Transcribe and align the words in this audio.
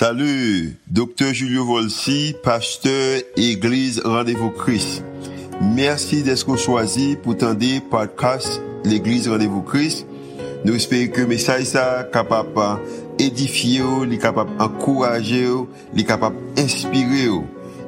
Salut, 0.00 0.76
docteur 0.86 1.34
Julio 1.34 1.64
Volsi, 1.64 2.32
pasteur 2.44 3.20
Église 3.36 4.00
Rendez-vous 4.04 4.50
Christ. 4.50 5.02
Merci 5.60 6.22
d'être 6.22 6.56
choisi 6.56 7.16
pour 7.20 7.36
tendre 7.36 7.66
podcast 7.90 8.62
l'Église 8.84 9.26
Rendez-vous 9.26 9.62
Christ. 9.62 10.06
Nous 10.64 10.76
espérons 10.76 11.10
que 11.10 11.22
le 11.22 11.26
message 11.26 11.74
est 11.74 12.12
capable 12.12 12.80
d'édifier, 13.18 13.82
capable 14.22 14.56
d'encourager, 14.56 15.48
capable 16.06 16.36
d'inspirer. 16.54 17.30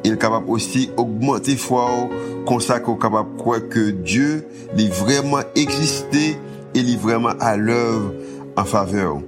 Il 0.02 0.18
capable 0.18 0.50
aussi 0.50 0.90
d'augmenter 0.96 1.54
foi, 1.54 2.10
comme 2.44 2.60
ça 2.60 2.80
qu'on 2.80 2.96
croire 2.96 3.68
que 3.68 3.90
Dieu 3.90 4.44
est 4.76 4.92
vraiment 4.92 5.42
existé 5.54 6.36
et 6.74 6.80
est 6.80 7.00
vraiment 7.00 7.34
à 7.38 7.56
l'œuvre 7.56 8.12
en 8.56 8.64
faveur. 8.64 9.20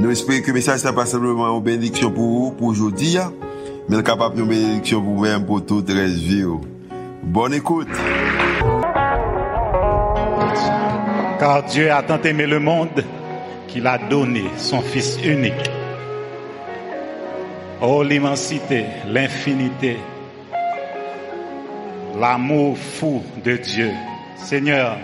Nous 0.00 0.10
espérons 0.10 0.40
que 0.40 0.46
le 0.46 0.54
message 0.54 0.82
n'est 0.82 0.94
pas 0.94 1.04
simplement 1.04 1.54
une 1.54 1.62
bénédiction 1.62 2.10
pour 2.10 2.24
vous, 2.24 2.50
pour 2.52 2.68
aujourd'hui, 2.68 3.18
mais 3.86 4.02
capable 4.02 4.40
une 4.40 4.48
bénédiction 4.48 5.02
pour 5.02 5.12
vous-même, 5.12 5.44
pour 5.44 5.62
toute 5.66 5.90
la 5.90 6.06
vie. 6.06 6.46
Bonne 7.22 7.52
écoute. 7.52 7.86
Car 11.38 11.64
Dieu 11.64 11.92
a 11.92 12.02
tant 12.02 12.22
aimé 12.22 12.46
le 12.46 12.58
monde 12.58 13.04
qu'il 13.68 13.86
a 13.86 13.98
donné 13.98 14.44
son 14.56 14.80
Fils 14.80 15.18
unique. 15.22 15.70
Oh, 17.82 18.02
l'immensité, 18.02 18.86
l'infinité, 19.06 19.98
l'amour 22.18 22.78
fou 22.78 23.22
de 23.44 23.58
Dieu. 23.58 23.90
Seigneur, 24.36 24.96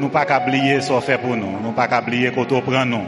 nous 0.00 0.08
pas 0.08 0.24
qu'à 0.24 0.44
oublier 0.44 0.80
ce 0.80 0.98
fait 0.98 1.18
pour 1.18 1.36
nous, 1.36 1.60
nous 1.62 1.72
pas 1.72 1.86
qu'à 1.86 2.02
oublier 2.02 2.32
qu'on 2.32 2.44
prend 2.44 2.84
nous. 2.84 3.06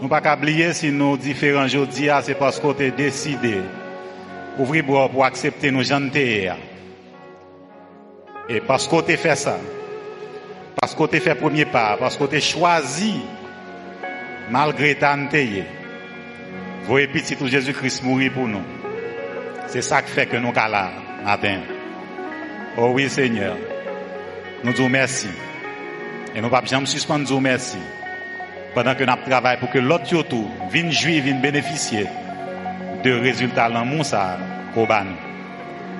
Nous 0.00 0.08
pas 0.08 0.36
oublier 0.36 0.72
si 0.72 0.92
nous 0.92 1.16
différents 1.16 1.64
aujourd'hui, 1.64 2.08
c'est 2.22 2.38
parce 2.38 2.60
qu'on 2.60 2.70
a 2.70 2.90
décidé 2.90 3.60
ouvrir 4.56 4.84
bois 4.84 5.08
pour 5.08 5.24
accepter 5.24 5.72
nos 5.72 5.82
gens 5.82 6.00
Et 8.48 8.60
parce 8.60 8.86
qu'on 8.86 9.00
a 9.00 9.16
fait 9.16 9.34
ça, 9.34 9.58
parce 10.80 10.94
qu'on 10.94 11.06
a 11.06 11.20
fait 11.20 11.34
premier 11.34 11.64
pas, 11.64 11.96
parce 11.98 12.16
qu'on 12.16 12.26
a 12.26 12.38
choisi, 12.38 13.14
malgré 14.50 14.94
ta 14.94 15.16
voyez 16.84 17.08
petit 17.08 17.36
tout 17.36 17.48
Jésus-Christ 17.48 18.04
mourir 18.04 18.32
pour 18.32 18.46
nous. 18.46 18.62
C'est 19.66 19.82
ça 19.82 20.00
qui 20.00 20.12
fait 20.12 20.26
que 20.26 20.36
nous 20.36 20.54
sommes 20.54 20.70
là, 20.70 20.92
matin. 21.24 21.60
Oh 22.76 22.92
oui, 22.94 23.10
Seigneur. 23.10 23.56
Nous 24.62 24.72
disons 24.72 24.88
merci. 24.88 25.28
Et 26.34 26.40
nous 26.40 26.48
ne 26.48 26.48
pouvons 26.48 26.66
jamais 26.66 26.86
suspendre 26.86 27.28
nous 27.28 27.40
merci 27.40 27.78
pendant 28.74 28.94
que 28.94 29.04
nous 29.04 29.12
travaillons 29.26 29.60
pour 29.60 29.70
que 29.70 29.78
l'autre 29.78 30.14
autour 30.16 30.48
vienne 30.70 30.92
jouir, 30.92 31.22
vienne 31.22 31.40
bénéficier 31.40 32.06
de 33.04 33.12
résultats 33.12 33.70
dans 33.70 33.84
mon 33.84 34.02
ça 34.02 34.38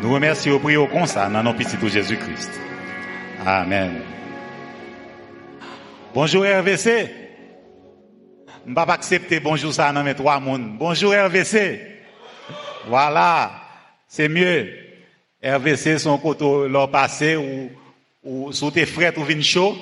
Nous 0.02 0.12
remercions 0.12 0.54
au 0.54 0.58
prier 0.58 0.88
comme 0.88 1.06
ça 1.06 1.28
dans 1.28 1.42
nos 1.42 1.54
petits 1.54 1.76
de 1.76 1.88
Jésus-Christ. 1.88 2.50
Amen. 3.44 4.00
Bonjour 6.14 6.44
RVC. 6.44 7.10
Je 8.64 8.70
ne 8.70 8.74
vais 8.74 8.86
pas 8.86 8.92
accepter 8.94 9.40
bonjour 9.40 9.72
ça 9.72 9.92
dans 9.92 10.02
mes 10.02 10.14
trois 10.14 10.40
mondes. 10.40 10.76
Bonjour 10.78 11.12
RVC. 11.12 11.80
Voilà. 12.86 13.50
C'est 14.06 14.28
mieux. 14.28 14.70
RVC 15.42 15.98
son 15.98 16.18
côté 16.18 16.44
leur 16.68 16.90
passé 16.90 17.36
ou, 17.36 17.70
ou 18.24 18.52
sous 18.52 18.70
tes 18.70 18.86
frères 18.86 19.16
ou 19.16 19.22
vin 19.22 19.40
chaud, 19.40 19.76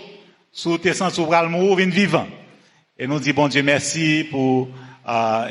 sous 0.53 0.79
tes 0.79 0.93
sens 0.93 1.17
ou 1.19 1.27
mourir 1.27 1.87
ou 1.87 1.91
vivant. 1.91 2.27
Et 2.99 3.07
nous 3.07 3.21
disons, 3.21 3.35
bon 3.35 3.49
Dieu, 3.49 3.63
merci 3.63 4.27
pour 4.31 4.69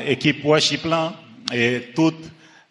l'équipe 0.04 0.44
euh, 0.44 0.48
worship 0.48 0.80
et 1.52 1.92
tout 1.94 2.12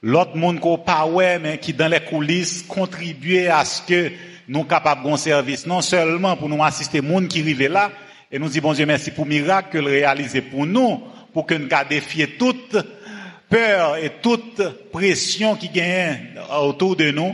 l'autre 0.01 0.35
monde 0.35 0.59
qu'on 0.59 0.77
pas 0.77 1.07
mais 1.41 1.59
qui 1.59 1.71
dans 1.71 1.87
les 1.87 2.01
coulisses 2.01 2.61
contribuer 2.63 3.47
à 3.47 3.63
ce 3.63 3.81
que 3.83 4.11
nous 4.49 4.65
capables 4.65 5.09
de 5.09 5.15
service, 5.15 5.65
non 5.65 5.79
seulement 5.79 6.35
pour 6.35 6.49
nous 6.49 6.61
assister 6.61 6.99
monde 6.99 7.29
qui 7.29 7.39
arrive 7.39 7.67
là, 7.71 7.89
et 8.29 8.37
nous 8.37 8.49
disons, 8.49 8.63
bon 8.63 8.73
Dieu, 8.73 8.85
merci 8.85 9.11
pour 9.11 9.23
le 9.23 9.29
miracle 9.29 9.69
que 9.71 9.77
le 9.77 9.91
réaliser 9.91 10.41
pour 10.41 10.65
nous, 10.65 11.01
pour 11.31 11.45
que 11.45 11.53
nous 11.53 11.69
défier 11.89 12.35
toute 12.35 12.75
peur 13.49 13.95
et 13.95 14.11
toute 14.21 14.61
pression 14.91 15.55
qui 15.55 15.69
gagne 15.69 16.33
autour 16.59 16.97
de 16.97 17.11
nous, 17.11 17.33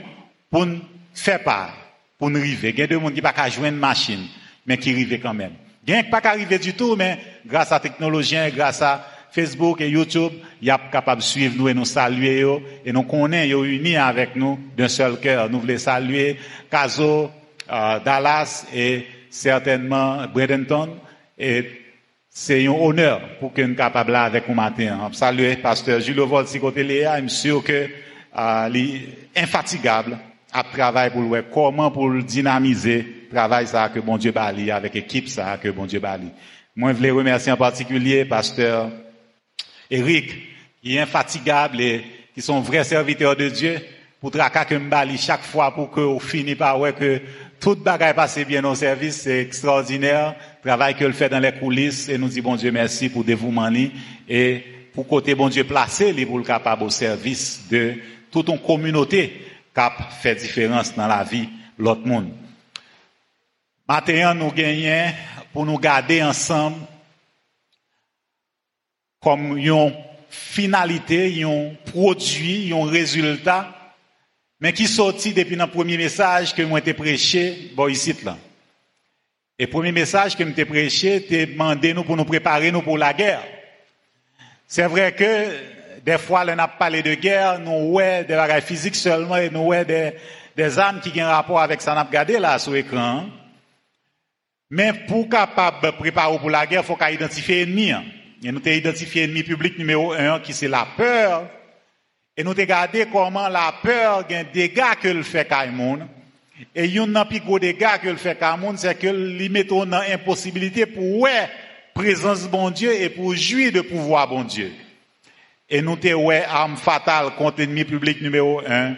pour 0.51 0.67
nous 0.67 0.79
faire 1.11 1.41
part, 1.41 1.75
pour 2.19 2.29
nous 2.29 2.39
arriver. 2.39 2.69
Il 2.69 2.79
y 2.79 2.83
a 2.83 2.87
des 2.87 2.99
gens 2.99 3.09
qui 3.09 3.15
ne 3.15 3.21
pas 3.21 3.49
jouer 3.49 3.69
une 3.69 3.77
machine, 3.77 4.27
mais 4.63 4.77
qui 4.77 4.91
arrivent 4.91 5.19
quand 5.19 5.33
même. 5.33 5.53
Il 5.87 5.95
n'y 5.95 6.03
pas 6.03 6.21
qu'arriver 6.21 6.59
du 6.59 6.73
tout, 6.73 6.95
mais 6.95 7.17
grâce 7.45 7.71
à 7.71 7.75
la 7.75 7.79
technologie, 7.79 8.35
grâce 8.55 8.81
à 8.81 9.05
Facebook 9.31 9.79
et 9.81 9.89
YouTube, 9.89 10.33
y 10.61 10.69
a 10.69 10.79
capable 10.91 11.21
de 11.21 11.25
suivre 11.25 11.55
nous 11.57 11.69
et 11.69 11.73
nous 11.73 11.85
saluer 11.85 12.45
et 12.85 12.91
nous 12.91 13.03
connaître, 13.03 13.63
unis 13.63 13.95
avec 13.95 14.35
nous 14.35 14.59
d'un 14.75 14.89
seul 14.89 15.19
cœur. 15.19 15.49
Nous 15.49 15.59
voulons 15.61 15.77
saluer 15.77 16.37
Caso, 16.69 17.31
euh, 17.71 17.99
Dallas 18.03 18.65
et 18.73 19.05
certainement 19.29 20.27
Bradenton 20.33 20.97
et 21.39 21.81
c'est 22.29 22.65
un 22.65 22.71
honneur 22.71 23.21
pour 23.39 23.53
que 23.53 23.61
nous 23.61 23.75
capables 23.75 24.11
là 24.11 24.23
avec 24.23 24.47
nous 24.47 24.55
matin. 24.55 25.09
Saluer 25.13 25.57
pasteur 25.57 25.99
Julio 25.99 26.27
Vol 26.27 26.45
côté 26.59 26.83
je 26.83 27.27
suis 27.27 27.29
sûr 27.29 27.63
que 27.63 27.87
euh, 28.37 28.97
infatigable 29.35 30.17
à 30.53 30.63
travailler 30.63 31.11
pour 31.11 31.21
le 31.21 31.41
comment 31.43 31.91
pour 31.91 32.11
dynamiser? 32.23 33.27
Travail 33.31 33.67
ça 33.67 33.89
que 33.89 33.99
bon 33.99 34.17
Dieu 34.17 34.31
bali, 34.31 34.71
avec 34.71 34.93
l'équipe 34.93 35.27
ça 35.29 35.57
que 35.57 35.69
bon 35.69 35.85
Dieu 35.85 35.99
bali. 35.99 36.27
Moi, 36.75 36.93
je 36.93 36.97
voulais 36.97 37.11
remercier 37.11 37.51
en 37.51 37.57
particulier 37.57 38.23
pasteur 38.23 38.89
Eric, 39.89 40.31
qui 40.81 40.95
est 40.95 40.99
infatigable 41.01 41.81
et 41.81 42.03
qui 42.33 42.41
sont 42.41 42.61
vrais 42.61 42.85
serviteurs 42.85 43.35
de 43.35 43.49
Dieu, 43.49 43.79
pour 44.21 44.31
traquer 44.31 44.65
que 44.77 45.17
chaque 45.17 45.41
fois 45.43 45.73
pour 45.73 45.91
que 45.91 46.17
finisse 46.19 46.55
par 46.55 46.79
ouais 46.79 46.93
que 46.93 47.19
tout 47.59 47.75
bagaille 47.75 48.13
passe 48.13 48.39
bien 48.39 48.63
au 48.63 48.75
service, 48.75 49.21
c'est 49.23 49.41
extraordinaire. 49.41 50.35
Travail 50.63 50.95
que 50.95 51.03
le 51.03 51.11
fait 51.11 51.27
dans 51.27 51.39
les 51.39 51.51
coulisses 51.51 52.07
et 52.07 52.17
nous 52.17 52.29
dit 52.29 52.39
bon 52.41 52.55
Dieu 52.55 52.71
merci 52.71 53.09
pour 53.09 53.23
dévouement 53.23 53.69
et 54.29 54.63
pour 54.93 55.07
côté 55.07 55.35
bon 55.35 55.49
Dieu 55.49 55.63
placé 55.65 56.13
pour 56.25 56.37
le 56.37 56.43
capable 56.43 56.83
au 56.83 56.89
service 56.89 57.63
de 57.69 57.95
toute 58.31 58.47
une 58.47 58.59
communauté 58.59 59.41
qui 59.75 59.81
fait 60.21 60.35
différence 60.35 60.95
dans 60.95 61.07
la 61.07 61.23
vie 61.23 61.49
l'autre 61.77 62.05
monde. 62.05 62.31
Maintenant, 63.87 64.33
nous 64.35 64.51
gagnons 64.51 65.11
pour 65.53 65.65
nous 65.65 65.77
garder 65.77 66.23
ensemble 66.23 66.77
comme 69.21 69.57
une 69.57 69.93
finalité, 70.29 71.43
un 71.43 71.75
produit, 71.91 72.73
un 72.73 72.89
résultat, 72.89 73.67
mais 74.59 74.73
qui 74.73 74.87
sortit 74.87 75.33
depuis 75.33 75.55
le 75.55 75.67
premier 75.67 75.97
message 75.97 76.55
que 76.55 76.61
moi 76.63 76.79
été 76.79 76.93
prêché, 76.93 77.71
bon, 77.75 77.87
ici, 77.87 78.15
là. 78.23 78.37
Et 79.59 79.65
le 79.65 79.69
premier 79.69 79.91
message 79.91 80.35
que 80.35 80.43
j'ai 80.55 80.65
prêché, 80.65 81.19
c'était 81.19 81.45
demander 81.45 81.93
nous 81.93 82.03
pour 82.03 82.17
nous 82.17 82.25
préparer 82.25 82.71
nous 82.71 82.81
pour 82.81 82.97
la 82.97 83.13
guerre. 83.13 83.43
C'est 84.67 84.87
vrai 84.87 85.13
que, 85.13 86.01
des 86.03 86.17
fois, 86.17 86.43
on 86.47 86.57
a 86.57 86.67
parlé 86.67 87.03
de 87.03 87.13
guerre, 87.13 87.59
nous 87.59 87.91
ouais 87.91 88.23
des 88.23 88.35
bagages 88.35 88.63
physiques 88.63 88.95
seulement, 88.95 89.37
et 89.37 89.51
nous 89.51 89.67
ouais 89.67 89.85
des, 89.85 90.13
des 90.55 90.79
armes 90.79 90.99
qui 90.99 91.21
ont 91.21 91.25
un 91.25 91.29
rapport 91.29 91.59
avec 91.59 91.81
ça, 91.81 91.93
on 91.93 91.97
a 91.97 92.03
regardé 92.03 92.39
là, 92.39 92.57
sur 92.57 92.71
l'écran. 92.71 93.25
Mais 94.73 94.93
pour 95.05 95.27
capable 95.27 95.91
préparer 95.91 96.39
pour 96.39 96.49
la 96.49 96.65
guerre, 96.65 96.81
il 96.81 96.85
faut 96.85 96.95
qu'on 96.95 97.07
identifie 97.07 97.55
l'ennemi. 97.55 97.91
Hein. 97.91 98.05
Et 98.41 98.53
nous 98.53 98.61
avons 98.65 98.71
identifié 98.71 99.27
l'ennemi 99.27 99.43
public 99.43 99.77
numéro 99.77 100.13
un, 100.13 100.39
qui 100.39 100.53
c'est 100.53 100.69
la 100.69 100.87
peur. 100.95 101.45
Et 102.37 102.43
nous 102.43 102.51
avons 102.51 102.61
regardé 102.61 103.05
comment 103.11 103.49
la 103.49 103.73
peur 103.83 104.19
a 104.19 104.23
des 104.23 104.45
dégâts 104.45 104.95
que 105.01 105.09
le 105.09 105.23
fait 105.23 105.49
monde. 105.73 106.07
Et 106.73 106.97
un 106.97 107.25
plus 107.25 107.41
gros 107.41 107.59
dégâts 107.59 107.99
que 108.01 108.07
le 108.07 108.15
fait 108.15 108.41
monde, 108.57 108.77
c'est 108.77 108.97
que 108.97 109.07
lui 109.07 109.49
met 109.49 109.69
en 109.73 109.91
impossibilité 109.91 110.85
pour 110.85 111.19
ouais 111.19 111.49
présence 111.93 112.47
bon 112.47 112.69
Dieu 112.69 112.93
et 112.93 113.09
pour 113.09 113.35
jouir 113.35 113.73
de 113.73 113.81
pouvoir 113.81 114.29
bon 114.29 114.45
Dieu. 114.45 114.71
Et 115.69 115.81
nous 115.81 115.97
avons 116.01 116.27
ouais 116.27 116.45
arme 116.45 116.77
fatale 116.77 117.31
contre 117.37 117.59
l'ennemi 117.59 117.83
public 117.83 118.21
numéro 118.21 118.61
un, 118.65 118.95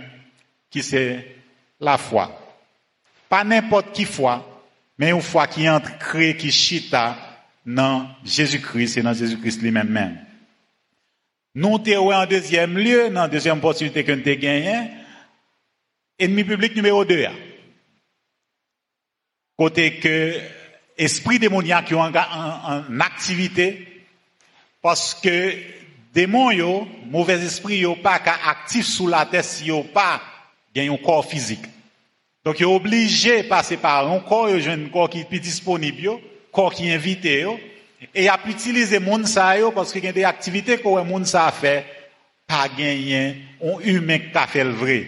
qui 0.69 0.83
c'est 0.83 1.35
la 1.79 1.97
foi. 1.97 2.31
Pas 3.27 3.43
n'importe 3.43 3.91
qui 3.91 4.05
foi, 4.05 4.52
mais 4.97 5.11
une 5.11 5.21
fois 5.21 5.47
qu'il 5.47 5.69
entre, 5.69 5.97
créé, 5.97 6.37
qui 6.37 6.51
chita 6.51 7.17
dans 7.65 8.07
Jésus-Christ 8.23 8.97
et 8.97 9.01
dans 9.01 9.13
Jésus-Christ 9.13 9.61
lui-même 9.61 9.89
même. 9.89 10.19
Nous 11.55 11.75
avons 11.75 12.13
en 12.13 12.25
deuxième 12.25 12.77
lieu, 12.77 13.09
dans 13.09 13.21
la 13.21 13.27
deuxième 13.27 13.57
opportunité 13.57 14.03
que 14.03 14.11
nous 14.11 14.27
avons 14.27 14.39
gagné, 14.39 14.89
ennemi 16.17 16.43
public 16.43 16.75
numéro 16.75 17.05
2. 17.05 17.27
Côté 19.55 19.99
que 19.99 20.39
esprit 20.97 21.39
démoniaque 21.39 21.85
qui 21.85 21.95
en, 21.95 22.11
activité, 22.99 24.05
parce 24.81 25.13
que 25.13 25.53
démons, 26.13 26.51
yo, 26.51 26.87
mauvais 27.05 27.43
esprit, 27.43 27.77
yo 27.77 27.95
pas 27.95 28.21
actif 28.45 28.85
sous 28.85 29.07
la 29.07 29.25
tête 29.25 29.45
si 29.45 29.65
yo 29.65 29.83
pas 29.83 30.21
un 30.75 30.97
corps 30.97 31.25
physique. 31.25 31.65
Donc, 32.45 32.59
il 32.59 32.63
est 32.63 32.65
obligé 32.65 33.43
de 33.43 33.47
passer 33.47 33.77
par 33.77 34.11
un 34.11 34.19
corps, 34.19 34.47
un 34.47 34.89
corps 34.89 35.09
qui 35.09 35.19
est 35.21 35.39
disponible, 35.39 36.09
un 36.09 36.19
corps 36.51 36.73
qui 36.73 36.89
est 36.89 36.93
invité, 36.93 37.45
Et 38.13 38.23
il 38.23 38.29
a 38.29 38.39
utilisé 38.45 38.99
moun 38.99 39.25
sa 39.25 39.57
yo 39.57 39.71
parce 39.71 39.93
qu'il 39.93 40.03
y 40.03 40.07
a 40.07 40.11
des 40.11 40.23
activités 40.23 40.77
que 40.77 41.03
moun 41.03 41.25
sa 41.25 41.47
a 41.47 41.51
fait, 41.51 41.85
pas 42.45 42.67
gagné, 42.67 43.37
on 43.61 43.79
humain 43.79 44.19
qui 44.19 44.37
a 44.37 44.47
fait 44.47 44.63
le 44.63 44.71
vrai. 44.71 45.07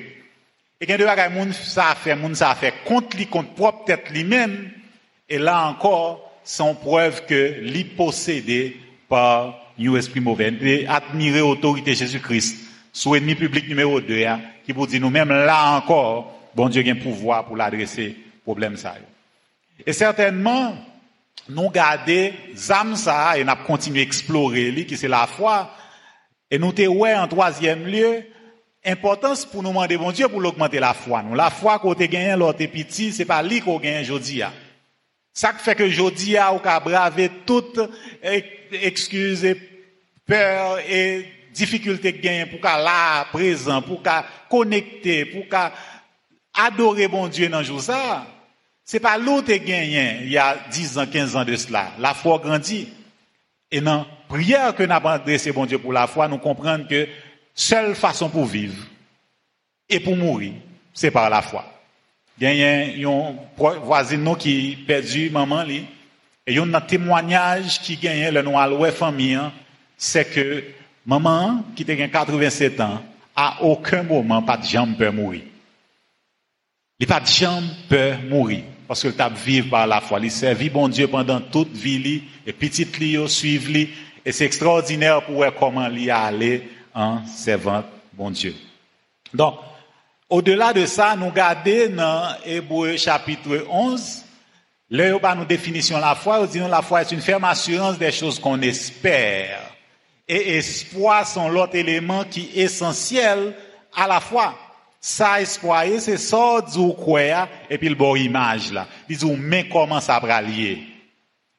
Et 0.79 0.85
quand 0.85 0.97
des 0.97 1.29
moun 1.33 1.51
sa 1.51 1.89
a 1.89 1.95
fait, 1.95 2.15
moun 2.15 2.35
sa 2.35 2.51
a 2.51 2.55
fait 2.55 2.73
contre 2.85 3.17
lui, 3.17 3.27
contre 3.27 3.53
propre 3.53 3.85
tête 3.85 4.09
lui-même, 4.11 4.71
et 5.27 5.37
là 5.37 5.67
encore, 5.67 6.31
sont 6.43 6.75
preuve 6.75 7.25
que 7.25 7.59
lui 7.61 7.83
possédé 7.83 8.77
par 9.09 9.59
un 9.79 9.95
esprit 9.95 10.21
mauvais. 10.21 10.53
Et 10.61 10.87
admirer 10.87 11.39
l'autorité 11.39 11.95
Jésus-Christ, 11.95 12.57
sous 12.93 13.15
ennemi 13.15 13.35
public 13.35 13.67
numéro 13.67 13.99
2, 13.99 14.25
qui 14.65 14.71
vous 14.71 14.87
dit 14.87 14.99
nous-mêmes 14.99 15.29
là 15.29 15.75
encore, 15.75 16.31
bon 16.55 16.69
Dieu 16.69 16.83
a 16.87 16.91
un 16.91 16.95
pouvoir 16.95 17.45
pour 17.45 17.57
l'adresser, 17.57 18.15
problème 18.43 18.77
ça. 18.77 18.95
Et 19.85 19.93
certainement, 19.93 20.75
nous 21.49 21.69
garder 21.69 22.33
zam 22.55 22.95
ça 22.95 23.37
et 23.37 23.43
nous 23.43 23.55
continuer 23.67 23.99
à 23.99 24.03
explorer 24.03 24.85
qui 24.85 24.97
c'est 24.97 25.07
la 25.07 25.27
foi. 25.27 25.69
Et 26.49 26.57
nous 26.57 26.71
te 26.71 26.87
ouais 26.87 27.15
en 27.15 27.27
troisième 27.27 27.85
lieu 27.85 28.23
importance 28.85 29.45
pour 29.45 29.63
nous 29.63 29.69
demander 29.69 29.97
bon 29.97 30.11
Dieu 30.11 30.27
pour 30.27 30.39
l'augmenter 30.39 30.79
la 30.79 30.93
foi 30.93 31.23
nous. 31.23 31.35
La 31.35 31.49
foi 31.49 31.79
qu'on 31.79 31.95
te 31.95 32.03
gagné 32.03 32.35
l'autre 32.35 32.65
petit 32.65 33.11
c'est 33.11 33.25
pas 33.25 33.41
lui 33.41 33.59
qu'on 33.59 33.79
gagne 33.79 34.03
aujourd'hui 34.03 34.43
ça 35.33 35.53
fait 35.53 35.75
que 35.75 35.83
aujourd'hui 35.83 36.37
a 36.37 36.53
ou 36.53 36.59
ka 36.59 36.81
toute 37.45 37.79
excuse 38.71 39.55
peur 40.25 40.79
et 40.87 41.25
difficulté 41.53 42.13
que 42.13 42.49
pour 42.51 42.61
qu'à 42.61 42.77
là 42.77 43.25
présent 43.31 43.81
pour 43.81 44.03
qu'à 44.03 44.25
connecter 44.49 45.25
pour 45.25 45.49
qu'à 45.49 45.73
adorer 46.57 47.07
bon 47.07 47.27
Dieu 47.27 47.49
dans 47.49 47.63
jour 47.63 47.81
ça 47.81 48.25
c'est 48.87 48.99
pas 48.99 49.17
l'autre 49.17 49.51
qui 49.51 49.59
gagné 49.59 50.19
il 50.21 50.31
y 50.31 50.37
a 50.37 50.57
10 50.71 50.99
ans, 50.99 51.07
15 51.07 51.35
ans 51.35 51.43
de 51.43 51.55
cela. 51.55 51.91
La 51.97 52.13
foi 52.13 52.37
grandit. 52.37 52.87
Et 53.71 53.81
dans 53.81 54.05
prière 54.29 54.75
que 54.75 54.83
nous 54.83 54.93
avons 54.93 55.09
adressé, 55.09 55.51
bon 55.51 55.65
Dieu, 55.65 55.79
pour 55.79 55.91
la 55.91 56.05
foi, 56.05 56.27
nous 56.27 56.37
comprenons 56.37 56.85
que 56.85 57.07
seule 57.55 57.95
façon 57.95 58.29
pour 58.29 58.45
vivre 58.45 58.75
et 59.89 59.99
pour 59.99 60.15
mourir, 60.15 60.53
c'est 60.93 61.09
par 61.09 61.29
la 61.31 61.41
foi. 61.41 61.65
A 62.41 62.47
un 62.47 63.35
voisin 63.83 64.35
qui 64.35 64.77
perdu 64.85 65.29
maman 65.31 65.63
li, 65.63 65.77
et 66.45 66.51
il 66.51 66.55
y 66.55 66.59
a 66.59 66.63
un 66.63 66.81
témoignage 66.81 67.81
qui 67.81 67.95
gagne 67.95 68.29
le 68.29 68.41
noir 68.43 68.71
ouais 68.79 68.91
famille, 68.91 69.33
hein. 69.33 69.51
c'est 69.97 70.25
que 70.25 70.63
maman 71.05 71.63
qui 71.75 71.89
a 71.89 72.07
87 72.07 72.79
ans, 72.81 73.01
à 73.35 73.63
aucun 73.63 74.03
moment 74.03 74.43
pas 74.43 74.57
de 74.57 74.65
jambe 74.65 74.95
peut 74.95 75.09
mourir. 75.09 75.41
Il 76.99 77.07
pas 77.07 77.19
de 77.19 77.27
jambe 77.27 77.65
peut 77.89 78.13
mourir 78.29 78.63
parce 78.87 79.03
que 79.03 79.09
t'a 79.09 79.29
vivre 79.29 79.69
par 79.69 79.87
la 79.87 80.01
foi. 80.01 80.19
Il 80.21 80.31
servit 80.31 80.69
bon 80.69 80.87
Dieu 80.87 81.07
pendant 81.07 81.41
toute 81.41 81.75
vie 81.75 82.23
et 82.45 82.53
petit 82.53 82.85
li 82.99 83.17
suivre 83.27 83.71
lui 83.71 83.89
et 84.25 84.31
c'est 84.31 84.45
extraordinaire 84.45 85.23
pour 85.23 85.35
voir 85.35 85.53
comment 85.53 85.87
il 85.87 86.09
a 86.09 86.23
allé 86.23 86.69
en 86.93 87.25
servant 87.27 87.83
bon 88.13 88.31
Dieu. 88.31 88.55
Donc 89.33 89.55
au-delà 90.29 90.73
de 90.73 90.85
ça, 90.85 91.15
nous 91.15 91.31
gardons 91.31 91.95
dans 91.95 92.35
Hébreu 92.45 92.97
chapitre 92.97 93.65
11 93.69 94.25
Là, 94.91 95.17
pas 95.19 95.33
nous 95.33 95.45
définition 95.45 95.97
la 95.97 96.13
foi, 96.13 96.39
nous 96.39 96.47
disons 96.47 96.67
la 96.67 96.83
foi 96.83 97.01
est 97.01 97.11
une 97.11 97.21
ferme 97.21 97.45
assurance 97.45 97.97
des 97.97 98.11
choses 98.11 98.39
qu'on 98.39 98.61
espère. 98.61 99.59
Et 100.27 100.57
espoir 100.57 101.27
sont 101.27 101.49
l'autre 101.49 101.75
élément 101.75 102.23
qui 102.23 102.49
est 102.55 102.63
essentiel 102.63 103.53
à 103.95 104.07
la 104.07 104.19
foi. 104.19 104.55
Ça, 105.07 105.39
espoir, 105.39 105.85
c'est 105.99 106.17
ça 106.17 106.65
quoi, 106.97 107.47
et 107.69 107.77
puis 107.77 107.89
le 107.89 107.93
bon 107.93 108.15
image 108.15 108.71
là. 108.71 108.87
Disons, 109.07 109.37
mais 109.37 109.69
comment 109.69 110.01
ça 110.01 110.17
va 110.17 110.41
lier? 110.41 110.79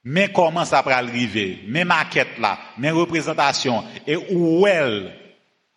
Mais 0.02 0.32
comment 0.32 0.64
ça 0.64 0.82
va 0.82 0.96
arriver? 0.96 1.60
Mais 1.68 1.84
maquette 1.84 2.38
là, 2.40 2.58
mais 2.76 2.90
représentation, 2.90 3.84
et 4.04 4.16
où 4.16 4.66
elle? 4.66 5.12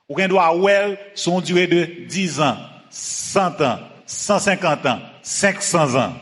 Ou 0.10 0.16
qu'on 0.16 0.28
doit 0.28 0.56
où 0.56 0.68
elle, 0.68 0.98
son 1.14 1.42
durée 1.42 1.68
de 1.68 1.86
10 2.08 2.42
ans, 2.42 2.58
100 2.90 3.62
ans, 3.62 3.80
150 4.08 4.86
ans, 4.88 5.00
500 5.22 5.96
ans. 5.96 6.14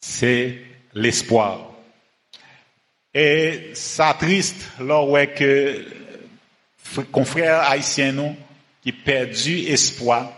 C'est 0.00 0.58
l'espoir. 0.94 1.72
Et 3.12 3.72
ça 3.74 4.14
triste, 4.16 4.70
lors 4.78 5.12
que, 5.34 5.84
confrères 7.10 7.68
haïtiens 7.68 8.12
nous, 8.12 8.36
qui 8.88 8.92
perdu 8.92 9.58
espoir, 9.68 10.32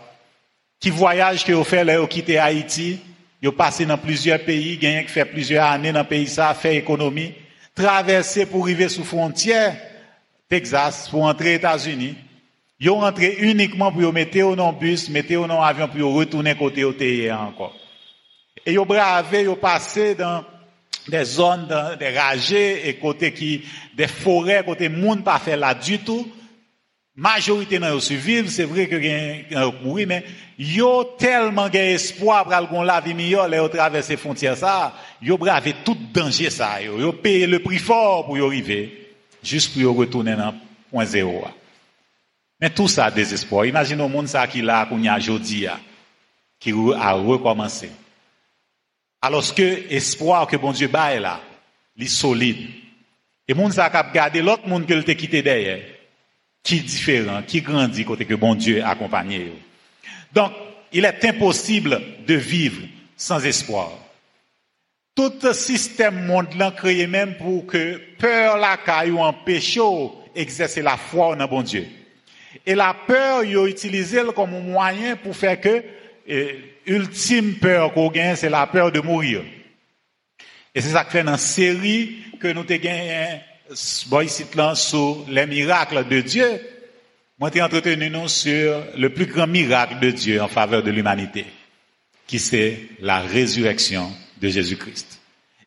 qui 0.77 0.89
voyage 0.89 1.45
que 1.45 1.53
vous 1.53 1.63
fait 1.63 1.85
là, 1.85 2.05
quitté 2.05 2.37
Haïti, 2.37 2.99
vous 3.41 3.53
passé 3.53 3.85
dans 3.85 3.97
plusieurs 3.97 4.39
pays, 4.39 4.77
gagné 4.77 5.05
qui 5.05 5.11
fait 5.11 5.23
plusieurs 5.23 5.65
années 5.65 5.93
dans 5.93 6.01
le 6.01 6.07
pays 6.07 6.27
ça, 6.27 6.53
fait 6.53 6.75
économie, 6.75 7.33
traverser 7.73 8.45
pour 8.45 8.63
arriver 8.63 8.89
sous 8.89 9.05
frontière 9.05 9.73
Texas 10.49 11.07
pour 11.07 11.23
entrer 11.23 11.53
aux 11.53 11.57
États-Unis. 11.59 12.15
Ils 12.81 12.89
rentré 12.89 13.37
uniquement 13.39 13.89
pour 13.89 14.11
mettre 14.11 14.41
au 14.41 14.53
non 14.53 14.73
bus, 14.73 15.07
mettre 15.07 15.35
au 15.35 15.47
non 15.47 15.61
avion 15.61 15.87
pour 15.87 16.13
retourner 16.13 16.55
côté 16.55 16.83
au 16.83 16.89
encore. 16.89 17.75
Et 18.65 18.73
ils 18.73 18.79
bravé, 18.79 19.43
ils 19.43 19.55
passé 19.55 20.13
dans 20.15 20.43
des 21.07 21.23
zones 21.23 21.69
des 21.97 22.17
ragés 22.17 22.89
et 22.89 22.95
côté 22.95 23.31
qui 23.31 23.63
des 23.95 24.07
forêts 24.07 24.65
côté 24.65 24.89
monde 24.89 25.23
pas 25.23 25.39
fait 25.39 25.55
là 25.55 25.73
du 25.73 25.99
tout 25.99 26.29
majorité 27.15 27.79
nan 27.79 27.93
yo 27.93 27.99
survivre, 27.99 28.49
c'est 28.49 28.63
vrai 28.63 28.87
que 28.87 29.01
gen 29.01 29.45
mourir 29.83 30.07
mais 30.07 30.23
yo 30.57 31.03
tellement 31.17 31.71
gen 31.71 31.95
espoir 31.95 32.45
gon 32.69 32.83
la 32.83 33.01
vie 33.01 33.13
meilleure 33.13 33.51
au 33.63 33.67
traverser 33.67 34.17
frontière 34.17 34.57
ça, 34.57 34.93
yo 35.21 35.37
bravé 35.37 35.75
tout 35.83 35.97
danger 36.13 36.49
ça 36.49 36.81
yo, 36.81 36.99
yo 36.99 37.11
payer 37.11 37.47
le 37.47 37.59
prix 37.59 37.79
fort 37.79 38.25
pour 38.25 38.37
y 38.37 38.41
arriver 38.41 39.13
juste 39.43 39.73
pour 39.73 39.81
y 39.81 39.85
retourner 39.85 40.35
dans 40.35 40.53
point 40.89 41.05
zéro. 41.05 41.43
Mais 42.59 42.69
tout 42.69 42.87
ça 42.87 43.09
désespoir. 43.09 43.65
Imaginez 43.65 44.03
au 44.03 44.07
monde 44.07 44.27
ça 44.27 44.45
qui 44.45 44.61
là 44.61 44.85
qu'on 44.85 45.03
a 45.05 45.19
jodi 45.19 45.65
qui 46.59 46.71
a 46.71 47.13
recommencé. 47.13 47.89
Alors 49.19 49.53
que 49.55 49.91
espoir 49.91 50.45
que 50.45 50.57
bon 50.57 50.71
Dieu 50.71 50.87
baille 50.87 51.19
là, 51.19 51.41
li 51.97 52.07
solide. 52.07 52.69
Et 53.47 53.53
monde 53.55 53.73
ça 53.73 53.85
a 53.85 54.11
gardé 54.11 54.41
l'autre 54.41 54.67
monde 54.67 54.85
que 54.85 54.93
le 54.93 55.01
quitté 55.01 55.41
derrière 55.41 55.81
qui 56.63 56.77
est 56.77 56.81
différent, 56.81 57.41
qui 57.45 57.61
grandit 57.61 58.05
côté 58.05 58.25
que 58.25 58.35
bon 58.35 58.55
Dieu 58.55 58.83
accompagné. 58.83 59.51
Donc, 60.33 60.51
il 60.91 61.05
est 61.05 61.25
impossible 61.25 62.01
de 62.27 62.35
vivre 62.35 62.81
sans 63.15 63.43
espoir. 63.45 63.91
Tout 65.15 65.53
système 65.53 66.25
monde 66.25 66.47
créé 66.77 67.05
même 67.07 67.35
pour 67.37 67.65
que 67.65 67.99
peur 68.17 68.57
la 68.57 68.77
caille 68.77 69.11
ou 69.11 69.19
empêche 69.19 69.79
exercer 70.35 70.81
la 70.81 70.97
foi 70.97 71.35
en 71.35 71.47
bon 71.47 71.61
Dieu. 71.61 71.85
Et 72.65 72.75
la 72.75 72.93
peur, 72.93 73.43
il 73.43 73.57
utilisé 73.67 74.21
comme 74.35 74.61
moyen 74.63 75.15
pour 75.15 75.35
faire 75.35 75.59
que 75.59 75.83
l'ultime 76.85 77.55
peur 77.55 77.93
qu'on 77.93 78.09
gagne, 78.09 78.35
c'est 78.35 78.49
la 78.49 78.67
peur 78.67 78.91
de 78.91 78.99
mourir. 78.99 79.41
Et 80.73 80.81
c'est 80.81 80.89
ça 80.89 81.03
que 81.03 81.11
fait 81.11 81.23
dans 81.23 81.31
la 81.31 81.37
série 81.37 82.17
que 82.39 82.47
nous 82.47 82.61
avons 82.61 82.77
gagné 82.77 83.41
bon, 84.07 84.21
ici, 84.21 84.45
sur 84.75 85.25
les 85.29 85.45
miracles 85.45 86.07
de 86.07 86.21
Dieu, 86.21 86.61
moi, 87.39 87.49
j'ai 87.53 87.61
entretenu 87.61 88.09
nous 88.09 88.27
sur 88.27 88.83
le 88.97 89.09
plus 89.09 89.25
grand 89.25 89.47
miracle 89.47 89.99
de 89.99 90.11
Dieu 90.11 90.41
en 90.41 90.47
faveur 90.47 90.83
de 90.83 90.91
l'humanité, 90.91 91.45
qui 92.27 92.37
c'est 92.39 92.77
la 92.99 93.19
résurrection 93.19 94.11
de 94.39 94.47
Jésus-Christ. 94.49 95.19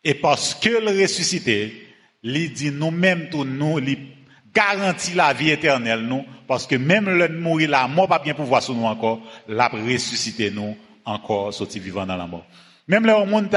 Et 0.05 0.15
parce 0.15 0.55
que 0.55 0.69
le 0.69 1.03
ressuscité, 1.03 1.89
il 2.23 2.53
dit 2.53 2.71
nous-mêmes, 2.71 3.29
tout 3.31 3.45
nous, 3.45 3.79
il 3.81 3.99
garantit 4.55 5.15
la 5.15 5.33
vie 5.33 5.51
éternelle, 5.51 6.01
nous, 6.01 6.25
parce 6.47 6.67
que 6.67 6.77
même 6.77 7.09
le 7.09 7.29
mourir 7.29 7.71
la 7.71 7.89
mort 7.89 8.09
pas 8.09 8.19
bien 8.19 8.35
pouvoir 8.35 8.63
sur 8.63 8.75
nous 8.75 8.85
encore, 8.85 9.21
l'a 9.49 9.69
ressuscité 9.69 10.51
nous 10.51 10.77
encore, 11.05 11.53
sorti 11.53 11.81
vivant 11.81 12.07
dans 12.07 12.17
la 12.17 12.27
mort. 12.27 12.47
Même 12.87 13.07
le 13.07 13.25
monde 13.27 13.49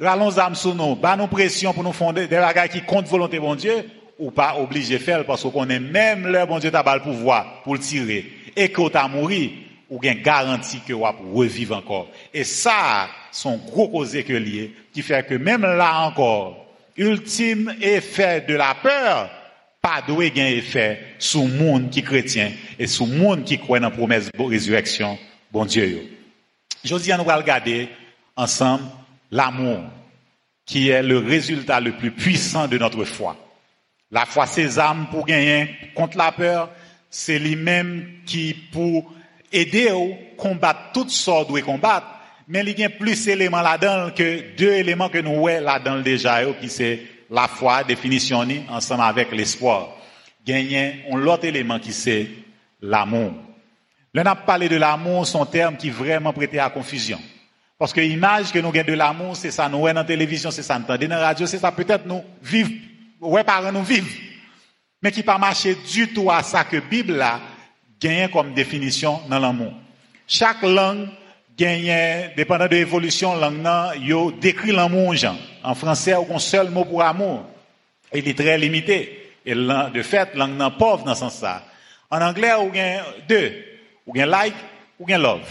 rallons 0.00 0.38
âmes 0.38 0.54
sur 0.54 0.74
nous, 0.74 0.96
bas 0.96 1.16
nous 1.16 1.26
pression 1.26 1.72
pour 1.72 1.82
nous 1.82 1.92
fonder 1.92 2.26
des 2.26 2.36
bagages 2.36 2.70
qui 2.70 2.82
comptent 2.82 3.08
volonté 3.08 3.38
bon 3.38 3.54
Dieu, 3.54 3.88
ou 4.18 4.30
pas 4.30 4.56
obligé 4.58 4.98
de 4.98 5.02
faire 5.02 5.24
parce 5.24 5.42
qu'on 5.42 5.68
est 5.68 5.80
même 5.80 6.26
le 6.26 6.46
bon 6.46 6.58
Dieu 6.58 6.70
t'a 6.70 6.94
le 6.94 7.02
pouvoir 7.02 7.62
pour 7.62 7.74
le 7.74 7.80
tirer 7.80 8.24
et 8.54 8.70
que 8.70 8.88
t'as 8.88 9.08
mouru, 9.08 9.50
ou 9.90 9.98
bien 9.98 10.14
garantie 10.14 10.80
que 10.86 10.94
va 10.94 11.14
revivre 11.34 11.76
encore. 11.76 12.08
Et 12.32 12.44
ça, 12.44 13.08
son 13.30 13.56
gros 13.58 14.04
lié, 14.04 14.74
qui 14.92 15.02
fait 15.02 15.26
que 15.26 15.34
même 15.34 15.62
là 15.62 16.06
encore, 16.06 16.66
ultime 16.96 17.74
effet 17.80 18.44
de 18.48 18.54
la 18.54 18.74
peur, 18.74 19.30
pas 19.82 20.02
doué 20.06 20.30
gain 20.30 20.46
effet 20.46 21.00
sur 21.18 21.42
le 21.42 21.52
monde 21.52 21.90
qui 21.90 22.02
chrétien 22.02 22.50
et 22.78 22.86
sur 22.86 23.06
le 23.06 23.12
monde 23.12 23.44
qui 23.44 23.58
croit 23.58 23.78
dans 23.78 23.90
la 23.90 23.94
promesse 23.94 24.30
de 24.32 24.42
résurrection, 24.42 25.18
bon 25.52 25.66
Dieu. 25.66 26.02
Dis, 26.82 27.10
nous 27.18 27.24
regarder 27.24 27.88
ensemble 28.36 28.84
l'amour, 29.30 29.80
qui 30.64 30.88
est 30.88 31.02
le 31.02 31.18
résultat 31.18 31.80
le 31.80 31.92
plus 31.92 32.10
puissant 32.10 32.68
de 32.68 32.78
notre 32.78 33.04
foi. 33.04 33.36
La 34.10 34.24
foi, 34.24 34.46
c'est 34.46 34.78
âmes 34.78 35.06
pour 35.10 35.26
gagner 35.26 35.74
contre 35.94 36.16
la 36.16 36.32
peur, 36.32 36.70
c'est 37.10 37.38
lui-même 37.38 38.20
qui, 38.24 38.54
pour 38.72 39.12
aider 39.52 39.88
à 39.88 40.36
combattre 40.36 40.92
toutes 40.92 41.10
sortes 41.10 41.52
de 41.52 41.60
combattre, 41.60 42.06
mais 42.48 42.60
il 42.60 42.78
y 42.78 42.84
a 42.84 42.90
plus 42.90 43.24
d'éléments 43.24 43.62
là-dedans 43.62 44.10
que 44.14 44.56
deux 44.56 44.72
éléments 44.72 45.08
que 45.08 45.18
nous 45.18 45.34
voyons 45.34 45.62
là-dedans 45.62 46.00
déjà, 46.00 46.44
qui 46.60 46.68
c'est 46.68 47.00
la 47.30 47.48
foi, 47.48 47.82
définition 47.82 48.44
ni, 48.44 48.62
ensemble 48.68 49.02
avec 49.02 49.32
l'espoir. 49.32 49.96
Gagner 50.44 51.04
un 51.10 51.16
l'autre 51.16 51.44
élément 51.44 51.80
qui 51.80 51.92
c'est 51.92 52.28
l'amour. 52.80 53.32
Là, 54.14 54.22
on 54.24 54.26
a 54.26 54.36
parlé 54.36 54.68
de 54.68 54.76
l'amour, 54.76 55.26
son 55.26 55.44
terme 55.44 55.76
qui 55.76 55.90
vraiment 55.90 56.32
prêté 56.32 56.58
à 56.60 56.70
confusion. 56.70 57.18
Parce 57.78 57.92
que 57.92 58.00
l'image 58.00 58.52
que 58.52 58.58
nous 58.58 58.70
gagnons 58.70 58.92
de 58.92 58.94
l'amour, 58.94 59.36
c'est 59.36 59.50
ça, 59.50 59.68
nous 59.68 59.78
voyons 59.80 59.94
dans 59.94 60.00
la 60.00 60.06
télévision, 60.06 60.50
c'est 60.50 60.62
ça, 60.62 60.78
nous 60.78 60.84
entendons 60.84 61.08
dans 61.08 61.16
la 61.16 61.26
radio, 61.26 61.46
c'est 61.46 61.58
ça, 61.58 61.70
peut-être 61.72 62.06
nous 62.06 62.24
vivons, 62.42 62.74
ouais, 63.20 63.44
par 63.44 63.70
nous 63.70 63.82
vivons. 63.84 64.06
Mais 65.02 65.12
qui 65.12 65.22
pas 65.22 65.36
marché 65.36 65.76
du 65.92 66.08
tout 66.08 66.30
à 66.30 66.42
ça 66.42 66.64
que 66.64 66.78
Bible 66.78 67.20
a 67.20 67.40
gagne 68.00 68.28
comme 68.28 68.54
définition 68.54 69.20
dans 69.28 69.38
l'amour. 69.38 69.72
Chaque 70.26 70.62
langue 70.62 71.08
gagne, 71.56 72.30
dépendant 72.36 72.66
de 72.66 72.76
l'évolution, 72.76 73.36
langue 73.36 73.60
nan, 73.60 73.90
yo 74.00 74.32
décrit 74.32 74.72
l'amour, 74.72 75.14
gens. 75.14 75.36
En 75.62 75.74
français, 75.74 76.14
on 76.14 76.32
a 76.32 76.36
un 76.36 76.38
seul 76.38 76.70
mot 76.70 76.84
pour 76.84 77.02
amour. 77.02 77.44
Il 78.14 78.26
est 78.26 78.36
très 78.36 78.56
limité. 78.56 79.32
Et 79.44 79.54
de 79.54 80.02
fait, 80.02 80.34
langue 80.34 80.56
nan 80.56 80.72
pauvre 80.78 81.04
dans 81.04 81.14
ce 81.14 81.20
sens-là. 81.20 81.62
En 82.10 82.20
anglais, 82.20 82.52
on 82.54 82.70
a 82.74 83.02
deux. 83.28 83.52
Ou 84.06 84.12
bien 84.12 84.26
like, 84.26 84.54
ou 84.98 85.06
bien 85.06 85.18
love. 85.18 85.46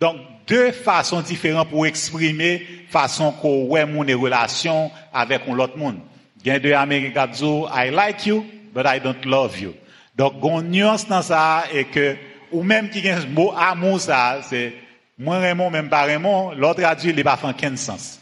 Donc, 0.00 0.16
deux 0.48 0.72
façons 0.72 1.20
différentes 1.20 1.68
pour 1.68 1.86
exprimer 1.86 2.66
façon 2.88 3.32
qu'on 3.32 3.66
ouais 3.66 3.84
mon 3.84 4.00
relation 4.00 4.90
avec 5.12 5.46
l'autre 5.46 5.76
monde. 5.76 5.98
Il 6.42 6.48
y 6.48 6.50
a 6.50 6.58
deux 6.58 6.72
Américains 6.72 7.28
qui 7.28 7.44
I 7.44 7.90
like 7.90 8.26
you, 8.26 8.44
but 8.74 8.86
I 8.86 8.98
don't 9.00 9.24
love 9.24 9.60
you. 9.60 9.74
Donc, 10.16 10.34
une 10.42 10.70
nuance 10.70 11.06
dans 11.06 11.22
ça 11.22 11.64
est 11.72 11.84
que, 11.84 12.16
ou 12.50 12.62
même 12.62 12.88
qui 12.88 13.08
un 13.08 13.24
mot 13.26 13.52
amour 13.56 14.00
ça, 14.00 14.40
c'est, 14.42 14.72
moi 15.18 15.38
Raymond, 15.38 15.70
même 15.70 15.88
pas 15.88 16.02
Raymond, 16.02 16.52
l'autre 16.54 16.80
traduit, 16.80 17.12
il 17.16 17.22
pas 17.22 17.36
fait 17.36 17.46
aucun 17.46 17.76
sens. 17.76 18.18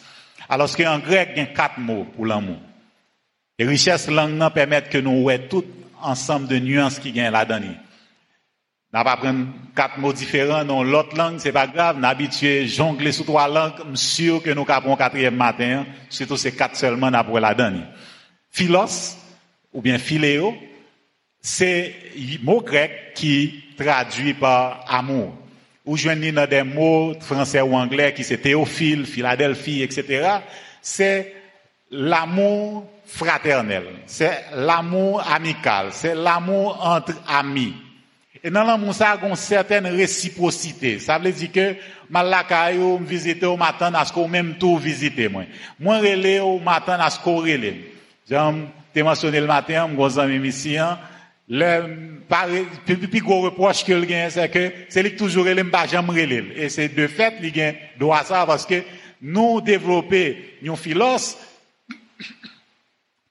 Alors 0.48 0.74
qu'en 0.76 0.98
grec, 0.98 1.30
il 1.36 1.38
y 1.38 1.42
a 1.42 1.46
quatre 1.46 1.78
mots 1.78 2.06
pour 2.14 2.26
l'amour. 2.26 2.58
Les 3.58 3.66
richesses 3.66 4.08
langues 4.08 4.52
permettent 4.52 4.90
que 4.90 4.98
nous 4.98 5.22
ouais 5.22 5.38
tout 5.38 5.64
ensemble 6.02 6.48
de 6.48 6.58
nuances 6.58 6.98
qui 6.98 7.12
gagnent 7.12 7.32
là-dedans. 7.32 7.74
N'a 8.96 9.04
pas 9.04 9.18
prendre 9.18 9.48
quatre 9.74 9.98
mots 9.98 10.14
différents 10.14 10.64
dans 10.64 10.82
l'autre 10.82 11.14
langue, 11.18 11.34
c'est 11.36 11.52
pas 11.52 11.66
grave. 11.66 11.98
N'a 11.98 12.08
habitué 12.08 12.66
jongler 12.66 13.12
sous 13.12 13.24
trois 13.24 13.46
langues, 13.46 13.94
sûr 13.94 14.42
que 14.42 14.48
nous 14.48 14.64
capons 14.64 14.96
quatrième 14.96 15.36
matin, 15.36 15.84
surtout 16.08 16.38
ces 16.38 16.52
quatre 16.52 16.76
seulement 16.76 17.08
après 17.08 17.38
la 17.38 17.52
dernière. 17.52 17.88
Philos, 18.50 19.18
ou 19.74 19.82
bien 19.82 19.98
philéo, 19.98 20.54
c'est 21.42 21.94
mot 22.42 22.62
grec 22.62 23.12
qui 23.14 23.64
traduit 23.76 24.32
par 24.32 24.82
amour. 24.88 25.34
Ou 25.84 25.98
je 25.98 26.08
viens 26.08 26.32
dans 26.32 26.48
des 26.48 26.62
mots 26.62 27.12
français 27.20 27.60
ou 27.60 27.76
anglais 27.76 28.14
qui 28.14 28.24
c'est 28.24 28.38
théophile, 28.38 29.04
Philadelphie, 29.04 29.82
etc. 29.82 30.38
C'est 30.80 31.34
l'amour 31.90 32.86
fraternel. 33.04 33.88
C'est 34.06 34.46
l'amour 34.54 35.22
amical. 35.30 35.88
C'est 35.90 36.14
l'amour 36.14 36.80
entre 36.82 37.12
amis. 37.28 37.74
Et 38.46 38.50
dans 38.50 38.62
l'amour, 38.62 38.94
ça 38.94 39.10
a 39.10 39.26
une 39.26 39.34
certaine 39.34 39.88
réciprocité. 39.88 41.00
Ça 41.00 41.18
veut 41.18 41.32
dire 41.32 41.50
que, 41.50 41.74
malaka 42.08 42.72
yo 42.72 42.96
visite 42.98 43.42
au 43.42 43.56
matin 43.56 43.92
à 43.92 44.04
ce 44.04 44.12
qu'on 44.12 44.28
même 44.28 44.54
tout 44.56 44.78
visiter 44.78 45.28
moi. 45.28 45.42
Moi 45.80 45.98
relé 45.98 46.38
au 46.38 46.60
matin 46.60 46.96
à 47.00 47.10
ce 47.10 47.18
qu'on 47.18 47.38
relé. 47.38 47.92
J'aime 48.30 48.68
te 48.94 49.00
mentionné 49.00 49.40
le 49.40 49.48
matin, 49.48 49.88
mon 49.88 50.18
ami 50.18 50.46
ici, 50.46 50.78
hein, 50.78 50.96
le 51.48 53.08
plus 53.08 53.20
gros 53.20 53.40
reproche 53.40 53.84
que 53.84 53.92
le 53.92 54.04
gain 54.04 54.28
c'est 54.30 54.48
que 54.48 54.72
c'est 54.90 55.02
lui 55.02 55.16
toujours 55.16 55.44
jamais. 55.44 56.44
Et 56.54 56.68
c'est 56.68 56.88
de 56.94 57.08
fait 57.08 57.34
il 57.42 57.50
gain 57.50 57.72
doit 57.98 58.22
ça 58.22 58.46
parce 58.46 58.64
que 58.64 58.80
nous 59.22 59.60
développer 59.60 60.56
une 60.62 60.76
philosophe 60.76 61.34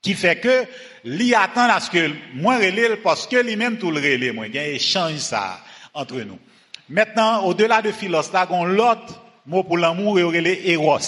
qui 0.05 0.13
fait 0.13 0.35
que 0.35 0.65
li 1.03 1.33
attend 1.33 1.67
à 1.67 1.79
ce 1.79 1.89
que 1.89 2.11
moi 2.35 2.57
relève 2.57 2.97
parce 2.97 3.25
que 3.25 3.37
lui-même 3.37 3.79
tout 3.79 3.89
le 3.89 3.99
relève 3.99 4.35
il 4.45 4.53
y 4.53 4.59
a 4.59 4.67
échange 4.67 5.17
ça 5.17 5.59
entre 5.95 6.17
nous. 6.17 6.37
Maintenant 6.87 7.43
au-delà 7.43 7.81
de 7.81 7.91
philos 7.91 8.31
là 8.31 8.45
on 8.51 8.65
l'autre 8.65 9.19
mot 9.47 9.63
pour 9.63 9.79
l'amour 9.79 10.19
est 10.19 10.69
eros 10.69 10.99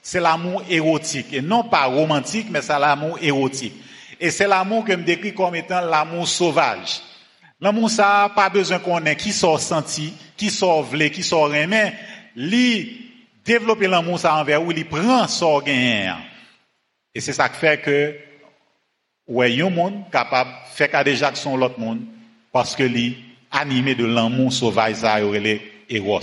c'est 0.00 0.20
l'amour 0.20 0.62
érotique. 0.70 1.32
Et 1.32 1.40
non 1.40 1.64
pas 1.64 1.86
romantique 1.86 2.46
mais 2.48 2.62
c'est 2.62 2.78
l'amour 2.78 3.18
érotique. 3.20 3.74
Et 4.20 4.30
c'est 4.30 4.46
l'amour 4.46 4.84
que 4.84 4.92
me 4.92 5.02
décrit 5.02 5.34
comme 5.34 5.56
étant 5.56 5.80
l'amour 5.80 6.28
sauvage. 6.28 7.00
L'amour 7.60 7.90
ça 7.90 8.30
pas 8.32 8.48
besoin 8.48 8.78
qu'on 8.78 9.04
ait 9.06 9.16
qui 9.16 9.32
soit 9.32 9.58
senti 9.58 10.12
qui 10.36 10.50
soit 10.50 10.82
vlé 10.82 11.10
qui 11.10 11.24
soit 11.24 11.52
aimé. 11.58 11.94
Li 12.36 13.10
développer 13.44 13.88
l'amour 13.88 14.20
ça 14.20 14.36
envers 14.36 14.62
où 14.62 14.70
il 14.70 14.86
prend 14.86 15.26
son 15.26 15.58
gain. 15.62 16.16
Et 17.12 17.20
c'est 17.20 17.32
ça 17.32 17.48
qui 17.48 17.58
fait 17.58 17.80
que 17.80 18.25
ouais 19.28 19.52
yon 19.52 19.70
monde 19.70 20.10
capable 20.10 20.50
faire 20.72 20.90
qu'à 20.90 21.04
déjà 21.04 21.34
son 21.34 21.56
l'autre 21.56 21.80
monde 21.80 22.00
parce 22.52 22.76
que 22.76 22.82
li 22.82 23.16
animé 23.50 23.94
de 23.94 24.04
l'amour 24.04 24.52
sauvage 24.52 24.96
ça 24.96 25.20
les 25.20 25.60
eros. 25.88 26.20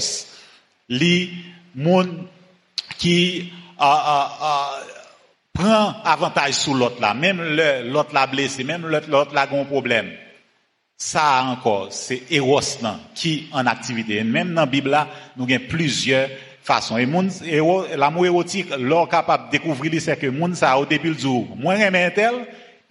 Li 0.89 1.31
monde 1.75 2.27
qui 2.97 3.51
prend 5.53 5.95
avantage 6.03 6.53
sur 6.53 6.73
l'autre 6.73 7.01
là 7.01 7.13
même 7.13 7.41
l'autre 7.85 8.13
la 8.13 8.27
blessé 8.27 8.63
même 8.63 8.87
l'autre 8.87 9.33
là 9.33 9.41
a 9.41 9.55
un 9.55 9.65
problème 9.65 10.11
ça 10.97 11.43
encore 11.45 11.87
c'est 11.91 12.23
eros 12.31 12.61
qui 13.13 13.47
en 13.51 13.65
activité 13.65 14.17
et 14.17 14.23
même 14.23 14.53
dans 14.53 14.61
la 14.61 14.65
Bible 14.67 14.89
là 14.89 15.07
nous 15.35 15.45
avons 15.45 15.67
plusieurs 15.67 16.29
façons 16.63 16.97
et 16.97 17.05
l'amour 17.97 18.25
érotique 18.25 18.69
l'or 18.77 19.09
capable 19.09 19.47
de 19.47 19.51
découvrir 19.51 20.01
c'est 20.01 20.17
que 20.17 20.27
monde 20.27 20.55
ça 20.55 20.77
au 20.77 20.85
début 20.85 21.13
du 21.13 21.21
jour. 21.21 21.47
Moi 21.57 21.73
un 21.73 22.09
tel 22.09 22.33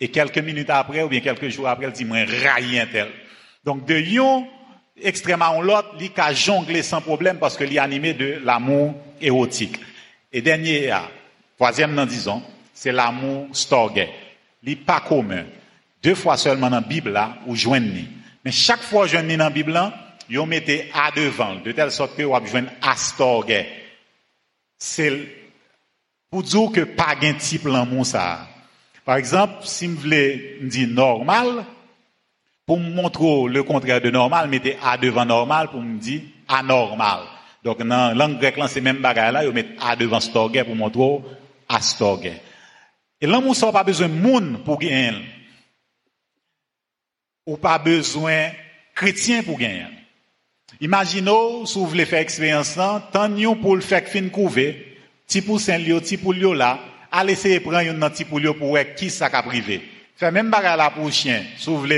et 0.02 0.08
quelques 0.08 0.38
minutes 0.38 0.68
après, 0.68 1.04
ou 1.04 1.08
bien 1.08 1.20
quelques 1.20 1.48
jours 1.48 1.68
après, 1.68 1.86
elle 1.86 1.92
dit, 1.92 2.04
moi, 2.04 2.16
un 2.18 2.86
tel. 2.86 3.06
Donc, 3.64 3.86
de 3.86 3.96
yon, 3.96 4.48
extrêmement 5.00 5.60
l'autre, 5.60 5.94
il 6.00 6.10
a 6.16 6.34
jonglé 6.34 6.82
sans 6.82 7.00
problème 7.00 7.38
parce 7.38 7.56
que 7.56 7.62
est 7.62 7.78
animé 7.78 8.12
de 8.12 8.40
l'amour 8.44 8.96
érotique. 9.20 9.78
Et 10.32 10.42
dernier, 10.42 10.90
ah, 10.90 11.08
troisième, 11.54 12.04
disons, 12.06 12.42
c'est 12.74 12.90
l'amour 12.90 13.46
storge. 13.52 14.08
Il 14.64 14.76
pas 14.78 14.98
commun. 14.98 15.44
Deux 16.02 16.16
fois 16.16 16.36
seulement 16.36 16.68
dans 16.68 16.80
la 16.80 16.82
Bible, 16.82 17.10
là, 17.10 17.36
ou 17.46 17.54
joignez. 17.54 18.06
Mais 18.44 18.50
chaque 18.50 18.82
fois 18.82 19.06
joignez 19.06 19.36
dans 19.36 19.44
la 19.44 19.50
Bible, 19.50 19.70
là, 19.70 20.16
vous 20.28 20.46
mettez 20.46 20.90
à 20.92 21.12
devant, 21.12 21.54
de 21.64 21.70
telle 21.70 21.92
sorte 21.92 22.16
que 22.16 22.24
vous 22.24 22.34
avez 22.34 22.66
à 22.82 22.96
storge. 22.96 23.54
C'est 24.76 25.12
pour 26.28 26.42
dire 26.42 26.72
que 26.74 26.80
pas 26.80 27.14
un 27.22 27.34
type 27.34 27.66
l'amour 27.66 28.04
ça. 28.04 28.48
Par 29.04 29.16
exemple, 29.16 29.54
si 29.64 29.86
je 29.86 29.92
voulais 29.92 30.58
dire 30.62 30.88
normal, 30.88 31.64
pour 32.66 32.78
me 32.78 32.90
montrer 32.90 33.48
le 33.48 33.62
contraire 33.62 34.00
de 34.00 34.10
normal, 34.10 34.48
mettez 34.48 34.76
A 34.82 34.96
devant 34.96 35.24
normal 35.24 35.68
pour 35.70 35.80
me 35.80 35.98
dire 35.98 36.22
anormal. 36.48 37.20
Donc, 37.64 37.78
dans 37.78 37.86
la 38.08 38.14
langue 38.14 38.38
grecque, 38.38 38.58
c'est 38.68 38.80
même 38.80 38.98
bagaille 38.98 39.32
là, 39.32 39.44
vous 39.44 39.52
mettez 39.52 39.76
A 39.80 39.96
devant 39.96 40.20
storge 40.20 40.62
pour 40.64 40.76
montrer 40.76 41.20
astorge. 41.68 42.30
Et 43.20 43.26
l'amour, 43.26 43.56
ça 43.56 43.72
pas 43.72 43.84
besoin 43.84 44.08
de 44.08 44.14
monde 44.14 44.64
pour 44.64 44.78
gagner. 44.78 45.12
Ou 47.46 47.56
pas 47.56 47.78
besoin 47.78 48.50
chrétien 48.94 49.42
pour 49.42 49.58
gagner. 49.58 49.86
Imaginez, 50.80 51.66
si 51.66 51.78
vous 51.78 51.86
voulez 51.86 52.06
faire 52.06 52.20
expérience 52.20 52.76
là, 52.76 53.08
tant 53.12 53.30
pour 53.56 53.76
le 53.76 53.82
faire 53.82 54.06
fin 54.06 54.28
couver, 54.28 54.96
petit 55.26 55.42
pour 55.42 55.60
Saint-Lio, 55.60 56.00
petit 56.00 56.16
pour 56.16 56.32
Lio 56.32 56.54
là, 56.54 56.78
essayer 57.28 57.58
de 57.58 57.62
prendre 57.62 57.78
un 57.78 58.10
petit 58.10 58.24
pour 58.24 58.40
pour 58.58 58.68
voir 58.68 58.84
qui 58.96 59.10
ça 59.10 59.28
a 59.32 59.42
privé. 59.42 59.82
Fait 60.16 60.30
même 60.30 60.50
bagarre 60.50 60.76
là 60.76 60.90
pour 60.90 61.10
chien. 61.10 61.42
Si 61.56 61.68
vous 61.68 61.84
il 61.84 61.92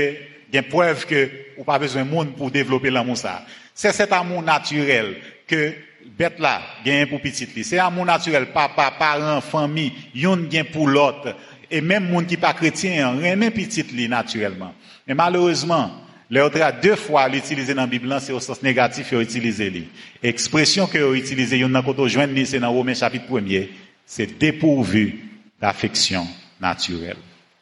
a 0.57 0.61
une 0.61 0.67
preuve 0.67 1.05
que 1.05 1.29
vous 1.57 1.63
pas 1.63 1.79
besoin 1.79 2.03
de 2.03 2.09
monde 2.09 2.35
pour 2.35 2.51
développer 2.51 2.89
l'amour 2.89 3.17
ça. 3.17 3.45
C'est 3.73 3.91
cet 3.91 4.11
amour 4.13 4.41
naturel 4.41 5.15
que 5.47 5.73
bête 6.17 6.39
là 6.39 6.61
gagne 6.83 7.07
pour 7.07 7.21
petit 7.21 7.47
li. 7.55 7.63
C'est 7.63 7.79
amour 7.79 8.05
naturel, 8.05 8.47
papa, 8.47 8.93
parents, 8.97 9.41
famille, 9.41 9.93
yon 10.13 10.37
gagne 10.49 10.65
pour 10.65 10.87
l'autre. 10.87 11.35
Et 11.71 11.81
même 11.81 12.09
monde 12.09 12.27
qui 12.27 12.37
pas 12.37 12.53
chrétien, 12.53 13.09
remet 13.11 13.51
petit 13.51 13.83
li 13.83 14.07
naturellement. 14.07 14.73
Mais 15.07 15.13
malheureusement, 15.13 16.01
L'autre 16.31 16.57
deux 16.81 16.95
fois 16.95 17.27
l'utiliser 17.27 17.75
dans 17.75 17.81
la 17.81 17.87
Bible, 17.87 18.13
c'est 18.19 18.33
au 18.33 18.39
sens 18.39 18.63
négatif, 18.63 19.09
il 19.11 19.21
utilisé 19.21 19.87
Expression 20.23 20.87
que 20.87 20.97
a 20.97 21.15
utilisé, 21.15 21.57
il 21.57 21.59
y 21.59 21.63
a 21.63 21.67
une 21.67 22.45
c'est 22.45 22.59
dans 22.59 22.71
Romains 22.71 22.95
chapitre 22.95 23.25
1er 23.31 23.69
c'est 24.05 24.37
dépourvu 24.37 25.29
d'affection 25.59 26.27
naturelle. 26.59 27.17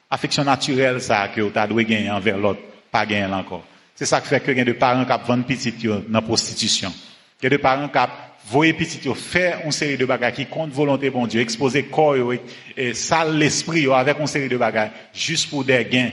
Affection 0.10 0.44
naturelle, 0.44 1.02
ça, 1.02 1.28
que 1.30 1.42
tu 1.50 1.58
as 1.58 1.68
dû 1.68 2.10
envers 2.10 2.38
l'autre, 2.38 2.60
pas 2.92 3.06
gagner 3.06 3.34
encore. 3.34 3.64
C'est 3.96 4.06
ça 4.06 4.22
qui 4.22 4.28
fait 4.28 4.40
que 4.40 4.52
y 4.52 4.64
des 4.64 4.74
parents 4.74 5.06
qui 5.06 5.28
vendent 5.28 5.46
petit 5.46 5.72
dans 5.88 6.02
la 6.10 6.22
prostitution. 6.22 6.92
Il 7.42 7.48
y 7.48 7.50
des 7.50 7.58
parents 7.58 7.88
qui 7.88 8.00
voient 8.50 8.74
petit 8.74 9.00
faire 9.16 9.62
une 9.66 9.72
série 9.72 9.98
de 9.98 10.06
bagages 10.06 10.34
qui 10.34 10.46
compte 10.46 10.72
volonté 10.72 11.10
bon 11.10 11.28
Dieu, 11.28 11.42
exposer 11.42 11.84
corps 11.84 12.16
et 12.76 12.94
sale 12.94 13.38
l'esprit 13.38 13.88
avec 13.92 14.20
une 14.20 14.28
série 14.28 14.50
de 14.50 14.58
bagages 14.58 14.92
juste 15.14 15.50
pour 15.50 15.64
des 15.64 15.86
gains 15.86 16.12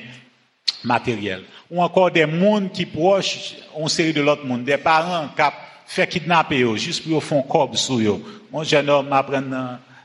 matériels. 0.85 1.43
Ou 1.71 1.83
encore 1.83 2.11
des 2.11 2.27
mondes 2.27 2.73
qui 2.73 2.87
proches 2.87 3.55
une 3.79 3.89
série 3.89 4.13
de 4.13 4.21
l'autre 4.21 4.45
monde, 4.45 4.65
des 4.65 4.77
parents 4.77 5.29
qui 5.37 5.43
fait 5.87 6.07
kidnapper 6.07 6.65
juste 6.77 7.09
pour 7.09 7.23
faire 7.23 7.39
un 7.39 7.43
corps 7.43 7.77
sur 7.77 7.99
eux. 7.99 8.23
Mon 8.53 8.63
jeune 8.63 8.89
homme 8.89 9.09
m'apprend 9.09 9.43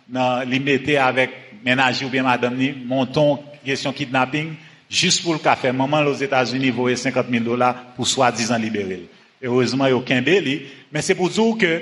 dans, 0.08 0.48
li 0.48 0.98
avec 0.98 1.32
ménage 1.64 2.04
ou 2.04 2.10
bien 2.10 2.24
madame 2.24 2.56
ni, 2.56 2.72
monton, 2.72 3.40
question 3.64 3.92
kidnapping, 3.92 4.54
juste 4.90 5.24
pour 5.24 5.34
le 5.34 5.40
café. 5.40 5.72
Maman 5.72 6.02
aux 6.02 6.14
États-Unis 6.14 6.70
voyait 6.70 6.96
50 6.96 7.28
000 7.30 7.44
dollars 7.44 7.76
pour 7.96 8.08
soi-disant 8.08 8.58
libérer. 8.58 9.10
Heureusement, 9.42 9.86
il 9.86 9.90
y 9.90 9.94
a 9.94 9.98
aucun 9.98 10.22
belli. 10.22 10.64
Mais 10.92 11.02
c'est 11.02 11.16
pour 11.16 11.30
dire 11.30 11.58
que, 11.58 11.82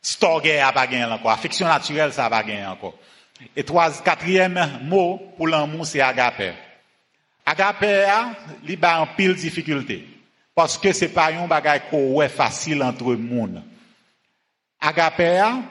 storge 0.00 0.48
a 0.48 1.14
encore. 1.14 1.30
Affection 1.30 1.66
naturelle, 1.66 2.12
ça 2.12 2.28
va 2.28 2.42
gagner 2.42 2.66
encore. 2.66 2.94
Et 3.56 3.62
trois, 3.62 3.90
quatrième 4.02 4.80
mot 4.84 5.20
pour 5.36 5.48
l'amour, 5.48 5.86
c'est 5.86 6.00
agape. 6.00 6.54
Agape, 7.44 7.84
a 8.82 9.00
en 9.00 9.06
pile 9.06 9.34
difficulté. 9.34 10.06
Parce 10.54 10.76
que 10.76 10.92
c'est 10.92 11.08
pas 11.08 11.32
un 11.32 11.46
bagage 11.46 11.82
qu'on 11.90 12.20
facile 12.28 12.82
entre 12.82 13.14
monde. 13.14 13.62
Agape, 14.80 15.62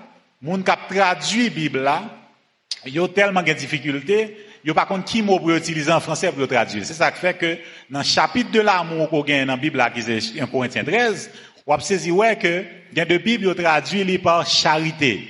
moun 0.47 0.63
kap 0.63 0.87
traduit 0.87 1.49
Bible 1.49 1.83
là, 1.83 2.03
yo 2.85 3.07
tellement 3.09 3.43
de 3.43 3.51
difficultés, 3.51 4.37
yo 4.63 4.73
pas 4.73 4.85
contre 4.85 5.03
qui 5.03 5.21
mot 5.21 5.39
pour 5.39 5.51
utiliser 5.51 5.91
en 5.91 5.99
français 5.99 6.31
pour 6.31 6.47
traduire? 6.47 6.85
C'est 6.85 6.93
ça 6.93 7.11
qui 7.11 7.19
fait 7.19 7.37
que 7.37 7.57
dans 7.89 7.99
le 7.99 8.05
chapitre 8.05 8.51
de 8.51 8.61
l'amour 8.61 9.09
qu'on 9.09 9.23
gagne 9.23 9.45
dans 9.45 9.53
la 9.53 9.57
Bible 9.57 9.77
là 9.77 9.89
qui 9.89 9.99
est 9.99 10.39
1 10.39 10.47
Corinthiens 10.47 10.85
13, 10.85 11.31
on 11.65 11.75
a 11.75 11.79
saisi 11.81 12.11
ouais 12.11 12.37
que 12.37 12.63
il 12.93 12.99
a 12.99 13.03
de 13.03 13.17
Bible 13.17 13.53
traduit 13.55 14.17
par 14.19 14.47
charité. 14.47 15.27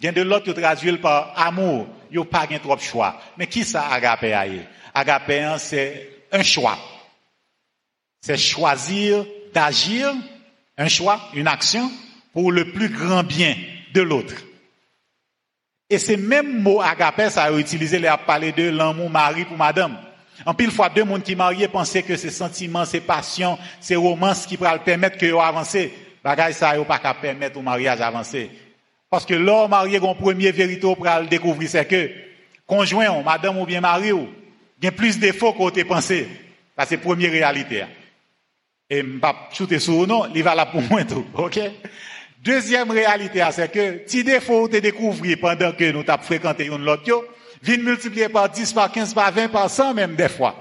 Il 0.00 0.08
a 0.08 0.12
de 0.12 0.22
l'autre 0.22 0.46
yo 0.46 0.52
traduit 0.52 0.96
par 0.98 1.34
amour. 1.36 1.88
Yo 2.12 2.24
pas 2.24 2.46
gain 2.46 2.58
trop 2.58 2.78
choix. 2.78 3.20
Mais 3.36 3.48
qui 3.48 3.64
ça 3.64 3.88
agape 3.88 4.24
aye? 4.24 4.60
Agape 4.94 5.58
c'est 5.58 6.10
un 6.30 6.44
choix. 6.44 6.78
C'est 8.20 8.36
choisir 8.36 9.24
d'agir, 9.52 10.14
un 10.78 10.86
choix, 10.86 11.20
une 11.34 11.48
action 11.48 11.90
pour 12.32 12.52
le 12.52 12.70
plus 12.70 12.88
grand 12.88 13.24
bien 13.24 13.56
de 13.94 14.02
l'autre. 14.02 14.34
Et 15.90 15.98
ces 15.98 16.16
mêmes 16.16 16.62
mots 16.62 16.80
agapé, 16.80 17.28
ça 17.28 17.42
a 17.42 17.52
utilisé, 17.52 17.98
les 17.98 18.06
a 18.06 18.16
parlé 18.16 18.52
de 18.52 18.70
l'amour 18.70 19.10
mari 19.10 19.44
pour 19.44 19.56
madame. 19.56 19.98
En 20.46 20.54
pile 20.54 20.70
fois, 20.70 20.88
deux 20.88 21.04
mondes 21.04 21.24
qui 21.24 21.34
mariés 21.34 21.66
pensaient 21.66 22.04
que 22.04 22.16
ces 22.16 22.30
sentiments, 22.30 22.84
ces 22.84 23.00
passions, 23.00 23.58
ces 23.80 23.96
romances 23.96 24.46
qui 24.46 24.56
pourraient 24.56 24.78
permettre 24.78 25.18
que 25.18 25.34
avancer. 25.36 25.92
Bagay 26.22 26.52
ça, 26.52 26.76
yo 26.76 26.84
pas 26.84 26.98
qu'à 26.98 27.14
permettre 27.14 27.58
au 27.58 27.62
mariage 27.62 28.00
avancer. 28.00 28.50
Parce 29.10 29.26
que 29.26 29.34
l'homme 29.34 29.70
marié, 29.70 29.98
un 29.98 30.14
premier 30.14 30.52
vérité 30.52 30.80
pour 30.80 31.04
le 31.04 31.26
découvrir, 31.26 31.68
c'est 31.68 31.84
que, 31.84 32.10
conjoint, 32.66 33.22
madame 33.22 33.58
ou 33.58 33.66
bien 33.66 33.80
mari, 33.80 34.10
il 34.10 34.84
y 34.84 34.86
a 34.86 34.92
plus 34.92 35.16
de 35.16 35.22
défauts 35.22 35.52
qu'on 35.52 35.70
te 35.70 35.82
pensé. 35.82 36.28
Ça, 36.78 36.86
c'est 36.86 36.98
première 36.98 37.32
réalité. 37.32 37.84
Et 38.88 39.02
pas 39.02 39.48
shooter 39.52 39.78
sur 39.78 40.06
non, 40.06 40.26
il 40.34 40.42
va 40.42 40.54
là 40.54 40.66
pour 40.66 40.82
moi 40.82 41.04
tout. 41.04 41.26
OK? 41.34 41.58
Deuxième 42.42 42.90
réalité, 42.90 43.44
c'est 43.52 43.70
que, 43.70 44.02
si 44.06 44.24
défaut 44.24 44.66
te 44.66 44.78
découvrir 44.78 45.36
pendant 45.38 45.72
que 45.72 45.92
nous 45.92 46.02
t'avons 46.02 46.22
fréquenté 46.22 46.64
une 46.66 46.84
l'autre, 46.84 47.24
vient 47.62 47.76
multiplier 47.76 48.30
par 48.30 48.48
10, 48.48 48.72
par 48.72 48.90
15, 48.90 49.12
par 49.12 49.30
20, 49.30 49.48
par 49.48 49.68
100 49.68 49.92
même 49.92 50.16
des 50.16 50.28
fois. 50.30 50.56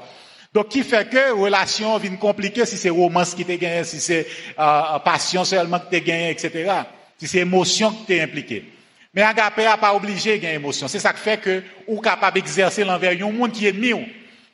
Donc, 0.53 0.67
qui 0.67 0.83
fait 0.83 1.09
que 1.09 1.31
relation 1.31 1.97
vient 1.97 2.17
compliquée 2.17 2.65
si 2.65 2.75
c'est 2.75 2.89
romance 2.89 3.33
qui 3.33 3.45
te 3.45 3.53
gagné, 3.53 3.85
si 3.85 4.01
c'est 4.01 4.27
euh, 4.59 4.99
passion 5.05 5.45
seulement 5.45 5.79
qui 5.79 5.99
te 5.99 6.05
gagné, 6.05 6.31
etc. 6.31 6.69
Si 7.17 7.27
c'est 7.27 7.39
émotion 7.39 7.91
qui 7.91 8.05
t'est 8.05 8.21
impliquée. 8.21 8.73
Mais 9.13 9.21
agapé 9.21 9.65
a 9.65 9.77
pas 9.77 9.93
obligé 9.93 10.37
de 10.37 10.41
gagner 10.41 10.55
émotion. 10.55 10.89
C'est 10.89 10.99
ça 10.99 11.13
qui 11.13 11.21
fait 11.21 11.39
que 11.39 11.63
ou 11.87 12.01
capable 12.01 12.35
d'exercer 12.35 12.83
l'envers 12.83 13.11
un 13.11 13.31
monde 13.31 13.53
qui 13.53 13.65
est 13.65 13.69
ennemi. 13.69 14.05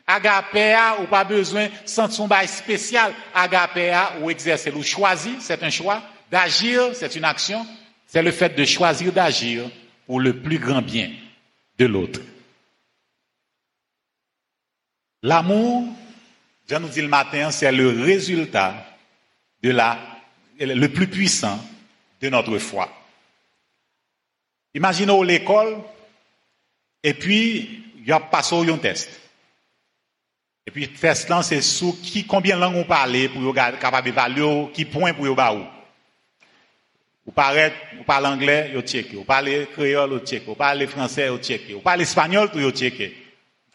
Agapé 0.06 0.74
a 0.74 1.02
ou 1.02 1.08
pas 1.08 1.24
besoin 1.24 1.66
de 1.66 1.72
sentir 1.86 2.16
son 2.16 2.28
bail 2.28 2.48
spécial. 2.48 3.12
Agapé 3.34 3.90
a 3.90 4.14
ou 4.22 4.30
exercer 4.30 4.72
ou 4.72 4.84
choisi, 4.84 5.38
c'est 5.40 5.64
un 5.64 5.72
choix. 5.72 6.04
D'agir, 6.32 6.96
c'est 6.96 7.16
une 7.16 7.26
action. 7.26 7.66
C'est 8.08 8.22
le 8.22 8.32
fait 8.32 8.56
de 8.56 8.66
choisir 8.66 9.12
d'agir 9.12 9.70
pour 10.06 10.20
le 10.20 10.42
plus 10.42 10.60
grand 10.60 10.82
bien 10.82 11.12
de 11.78 11.86
l'autre. 11.86 12.22
L'amour, 15.24 15.88
je 16.70 16.76
nous 16.76 16.88
dis 16.88 17.02
le 17.02 17.08
matin, 17.08 17.52
c'est 17.52 17.72
le 17.72 17.90
résultat 17.90 18.86
de 19.62 19.72
la, 19.72 19.98
le 20.60 20.88
plus 20.88 21.08
puissant 21.08 21.60
de 22.22 22.30
notre 22.30 22.58
foi. 22.60 22.90
Imaginons 24.76 25.24
l'école, 25.24 25.78
et 27.02 27.14
puis, 27.14 27.84
il 27.98 28.08
y 28.08 28.12
a 28.12 28.20
passé 28.20 28.56
un 28.56 28.78
test. 28.78 29.10
Et 30.68 30.72
puis, 30.72 30.90
test 30.90 31.30
là, 31.30 31.44
c'est 31.44 31.62
sous 31.62 31.94
qui, 31.94 32.26
combien 32.26 32.56
de 32.56 32.62
langues 32.62 32.78
on 32.78 32.84
parle 32.84 33.30
pour 33.30 33.58
être 33.58 34.72
qui 34.74 34.86
point 34.86 35.14
pour 35.14 35.28
y 35.28 35.75
Vous 37.26 37.32
parlez, 37.32 37.72
vous 37.98 38.04
parlez 38.04 38.28
anglais, 38.28 38.72
vous 38.76 38.82
checkez. 38.82 39.16
Vous 39.16 39.24
parlez 39.24 39.68
créole, 39.74 40.12
vous 40.12 40.20
checkez. 40.20 40.46
Vous 40.46 40.56
parlez 40.56 40.86
français, 40.86 41.30
vous 41.30 41.40
checkez. 41.40 41.74
Vous 41.74 41.82
parlez 41.82 42.04
espagnol, 42.04 42.50
vous 42.54 42.72
checkez. 42.72 43.16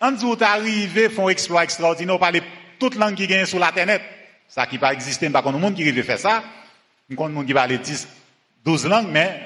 En 0.00 0.12
vous 0.14 0.36
arrivez, 0.40 1.08
font 1.08 1.28
exploit 1.28 1.64
extraordinaire, 1.64 2.14
vous 2.14 2.20
parlez 2.20 2.42
toute 2.78 2.94
langue 2.94 3.14
qui 3.14 3.26
gagne 3.26 3.44
sur 3.44 3.58
l'internet. 3.58 4.02
Ça 4.48 4.66
qui 4.66 4.78
pas 4.78 4.92
exister, 4.92 5.28
pas 5.30 5.42
qu'on 5.42 5.52
monde 5.52 5.74
qui 5.74 5.82
arrive 5.82 6.02
faire 6.02 6.18
ça. 6.18 6.42
On 7.10 7.14
connaît 7.14 7.34
monde 7.34 7.46
qui 7.46 7.54
parle 7.54 7.76
10, 7.76 8.08
12 8.64 8.86
langues, 8.86 9.08
mais 9.10 9.40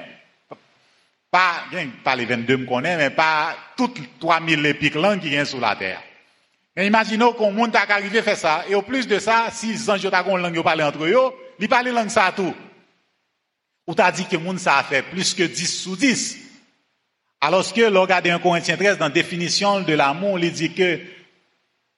pas, 1.31 1.63
pas 2.03 2.15
les 2.15 2.25
22 2.25 2.57
me 2.57 2.65
connaît, 2.65 2.95
mais 2.97 3.09
pas 3.09 3.55
toutes 3.75 3.99
3000 4.19 4.65
épiques 4.67 4.95
langues 4.95 5.19
qui 5.19 5.29
gagnent 5.29 5.45
sur 5.45 5.59
la 5.59 5.75
terre. 5.75 6.01
Mais 6.75 6.87
imaginons 6.87 7.33
qu'on 7.33 7.51
monde 7.51 7.71
qui 7.71 7.77
arrivé 7.77 8.21
faire 8.21 8.37
ça, 8.37 8.65
et 8.69 8.75
au 8.75 8.81
plus 8.81 9.07
de 9.07 9.19
ça, 9.19 9.47
si 9.51 9.73
les 9.73 9.89
anges 9.89 10.05
ont 10.05 10.37
une 10.37 10.43
langue, 10.43 10.55
ils 10.55 10.63
parlent 10.63 10.83
entre 10.83 11.05
eux, 11.05 11.33
ils 11.59 11.67
parlent 11.67 11.89
langue 11.89 12.09
ça 12.09 12.31
tout. 12.35 12.53
Ou 13.87 13.93
t'as 13.93 14.11
dit 14.11 14.25
que 14.25 14.37
monde 14.37 14.59
ça 14.59 14.77
a 14.77 14.83
fait 14.83 15.03
plus 15.03 15.33
que 15.33 15.43
10 15.43 15.67
sous 15.67 15.95
10. 15.95 16.37
Alors 17.41 17.71
que, 17.71 17.81
l'on 17.81 18.01
regarde 18.01 18.27
un 18.27 18.39
Corinthien 18.39 18.75
13, 18.75 18.97
dans 18.97 19.05
la 19.05 19.11
définition 19.11 19.81
de 19.81 19.93
l'amour, 19.93 20.39
il 20.39 20.51
dit 20.51 20.73
que, 20.73 20.99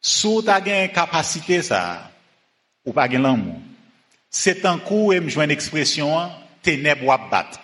tu 0.02 0.50
as 0.50 0.84
une 0.84 0.92
capacité, 0.92 1.62
ça, 1.62 2.12
ou 2.86 2.92
pas 2.92 3.08
l'amour, 3.08 3.62
c'est 4.30 4.66
un 4.66 4.78
coup, 4.78 5.14
et 5.14 5.22
me 5.22 5.30
une 5.30 5.52
expression, 5.52 6.30
ténèbres 6.62 7.04
ou 7.06 7.30
battre. 7.30 7.62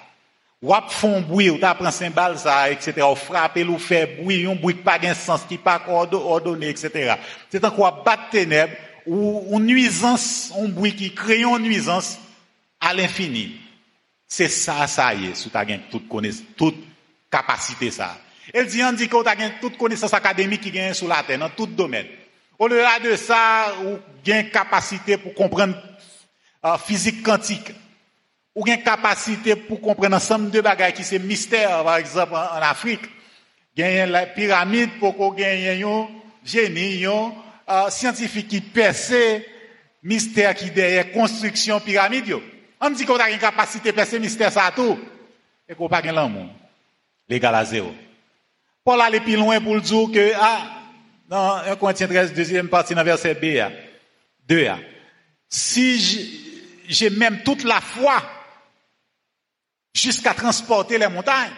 Ou 0.61 0.73
font 0.87 1.19
bruit, 1.19 1.49
ou 1.49 1.57
t'as 1.57 1.75
pris 1.75 1.85
un 1.85 1.91
cymbale, 1.91 2.37
ça, 2.37 2.71
etc., 2.71 3.05
ou 3.11 3.15
frapper, 3.15 3.65
ou 3.65 3.77
faire 3.77 4.07
bruit, 4.21 4.47
un 4.47 4.55
bruit 4.55 4.75
pas 4.75 4.97
de 4.97 5.13
sens, 5.13 5.41
qui 5.47 5.57
pas 5.57 5.81
ordonné, 5.87 6.69
etc. 6.69 7.15
C'est 7.49 7.65
un 7.65 7.69
coup 7.69 7.81
battre 7.81 8.29
ténèbres, 8.31 8.73
ou 9.05 9.57
une 9.57 9.65
nuisance, 9.65 10.53
un 10.57 10.69
bruit 10.69 10.95
qui 10.95 11.13
crée 11.13 11.43
une 11.43 11.63
nuisance 11.63 12.17
à 12.79 12.93
l'infini. 12.93 13.59
C'est 14.35 14.49
ça, 14.49 14.87
ça 14.87 15.13
y 15.13 15.27
est, 15.27 15.35
si 15.35 15.47
tu 15.47 15.55
as 15.55 15.63
toute 15.91 16.09
toute 16.57 16.75
capacité 17.29 17.91
ça. 17.91 18.17
Elle 18.51 18.65
dit, 18.65 18.81
on 18.81 18.91
dit 18.91 19.07
que 19.07 19.21
tu 19.21 19.29
as 19.29 19.49
toute 19.61 19.77
connaissance 19.77 20.11
académique 20.11 20.61
qui 20.61 20.71
gagne 20.71 20.95
sur 20.95 21.07
la 21.07 21.21
terre, 21.21 21.37
dans 21.37 21.51
tout 21.51 21.67
domaine. 21.67 22.07
Au-delà 22.57 22.97
de 22.97 23.15
ça, 23.15 23.75
ou 23.85 23.99
gain 24.25 24.41
capacité 24.45 25.17
pour 25.17 25.35
comprendre 25.35 25.75
euh, 26.65 26.77
physique 26.79 27.21
quantique. 27.21 27.75
Ou 28.55 28.63
gain 28.63 28.77
capacité 28.77 29.55
pour 29.55 29.79
comprendre 29.79 30.15
ensemble 30.15 30.49
de 30.49 30.61
bagages 30.61 30.93
qui 30.93 31.03
c'est 31.03 31.19
mystère, 31.19 31.83
par 31.83 31.97
exemple, 31.97 32.33
en, 32.33 32.59
Afrique. 32.59 33.03
Gagne 33.77 34.09
la 34.09 34.25
pyramide 34.25 34.97
pour 34.99 35.15
qu'on 35.15 35.29
gagne 35.29 35.83
un 35.83 36.07
génie, 36.43 37.05
un 37.05 37.33
euh, 37.69 37.89
scientifique 37.91 38.47
qui 38.47 38.61
percé 38.61 39.45
mystère 40.01 40.55
qui 40.55 40.71
derrière 40.71 41.11
construction 41.11 41.79
pyramide. 41.79 42.35
On 42.85 42.89
dit 42.89 43.05
qu'on 43.05 43.15
a 43.15 43.29
une 43.29 43.39
capacité 43.39 43.91
de 43.91 43.95
percer 43.95 44.19
mystère 44.19 44.51
ça 44.51 44.69
tout. 44.75 44.99
Et 45.69 45.73
qu'on 45.73 45.87
pas 45.87 46.01
gagne 46.01 46.13
l'amour. 46.13 46.47
L'égal 47.29 47.55
à 47.55 47.63
zéro. 47.63 47.93
Paul 48.83 48.99
allait 48.99 49.21
plus 49.21 49.37
loin 49.37 49.61
pour 49.61 49.75
le 49.75 49.81
dire 49.81 50.09
que, 50.13 50.33
ah, 50.35 50.81
dans 51.29 51.55
1 51.65 51.77
Corinthiens 51.77 52.07
13, 52.07 52.33
deuxième 52.33 52.67
partie, 52.67 52.93
dans 52.93 53.03
verset 53.05 53.35
B, 53.35 53.63
2, 54.49 54.67
si 55.47 56.81
j'ai 56.89 57.09
même 57.09 57.41
toute 57.43 57.63
la 57.63 57.79
foi 57.79 58.21
jusqu'à 59.93 60.33
transporter 60.33 60.97
les 60.97 61.07
montagnes, 61.07 61.53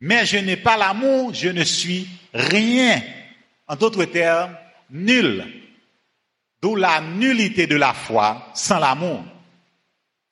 mais 0.00 0.26
je 0.26 0.38
n'ai 0.38 0.56
pas 0.56 0.76
l'amour, 0.76 1.32
je 1.32 1.50
ne 1.50 1.62
suis 1.62 2.08
rien. 2.34 3.00
En 3.68 3.76
d'autres 3.76 4.06
termes, 4.06 4.56
nul. 4.90 5.46
D'où 6.60 6.74
la 6.74 7.00
nullité 7.00 7.68
de 7.68 7.76
la 7.76 7.94
foi 7.94 8.50
sans 8.54 8.80
l'amour. 8.80 9.22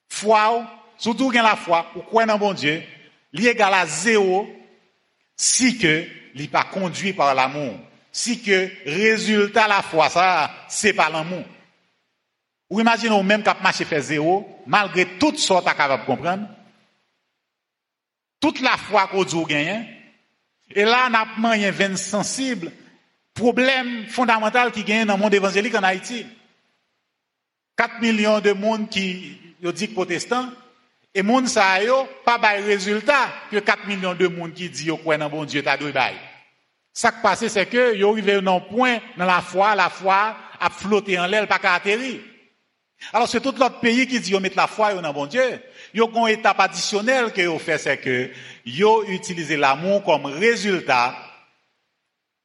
Foi, 0.09 0.65
surtout 0.97 1.31
la 1.31 1.57
foi, 1.57 1.87
pour 1.93 2.07
croire 2.07 2.27
dans 2.27 2.39
bon 2.39 2.53
Dieu, 2.53 2.83
l'égal 3.33 3.75
à 3.75 3.87
zéro 3.87 4.49
si 5.37 5.79
que 5.79 6.07
n'est 6.35 6.49
pas 6.49 6.65
conduit 6.65 7.13
par 7.13 7.35
l'amour. 7.35 7.75
Si 8.11 8.43
que 8.43 8.71
résultat 8.85 9.69
la 9.69 9.83
foi, 9.83 10.09
ça, 10.09 10.51
c'est 10.69 10.93
pas 10.93 11.09
l'amour. 11.09 11.45
Ou 12.71 12.81
imaginez 12.81 13.23
même 13.23 13.43
qu'à 13.43 13.57
marché 13.63 13.85
fait 13.85 14.03
zéro, 14.03 14.63
malgré 14.67 15.07
toutes 15.19 15.39
sortes 15.39 15.69
à 15.69 15.75
capable 15.75 16.05
comprendre, 16.05 16.49
toute 18.41 18.61
la 18.61 18.77
foi 18.77 19.07
qu'on 19.07 19.25
dit 19.25 19.45
gagne, 19.45 19.87
et 20.71 20.85
là, 20.85 21.09
on 21.11 21.45
a 21.45 21.49
un 21.51 21.71
veine 21.71 21.97
sensible, 21.97 22.73
problème 23.33 24.07
fondamental 24.07 24.71
qui 24.73 24.85
gagne 24.85 25.07
dans 25.07 25.17
le 25.17 25.23
monde 25.23 25.35
évangélique 25.35 25.75
en 25.75 25.83
Haïti. 25.83 26.27
4 27.77 28.01
millions 28.01 28.41
de 28.41 28.53
monde 28.53 28.89
qui, 28.91 29.39
dit 29.73 29.89
protestants, 29.89 30.51
et 31.15 31.23
moun 31.23 31.47
sa 31.47 31.83
yo, 31.83 32.07
pas 32.25 32.39
de 32.39 32.65
résultat 32.65 33.29
que 33.51 33.59
4 33.59 33.87
millions 33.87 34.15
de 34.15 34.29
monde 34.29 34.53
qui 34.53 34.69
dit 34.69 34.87
yo 34.87 34.97
quoi 34.99 35.17
dans 35.17 35.29
bon 35.29 35.45
Dieu 35.45 35.63
ta 35.63 35.77
deux 35.77 35.91
bail. 35.91 36.15
Ça 36.93 37.13
qui 37.13 37.23
passe, 37.23 37.47
c'est 37.47 37.67
que, 37.67 37.97
yo 37.97 38.13
arrivé 38.13 38.41
dans 38.41 38.61
point, 38.61 38.99
dans 39.17 39.25
la 39.25 39.41
foi, 39.41 39.75
la 39.75 39.89
foi 39.89 40.37
a 40.61 40.71
flotté 40.71 41.19
en 41.19 41.27
l'air, 41.27 41.47
pas 41.47 41.59
qu'à 41.59 41.75
atterrir. 41.75 42.21
Alors, 43.13 43.29
c'est 43.29 43.41
tout 43.41 43.55
l'autre 43.57 43.79
pays 43.81 44.07
qui 44.07 44.19
dit, 44.19 44.33
yo 44.33 44.41
mettre 44.41 44.57
la 44.57 44.67
foi, 44.67 44.93
yo 44.93 45.01
dans 45.01 45.13
bon 45.13 45.27
Dieu. 45.27 45.61
Yo, 45.95 46.11
une 46.13 46.29
étape 46.29 46.61
additionnelle 46.61 47.33
que 47.33 47.41
yo 47.41 47.59
fait, 47.59 47.79
c'est 47.79 47.99
que, 47.99 48.31
yo 48.67 49.05
utilisé 49.05 49.57
l'amour 49.57 50.03
comme 50.03 50.27
résultat, 50.27 51.17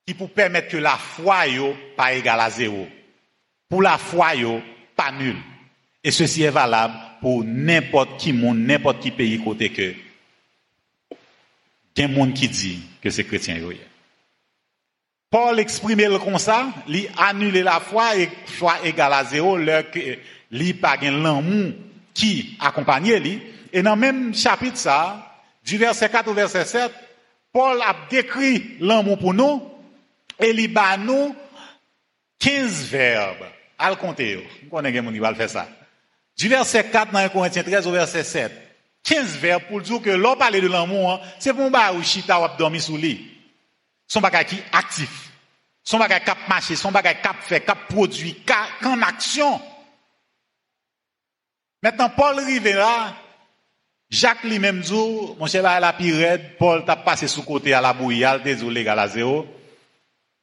qui 0.06 0.14
pour 0.14 0.32
permettre 0.32 0.70
que 0.70 0.78
la 0.78 0.98
foi, 0.98 1.48
yo, 1.48 1.76
pas 1.98 2.14
égale 2.14 2.40
à 2.40 2.50
zéro. 2.50 2.88
Pour 3.70 3.82
la 3.82 3.98
foi, 3.98 4.36
yo, 4.36 4.62
pas 4.96 5.12
nul. 5.12 5.36
Et 6.04 6.12
ceci 6.12 6.44
est 6.44 6.50
valable 6.50 6.96
pour 7.22 7.44
n'importe 7.44 8.20
qui 8.20 8.34
monde, 8.34 8.60
n'importe 8.60 9.00
qui 9.00 9.12
pays 9.12 9.42
côté 9.42 9.70
que, 9.70 9.94
il 11.96 12.04
a 12.04 12.08
monde 12.08 12.34
qui 12.34 12.48
dit 12.48 12.80
que 13.02 13.10
c'est 13.10 13.24
chrétien. 13.24 13.60
Paul 15.30 15.60
exprimait 15.60 16.10
le 16.10 16.20
comme 16.20 16.38
ça, 16.38 16.68
il 16.88 17.10
annulé 17.18 17.64
la 17.64 17.80
foi 17.80 18.18
et 18.18 18.30
foi 18.46 18.76
égale 18.84 19.14
à 19.14 19.24
zéro, 19.24 19.58
li 20.52 20.74
pas 20.74 20.98
l'amour 20.98 21.74
qui 22.14 22.58
accompagnait 22.60 23.20
lui. 23.20 23.42
Et 23.72 23.82
dans 23.82 23.96
le 23.96 24.02
même 24.02 24.36
chapitre 24.36 24.78
ça, 24.78 25.40
du 25.64 25.78
verset 25.78 26.10
4 26.10 26.28
au 26.28 26.34
verset 26.34 26.66
7, 26.66 26.92
Paul 27.52 27.82
a 27.82 27.96
décrit 28.10 28.78
l'amour 28.80 29.18
pour 29.18 29.34
nous, 29.34 29.62
et 30.40 30.50
il 30.50 30.74
bat 30.74 30.98
nous 30.98 31.36
15 32.40 32.86
verbes. 32.90 33.46
Le 33.80 33.96
compter, 33.96 34.48
on 34.66 34.76
connaît 34.76 34.94
qui 34.94 35.20
va 35.20 35.34
faire 35.34 35.50
ça. 35.50 35.68
Du 36.38 36.50
verset 36.50 36.90
4 36.90 37.12
dans 37.12 37.20
1 37.20 37.30
Corinthiens 37.30 37.64
13 37.64 37.88
au 37.88 37.92
verset 37.92 38.24
7. 38.24 38.52
15 39.04 39.38
verbes 39.38 39.64
pour 39.68 39.82
dire 39.82 40.02
que 40.02 40.10
l'on 40.10 40.36
parle 40.36 40.62
de 40.62 40.68
l'amour, 40.68 41.12
hein, 41.12 41.20
c'est 41.38 41.54
pour 41.54 41.70
bah 41.70 41.94
ou 41.94 42.02
chita 42.02 42.40
ou 42.40 42.58
dormir 42.58 42.82
sous 42.82 42.98
lit. 42.98 43.30
Son 44.08 44.22
bagage 44.22 44.46
qui 44.48 44.60
actif. 44.72 45.32
Son 45.84 46.00
bagage 46.00 46.24
cap 46.24 46.38
marché, 46.48 46.76
son 46.76 46.92
bagage 46.92 47.22
cap 47.22 47.36
fait, 47.42 47.60
cap 47.60 47.88
produit, 47.90 48.36
cap 48.46 48.70
en 48.86 49.02
action. 49.02 49.62
Maintenant, 51.82 52.10
Paul 52.10 52.40
rive 52.40 52.68
là, 52.68 53.14
Jacques 54.10 54.44
lui-même 54.44 54.80
dit, 54.80 54.94
mon 54.94 55.48
cher, 55.48 55.64
la 55.64 55.92
pirate, 55.92 56.58
Paul 56.58 56.86
t'a 56.86 56.96
passé 56.96 57.28
sous 57.28 57.44
côté 57.44 57.74
à 57.74 57.82
la 57.82 57.94
bouillie, 57.94 58.24
désolé, 58.44 58.88
à 58.88 58.96
la 58.96 59.08
zéro. 59.10 59.46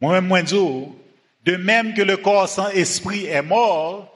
Moi-même, 0.01 0.27
moi, 0.27 0.43
de 0.43 1.57
même 1.57 1.95
que 1.95 2.03
le 2.03 2.19
corps 2.19 2.49
sans 2.49 2.69
esprit 2.69 3.25
est 3.27 3.43
mort, 3.43 4.13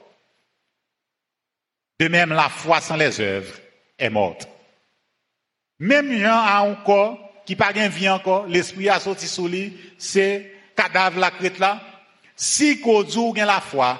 de 1.99 2.07
même 2.07 2.29
la 2.29 2.49
foi 2.49 2.81
sans 2.81 2.95
les 2.95 3.19
œuvres 3.19 3.53
est 3.97 4.09
morte. 4.09 4.47
Même 5.79 6.17
gens 6.17 6.29
a 6.31 6.59
un 6.59 6.75
corps 6.75 7.19
qui 7.45 7.55
pas 7.55 7.73
bien 7.73 7.89
vie 7.89 8.09
encore, 8.09 8.47
l'esprit 8.47 8.89
a 8.89 8.99
sorti 8.99 9.27
sous 9.27 9.47
lui, 9.47 9.77
c'est 9.97 10.51
cadavre 10.75 11.19
la 11.19 11.31
crête 11.31 11.59
là. 11.59 11.81
Si 12.35 12.81
kodou 12.81 13.33
gen 13.35 13.45
la 13.45 13.61
foi, 13.61 13.99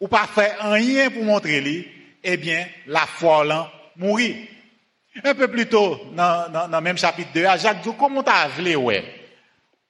ou 0.00 0.08
pas 0.08 0.26
fait 0.26 0.54
rien 0.60 1.10
pour 1.10 1.24
montrer 1.24 1.60
lui, 1.60 1.86
eh 2.22 2.36
bien, 2.36 2.66
la 2.86 3.06
foi 3.06 3.44
là 3.44 3.70
mourit. 3.96 4.48
Un 5.24 5.34
peu 5.34 5.48
plus 5.48 5.66
tôt, 5.66 6.00
dans, 6.12 6.68
dans, 6.68 6.80
même 6.80 6.98
chapitre 6.98 7.30
2, 7.32 7.42
Jacques 7.58 7.82
dit, 7.82 7.90
comment 7.98 8.22
t'as 8.22 8.48
vu, 8.48 8.76
ouais? 8.76 9.04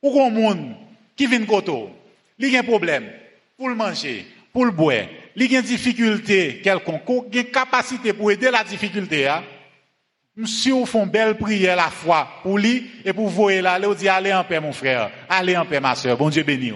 Ou 0.03 0.13
qu'on 0.13 0.31
monde 0.31 0.75
qui 1.17 1.27
vient 1.27 1.45
koto, 1.45 1.91
il 2.39 2.55
a 2.55 2.61
un 2.61 2.63
problème 2.63 3.11
pour 3.57 3.69
le 3.69 3.75
manger, 3.75 4.27
pour 4.53 4.67
le 4.67 4.71
boire, 4.71 5.07
a 5.43 5.45
une 5.45 5.63
difficulté 5.63 6.61
quelconque, 6.63 7.35
une 7.35 7.45
capacité 7.45 8.13
pour 8.13 8.31
aider 8.31 8.51
la 8.51 8.65
difficulté, 8.65 9.29
hein? 9.29 9.45
Monsieur, 10.35 10.75
vous 10.75 10.87
font 10.87 11.07
belle 11.07 11.37
prière 11.39 11.77
la 11.77 11.89
foi 11.89 12.29
pour 12.43 12.59
lui 12.59 12.91
et 13.05 13.13
pour 13.15 13.29
vous 13.29 13.49
là, 13.49 13.73
allez, 13.73 13.95
dit, 13.95 14.09
allez 14.09 14.35
en 14.35 14.45
paix, 14.45 14.61
mon 14.61 14.73
frère, 14.73 15.11
allez 15.31 15.57
en 15.57 15.65
paix, 15.65 15.81
ma 15.81 15.95
soeur, 15.95 16.17
bon 16.17 16.29
Dieu 16.29 16.43
béni. 16.43 16.73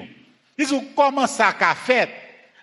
Ils 0.57 0.67
disent, 0.67 0.81
comment 0.97 1.27
ça 1.27 1.53
qu'a 1.53 1.75
fait? 1.75 2.09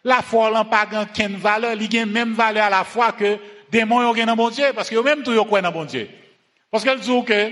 La 0.04 0.22
foi 0.22 0.50
n'a 0.52 0.66
pas 0.66 0.86
de 0.86 1.36
valeur, 1.36 1.74
il 1.80 2.00
a 2.00 2.06
même 2.06 2.34
valeur 2.34 2.66
à 2.66 2.70
la 2.70 2.84
fois 2.84 3.12
que 3.12 3.38
démons 3.70 4.10
ont 4.10 4.14
dans 4.14 4.36
bon 4.36 4.50
Dieu, 4.50 4.66
parce 4.74 4.90
que 4.90 4.96
même 4.96 5.22
tout 5.22 5.34
yo 5.34 5.46
croient 5.46 5.62
bon 5.70 5.86
Dieu. 5.86 6.10
Parce 6.72 6.84
qu'elle 6.84 7.00
dit 7.00 7.24
que 7.26 7.52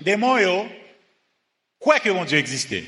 démons 0.00 0.38
yo 0.38 0.66
croient 1.80 1.98
que 1.98 2.10
bon 2.10 2.24
Dieu 2.24 2.38
existait. 2.38 2.84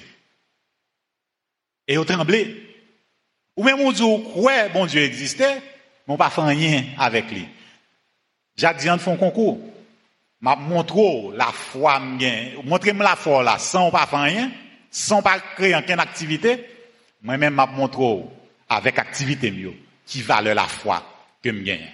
Et 1.88 1.94
ils 1.94 2.04
tremblé. 2.04 2.69
Ou 3.60 3.62
même 3.62 3.80
on 3.80 3.92
dit 3.92 4.22
croient 4.30 4.70
bon 4.72 4.86
Dieu 4.86 5.02
existait, 5.02 5.56
mais 6.08 6.14
on 6.14 6.16
pas 6.16 6.30
fait 6.30 6.40
rien 6.40 6.82
avec 6.96 7.30
lui. 7.30 7.46
Jacques 8.56 8.78
Diane 8.78 8.98
font 8.98 9.18
concours. 9.18 9.60
M'a 10.40 10.56
montre 10.56 11.34
la 11.36 11.52
foi 11.52 12.00
montrez-moi 12.64 13.04
la 13.04 13.16
foi 13.16 13.42
là 13.42 13.58
sans 13.58 13.90
pas 13.90 14.06
faire 14.06 14.22
rien, 14.22 14.50
sans 14.90 15.20
pas 15.20 15.38
créer 15.56 15.76
aucune 15.76 16.00
activité. 16.00 16.64
Moi-même 17.20 17.52
m'a 17.52 17.66
montre 17.66 18.22
avec 18.66 18.98
activité 18.98 19.50
mieux 19.50 19.74
qui 20.06 20.22
valent 20.22 20.54
la 20.54 20.64
foi 20.64 21.02
que 21.44 21.50
me 21.50 21.60
gagne. 21.60 21.86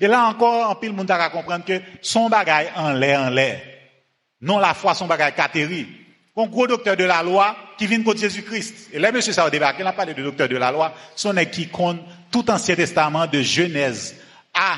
Et 0.00 0.06
là 0.06 0.24
encore, 0.24 0.70
en 0.70 0.74
pile, 0.74 0.94
monde 0.94 1.10
à 1.10 1.28
comprendre 1.28 1.66
que 1.66 1.82
son 2.00 2.30
bagage 2.30 2.68
en 2.76 2.94
l'air, 2.94 3.20
en 3.20 3.28
l'air. 3.28 3.60
Non 4.40 4.58
la 4.58 4.72
foi, 4.72 4.94
son 4.94 5.06
bagage 5.06 5.34
cathérie. 5.34 5.86
Un 6.34 6.46
gros 6.46 6.66
docteur 6.66 6.96
de 6.96 7.04
la 7.04 7.22
loi 7.22 7.54
qui 7.78 7.86
vient 7.86 8.02
contre 8.02 8.20
Jésus-Christ. 8.20 8.90
Et 8.92 8.98
là, 8.98 9.12
monsieur, 9.12 9.32
ça 9.32 9.44
va 9.44 9.50
débarquer, 9.50 9.82
il 9.82 9.86
a 9.86 9.92
parlé 9.92 10.12
docteur 10.12 10.48
de 10.48 10.56
la 10.56 10.72
loi, 10.72 10.92
son 11.14 11.36
est 11.36 11.48
qui 11.48 11.68
compte 11.68 12.00
tout 12.30 12.50
Ancien 12.50 12.74
Testament 12.74 13.26
de 13.26 13.40
Genèse 13.40 14.16
à 14.52 14.76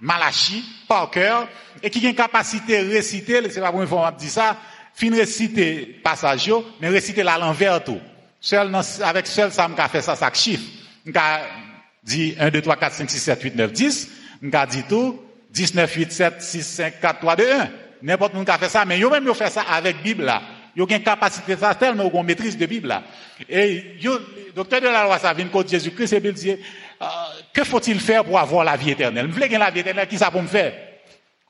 Malachi, 0.00 0.64
par 0.88 1.10
cœur, 1.10 1.46
et 1.82 1.88
qui 1.88 2.04
a 2.04 2.10
une 2.10 2.16
capacité 2.16 2.84
de 2.84 2.90
réciter, 2.90 3.40
c'est 3.50 3.60
pas 3.60 3.66
la 3.66 3.72
première 3.72 3.88
fois 3.88 4.10
qu'on 4.10 4.16
dit 4.18 4.28
ça, 4.28 4.56
fin 4.94 5.14
réciter 5.14 6.00
passage, 6.02 6.50
mais 6.80 6.88
réciter 6.88 7.22
la 7.22 7.38
l'envers 7.38 7.82
tout. 7.84 8.00
Seul, 8.40 8.74
avec 9.02 9.26
seul, 9.26 9.52
ça 9.52 9.68
m'a 9.68 9.88
fait 9.88 10.00
ça, 10.00 10.16
ça 10.16 10.32
chiffre. 10.32 10.64
M'a 11.04 11.40
dit 12.02 12.34
1, 12.38 12.50
2, 12.50 12.62
3, 12.62 12.76
4, 12.76 12.94
5, 12.94 13.10
6, 13.10 13.18
7, 13.18 13.42
8, 13.42 13.56
9, 13.56 13.72
10. 13.72 14.08
M'a 14.42 14.66
dit 14.66 14.82
tout, 14.88 15.20
10, 15.50 15.74
9, 15.74 15.94
8, 15.94 16.12
7, 16.12 16.42
6, 16.42 16.62
5, 16.62 17.00
4, 17.00 17.20
3, 17.20 17.36
2, 17.36 17.52
1. 17.52 17.68
N'importe 18.02 18.32
qui 18.44 18.50
a 18.50 18.58
fait 18.58 18.68
ça, 18.70 18.84
mais 18.86 18.98
yo 18.98 19.10
même 19.10 19.26
yo 19.26 19.34
fait 19.34 19.50
ça 19.50 19.62
avec 19.62 20.02
Bible 20.02 20.24
là. 20.24 20.40
Yo 20.76 20.86
une 20.88 21.02
capacité 21.02 21.56
ça 21.56 21.74
tellement 21.74 22.10
une 22.12 22.22
maîtrise 22.22 22.56
de 22.56 22.66
Bible 22.66 22.88
là. 22.88 23.02
Et 23.48 23.96
yo, 24.00 24.12
docteur 24.54 24.80
de 24.80 24.86
la 24.86 25.04
loi, 25.04 25.18
ça 25.18 25.32
vient 25.32 25.46
contre 25.48 25.70
Jésus-Christ 25.70 26.12
et 26.12 26.20
il 26.22 26.32
dit, 26.32 26.50
euh, 26.50 27.06
que 27.52 27.64
faut-il 27.64 27.98
faire 27.98 28.24
pour 28.24 28.38
avoir 28.38 28.64
la 28.64 28.76
vie 28.76 28.90
éternelle? 28.90 29.26
Je 29.28 29.32
voulais 29.32 29.48
la 29.48 29.70
vie 29.70 29.80
éternelle, 29.80 30.06
qui 30.06 30.18
ça 30.18 30.30
pour 30.30 30.42
me 30.42 30.48
faire? 30.48 30.72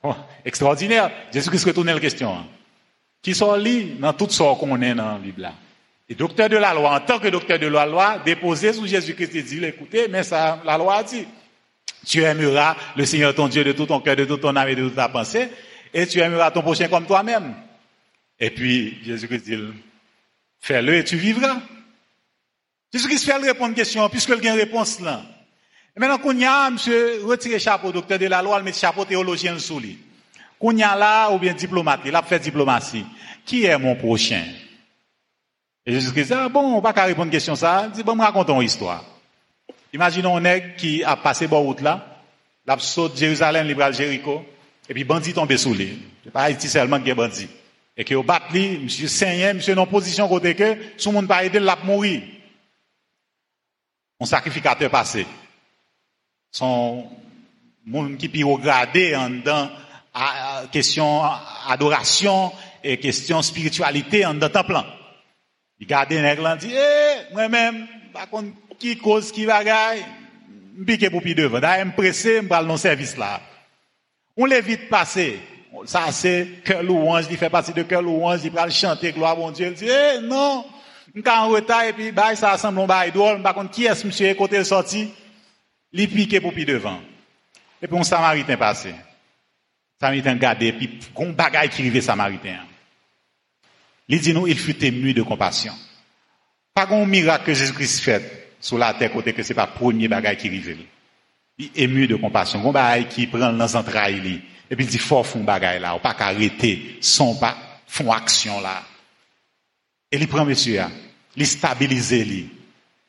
Oh, 0.03 0.15
extraordinaire. 0.43 1.11
Jésus-Christ 1.31 1.65
retourne 1.65 1.87
la 1.87 1.99
question. 1.99 2.33
Hein. 2.33 2.45
Qui 3.21 3.35
sont 3.35 3.55
là 3.55 3.69
dans 3.99 4.13
tout 4.13 4.27
ce 4.29 4.41
qu'on 4.59 4.81
est 4.81 4.95
dans 4.95 5.13
la 5.13 5.17
Bible 5.19 5.41
là? 5.41 5.53
Et 6.09 6.15
docteur 6.15 6.49
de 6.49 6.57
la 6.57 6.73
loi, 6.73 6.95
en 6.95 6.99
tant 6.99 7.19
que 7.19 7.29
docteur 7.29 7.57
de 7.57 7.67
la 7.67 7.85
loi, 7.85 8.17
déposé 8.25 8.73
sous 8.73 8.85
Jésus-Christ 8.85 9.33
et 9.35 9.43
dit, 9.43 9.63
écoutez, 9.63 10.07
mais 10.09 10.23
la 10.29 10.77
loi 10.77 10.95
a 10.95 11.03
dit, 11.03 11.25
tu 12.05 12.21
aimeras 12.23 12.75
le 12.97 13.05
Seigneur 13.05 13.33
ton 13.33 13.47
Dieu 13.47 13.63
de 13.63 13.71
tout 13.71 13.85
ton 13.85 14.01
cœur, 14.01 14.15
de 14.15 14.25
toute 14.25 14.41
ton 14.41 14.55
âme 14.55 14.67
et 14.67 14.75
de 14.75 14.83
toute 14.83 14.95
ta 14.95 15.07
pensée, 15.07 15.49
et 15.93 16.07
tu 16.07 16.19
aimeras 16.19 16.51
ton 16.51 16.61
prochain 16.61 16.87
comme 16.87 17.05
toi-même. 17.05 17.53
Et 18.41 18.49
puis, 18.49 18.97
Jésus-Christ 19.03 19.43
dit, 19.43 19.57
fais-le 20.59 20.95
et 20.95 21.03
tu 21.03 21.15
vivras. 21.15 21.61
Jésus-Christ 22.91 23.23
fait 23.23 23.37
répondre 23.37 23.65
à 23.65 23.69
une 23.69 23.75
question, 23.75 24.09
puisque 24.09 24.29
il 24.29 24.43
y 24.43 24.47
a 24.49 24.53
une 24.53 24.59
réponse 24.59 24.99
là. 24.99 25.21
Et 25.95 25.99
maintenant, 25.99 26.17
qu'on 26.17 26.35
y 26.35 26.43
a, 26.43 26.71
monsieur, 26.71 27.23
retirez 27.23 27.59
chapeau, 27.59 27.91
docteur 27.91 28.17
de 28.17 28.25
la 28.25 28.41
loi, 28.41 28.57
le 28.57 28.65
met 28.65 28.73
chapeau 28.73 29.05
théologien 29.05 29.59
sous 29.59 29.79
lui. 29.79 29.99
Qu'on 30.59 30.75
y 30.75 30.81
a 30.81 30.95
là, 30.95 31.29
ou 31.29 31.37
bien 31.37 31.53
diplomate, 31.53 32.01
il 32.05 32.15
a 32.15 32.23
fait 32.23 32.39
diplomatie. 32.39 33.05
Qui 33.45 33.65
est 33.65 33.77
mon 33.77 33.95
prochain? 33.95 34.43
Et 35.85 35.93
Jésus-Christ 35.93 36.25
dit, 36.25 36.33
ah 36.33 36.49
bon, 36.49 36.77
on 36.77 36.81
va 36.81 36.93
pas 36.93 37.03
répondre 37.03 37.23
à 37.23 37.25
une 37.25 37.31
question 37.31 37.55
ça. 37.55 37.85
Il 37.87 37.91
dit, 37.91 38.03
bon, 38.03 38.17
racontons 38.17 38.59
une 38.59 38.67
histoire. 38.67 39.05
Imaginons 39.93 40.37
un 40.37 40.41
nègre 40.41 40.75
qui 40.77 41.03
a 41.03 41.15
passé 41.15 41.47
par 41.47 41.59
route 41.59 41.81
là, 41.81 42.23
l'a 42.65 42.79
saute 42.79 43.17
Jérusalem, 43.17 43.67
libre 43.67 43.91
Jéricho, 43.91 44.43
et 44.89 44.93
puis 44.93 45.03
bandit 45.03 45.33
tombé 45.33 45.57
sous 45.57 45.73
lui. 45.75 45.99
C'est 46.23 46.31
pas 46.31 46.43
Haïti 46.43 46.67
seulement 46.67 46.99
qui 46.99 47.09
est 47.09 47.15
bandit. 47.15 47.47
Et 47.97 48.03
que 48.03 48.15
au 48.15 48.23
bat 48.23 48.41
monsieur 48.53 49.07
saignait, 49.07 49.53
monsieur 49.53 49.77
en 49.77 49.85
position 49.85 50.27
côté 50.27 50.55
que, 50.55 50.73
tout 50.97 51.09
le 51.09 51.13
monde 51.13 51.27
pas 51.27 51.43
aider, 51.43 51.59
l'a 51.59 51.77
mourir. 51.83 52.21
Mon 54.19 54.25
sacrificateur 54.25 54.89
passé. 54.89 55.25
Son 56.51 57.09
monde 57.85 58.17
qui 58.17 58.29
peut 58.29 58.45
regarder 58.45 59.15
en 59.15 59.29
dedans, 59.29 59.69
à, 60.13 60.63
question 60.71 61.23
adoration 61.67 62.51
et 62.83 62.97
question 62.97 63.41
spiritualité 63.41 64.25
en 64.25 64.35
dedans 64.35 64.49
temple. 64.49 64.77
Il 65.79 65.87
garde 65.87 66.13
un 66.13 66.23
aigle, 66.23 66.57
dit, 66.59 66.73
eh, 66.73 67.33
moi-même, 67.33 67.87
par 68.13 68.29
contre, 68.29 68.49
qui 68.77 68.97
cause, 68.97 69.31
qui 69.31 69.45
bagaille, 69.45 70.05
m'pique 70.75 71.09
pour 71.09 71.21
pi 71.21 71.33
devant. 71.33 71.59
D'ailleurs, 71.59 71.87
m'pressé, 71.87 72.41
m'pral 72.41 72.65
non 72.65 72.77
service 72.77 73.17
là. 73.17 73.41
On 74.37 74.45
les 74.45 74.61
vite 74.61 74.89
passer. 74.89 75.39
Ça, 75.85 76.11
c'est 76.11 76.47
cœur 76.63 76.83
louange, 76.83 77.25
il 77.29 77.37
fait 77.37 77.49
partie 77.49 77.73
de 77.73 77.83
cœur 77.83 78.01
louange, 78.01 78.41
il 78.43 78.51
le 78.51 78.69
chanter 78.69 79.11
gloire 79.11 79.31
à 79.31 79.35
mon 79.35 79.51
Dieu. 79.51 79.67
Il 79.67 79.73
dit, 79.73 79.89
eh, 79.89 80.19
non, 80.21 80.65
m'ka 81.13 81.41
en 81.41 81.49
retard, 81.49 81.83
et 81.83 81.93
puis, 81.93 82.11
bah, 82.11 82.35
ça 82.35 82.53
ressemble 82.53 82.79
à 82.79 82.83
un 82.83 82.87
bail 82.87 83.11
drôle, 83.11 83.41
par 83.41 83.53
contre, 83.53 83.71
qui 83.71 83.85
est-ce 83.85 84.05
monsieur, 84.05 84.33
côté 84.33 84.57
le 84.57 84.63
sorti? 84.63 85.11
Il 85.93 86.09
pique 86.09 86.39
pour 86.41 86.53
pi 86.53 86.65
devant. 86.65 86.99
Et 87.81 87.87
puis, 87.87 87.97
un 87.97 88.03
samaritain 88.03 88.57
passé. 88.57 88.93
Samaritain 89.99 90.35
gardé, 90.35 90.73
puis, 90.73 90.99
un 91.17 91.31
bagaille 91.31 91.69
qui 91.69 91.81
arrive 91.81 92.01
samaritain. 92.01 92.59
Il 94.07 94.19
dit 94.19 94.33
nous, 94.33 94.45
il 94.45 94.59
fut 94.59 94.83
ému 94.83 95.13
de 95.13 95.21
compassion. 95.21 95.73
Pas 96.73 96.87
un 96.89 97.05
miracle 97.05 97.45
que 97.45 97.53
Jésus-Christ 97.53 97.99
fait 97.99 98.55
sur 98.59 98.77
la 98.77 98.93
terre 98.93 99.11
côté 99.11 99.31
que 99.31 99.41
c'est 99.41 99.53
pas 99.53 99.67
premier 99.67 100.07
bagage 100.07 100.37
qui 100.37 100.47
arrive. 100.47 100.77
Il 101.57 101.65
est 101.65 101.79
ému 101.83 102.07
de 102.07 102.15
compassion. 102.15 102.67
Un 102.67 102.71
bagage 102.71 103.07
qui 103.07 103.27
prend 103.27 103.53
dans 103.53 103.75
entrailles 103.75 104.41
et 104.71 104.75
puis 104.75 104.85
il 104.85 104.89
dit 104.89 104.97
fort 104.97 105.27
font 105.27 105.43
bagage 105.43 105.81
là, 105.81 105.95
ou 105.95 105.99
pas 105.99 106.13
qu'arrêter 106.13 106.97
son 107.01 107.35
pas 107.35 107.57
font 107.85 108.11
action 108.11 108.61
là. 108.61 108.81
Et 110.09 110.17
il 110.17 110.27
prend 110.27 110.45
monsieur 110.45 110.81
il 111.35 111.45
stabilise 111.45 112.13
lui. 112.13 112.49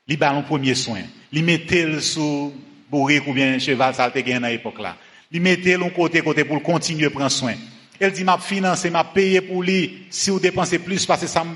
Il 0.09 0.19
ballon 0.19 0.43
premier 0.43 0.75
soin. 0.75 1.01
Il 1.33 1.45
mettait 1.45 2.01
sous 2.01 2.53
bourrique 2.91 3.27
ou 3.27 3.33
bien 3.33 3.59
cheval 3.59 3.95
ça 3.95 4.11
te 4.11 4.19
dans 4.19 4.49
l'époque 4.49 4.81
là. 4.81 4.97
Il 5.31 5.41
mettait 5.41 5.79
l'on 5.79 5.91
côté 5.91 6.21
côté 6.21 6.45
pour 6.45 6.63
continuer 6.63 7.07
à 7.07 7.11
prendre 7.11 7.31
soin. 7.31 7.55
Elle 7.99 8.13
dit, 8.13 8.25
m'a 8.25 8.37
financé, 8.39 8.91
m'a 8.91 9.05
payé 9.05 9.41
pour 9.41 9.63
lui. 9.63 10.07
Si 10.11 10.31
vous 10.31 10.41
dépensez 10.41 10.81
plus, 10.81 11.07
parce 11.07 11.21
que 11.21 11.29
ça 11.29 11.45
me 11.45 11.55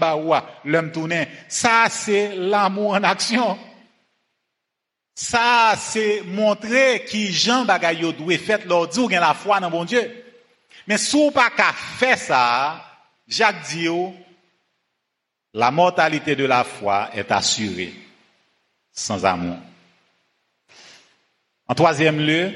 l'homme 0.65 0.93
tourné. 0.93 1.27
Ça, 1.49 1.87
c'est 1.91 2.37
l'amour 2.37 2.93
en 2.93 3.03
action. 3.03 3.59
Ça, 5.19 5.75
c'est 5.79 6.21
montrer 6.27 7.07
qui 7.07 7.33
Jean 7.33 7.65
bagay 7.65 8.03
yo 8.03 8.13
fait 8.39 8.67
leur 8.67 8.99
ou 8.99 9.09
la 9.09 9.33
foi 9.33 9.59
dans 9.61 9.71
bon 9.71 9.87
Dieu. 9.87 10.25
Mais 10.87 10.99
si 10.99 11.17
vous 11.17 11.31
pas 11.31 11.49
qu'à 11.49 11.73
faire 11.73 12.19
ça, 12.19 12.85
Jacques 13.27 13.67
dit, 13.71 13.89
la 15.55 15.71
mortalité 15.71 16.37
de 16.37 16.45
la 16.45 16.65
foi 16.65 17.09
est 17.15 17.33
assurée 17.33 17.95
sans 18.93 19.25
amour. 19.25 19.57
En 21.67 21.75
troisième 21.75 22.21
lieu, 22.21 22.55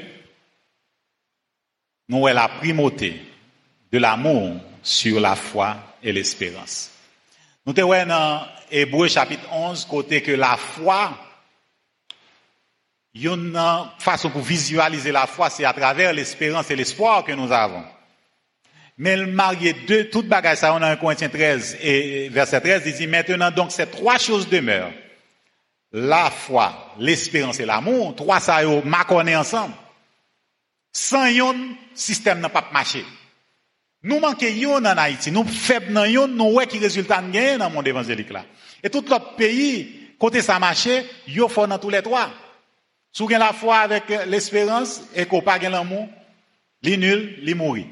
nous 2.07 2.27
avons 2.27 2.35
la 2.35 2.47
primauté 2.47 3.25
de 3.91 3.97
l'amour 3.97 4.57
sur 4.83 5.19
la 5.19 5.35
foi 5.35 5.77
et 6.03 6.13
l'espérance. 6.13 6.91
Nous 7.65 7.73
te 7.73 7.81
dans 7.81 8.47
Hébreu 8.69 9.07
chapitre 9.07 9.51
11, 9.51 9.83
côté 9.85 10.21
que 10.21 10.31
la 10.31 10.57
foi, 10.57 11.17
une 13.13 13.59
façon 13.99 14.29
pour 14.29 14.41
visualiser 14.41 15.11
la 15.11 15.27
foi, 15.27 15.49
c'est 15.49 15.65
à 15.65 15.73
travers 15.73 16.13
l'espérance 16.13 16.71
et 16.71 16.75
l'espoir 16.75 17.23
que 17.23 17.33
nous 17.33 17.51
avons. 17.51 17.83
Mais 18.97 19.17
le 19.17 19.27
marié 19.27 19.73
de 19.73 20.03
toute 20.03 20.27
bagage, 20.27 20.59
ça, 20.59 20.73
on 20.73 20.81
a 20.81 20.89
un 20.89 20.95
Corinthiens 20.95 21.29
13 21.29 21.77
et 21.81 22.29
verset 22.29 22.61
13, 22.61 22.83
il 22.85 22.93
dit, 22.93 23.07
maintenant 23.07 23.51
donc 23.51 23.71
ces 23.71 23.87
trois 23.87 24.17
choses 24.17 24.47
demeurent. 24.47 24.91
La 25.91 26.29
foi, 26.29 26.93
l'espérance 26.99 27.59
et 27.59 27.65
l'amour, 27.65 28.15
trois 28.15 28.39
ça, 28.39 28.63
ils 28.63 28.81
m'accorder 28.85 29.35
ensemble. 29.35 29.73
Sans 30.93 31.25
yon, 31.27 31.55
système 31.93 32.39
n'a 32.39 32.49
pas 32.49 32.69
marché. 32.71 33.03
Nous 34.03 34.19
manquons 34.19 34.47
yon 34.47 34.85
en 34.85 34.97
Haïti, 34.97 35.31
nous 35.31 35.45
faibles 35.45 35.93
dans 35.93 36.05
yon, 36.05 36.27
nous 36.27 36.53
ouais 36.53 36.67
qui 36.67 36.79
résultat 36.79 37.21
dans 37.21 37.67
le 37.67 37.73
monde 37.73 37.87
évangélique 37.87 38.31
là. 38.31 38.45
Et 38.83 38.89
tout 38.89 39.03
l'autre 39.09 39.35
pays, 39.35 40.15
côté 40.17 40.41
ça 40.41 40.59
marche, 40.59 40.87
yo 41.27 41.47
fort 41.47 41.67
dans 41.67 41.77
tous 41.77 41.89
les 41.89 42.01
trois. 42.01 42.29
Si 43.13 43.23
vous 43.23 43.29
la 43.29 43.51
foi 43.53 43.77
avec 43.77 44.03
l'espérance 44.27 45.01
et 45.15 45.25
qu'on 45.25 45.41
pas 45.41 45.57
l'amour, 45.57 46.07
li 46.81 46.97
nul, 46.97 47.39
li 47.41 47.53
mourir. 47.53 47.85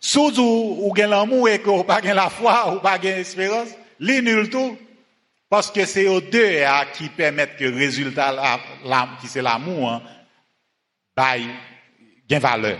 Si 0.00 0.18
vous 0.18 0.92
avez 0.96 1.06
l'amour 1.06 1.48
et 1.48 1.60
qu'on 1.60 1.84
pas 1.84 2.00
la 2.00 2.30
foi 2.30 2.74
ou 2.74 2.80
pas 2.80 2.98
l'espérance, 2.98 3.68
li 4.00 4.22
nul 4.22 4.48
tout. 4.48 4.78
Parce 5.50 5.70
que 5.70 5.84
c'est 5.84 6.08
aux 6.08 6.22
deux 6.22 6.62
hein, 6.62 6.84
qui 6.94 7.10
permettent 7.10 7.56
que 7.56 7.64
le 7.64 7.76
résultat, 7.76 8.58
qui 9.20 9.28
c'est 9.28 9.42
l'amour, 9.42 9.90
hein, 9.90 10.02
bail, 11.14 11.46
gain 12.26 12.38
valeur. 12.38 12.78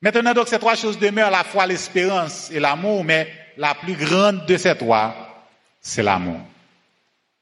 Maintenant, 0.00 0.32
donc, 0.32 0.46
ces 0.46 0.60
trois 0.60 0.76
choses 0.76 0.98
demeurent, 0.98 1.32
la 1.32 1.42
foi, 1.42 1.66
l'espérance 1.66 2.50
et 2.52 2.60
l'amour, 2.60 3.02
mais 3.04 3.28
la 3.56 3.74
plus 3.74 3.94
grande 3.94 4.46
de 4.46 4.56
ces 4.56 4.76
trois, 4.76 5.44
c'est 5.80 6.04
l'amour. 6.04 6.40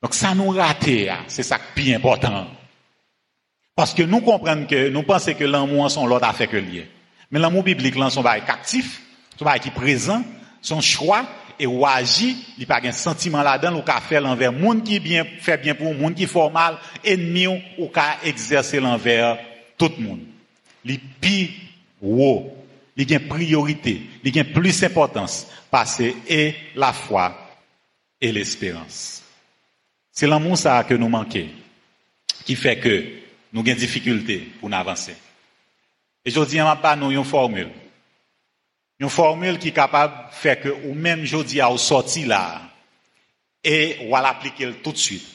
Donc, 0.02 0.14
ça 0.14 0.34
nous 0.34 0.48
rate, 0.48 0.88
c'est 1.28 1.42
ça 1.42 1.58
qui 1.76 1.92
est 1.92 1.96
important. 1.96 2.46
Parce 3.78 3.94
que 3.94 4.02
nous 4.02 4.22
comprenons 4.22 4.66
que, 4.66 4.88
nous 4.88 5.04
pensons 5.04 5.34
que 5.34 5.44
l'amour, 5.44 5.88
son 5.88 6.04
l'autre 6.04 6.26
affaire 6.26 6.48
que 6.48 6.56
lié. 6.56 6.88
Mais 7.30 7.38
l'amour 7.38 7.62
biblique, 7.62 7.94
là, 7.94 8.10
son 8.10 8.22
bail 8.22 8.42
actif, 8.48 9.00
son 9.38 9.44
bail 9.44 9.60
qui 9.60 9.70
présent, 9.70 10.24
son 10.60 10.80
choix, 10.80 11.24
et 11.60 11.64
ou 11.64 11.86
agit, 11.86 12.44
il 12.58 12.66
pas 12.66 12.80
un 12.82 12.90
sentiment 12.90 13.40
là-dedans, 13.40 13.78
ou 13.78 13.82
qu'a 13.82 14.00
fait 14.00 14.20
l'envers 14.20 14.50
monde 14.50 14.82
qui 14.82 14.98
bien, 14.98 15.24
fait 15.40 15.58
bien 15.58 15.76
pour 15.76 15.94
monde 15.94 16.16
qui 16.16 16.26
fait 16.26 16.50
mal, 16.50 16.76
ennemi, 17.04 17.46
ou 17.78 17.86
qu'a 17.86 18.18
exercer 18.24 18.80
l'envers 18.80 19.38
tout 19.76 19.92
le 19.96 20.04
monde. 20.04 20.20
Les 20.84 20.98
wow, 22.02 22.52
il 22.96 23.08
y 23.08 23.14
a 23.14 23.20
priorité, 23.20 24.02
il 24.24 24.34
y 24.34 24.40
a 24.40 24.44
plus 24.44 24.80
d'importance 24.80 25.46
parce 25.70 26.00
et 26.00 26.56
la 26.74 26.92
foi 26.92 27.32
et 28.20 28.32
l'espérance. 28.32 29.22
C'est 30.10 30.26
l'amour 30.26 30.58
ça 30.58 30.82
que 30.82 30.94
nous 30.94 31.08
manquons, 31.08 31.46
qui 32.44 32.56
fait 32.56 32.80
que 32.80 33.27
nous 33.52 33.60
avons 33.60 33.64
des 33.64 33.74
difficultés 33.74 34.48
pour 34.60 34.72
avancer. 34.72 35.16
Et 36.24 36.30
je 36.30 36.40
dis, 36.44 36.58
pas 36.82 36.96
nous 36.96 37.10
une 37.10 37.24
formule. 37.24 37.70
Une 39.00 39.08
formule 39.08 39.58
qui 39.58 39.68
est 39.68 39.72
capable 39.72 40.28
de 40.28 40.34
faire 40.34 40.60
que, 40.60 40.68
ou 40.68 40.94
même 40.94 41.24
je 41.24 41.38
dis, 41.38 41.60
à 41.60 41.74
sorti 41.78 42.24
là, 42.24 42.60
et 43.62 43.96
ou 44.04 44.14
à 44.14 44.20
l'appliquer 44.20 44.72
tout 44.82 44.92
de 44.92 44.98
suite. 44.98 45.26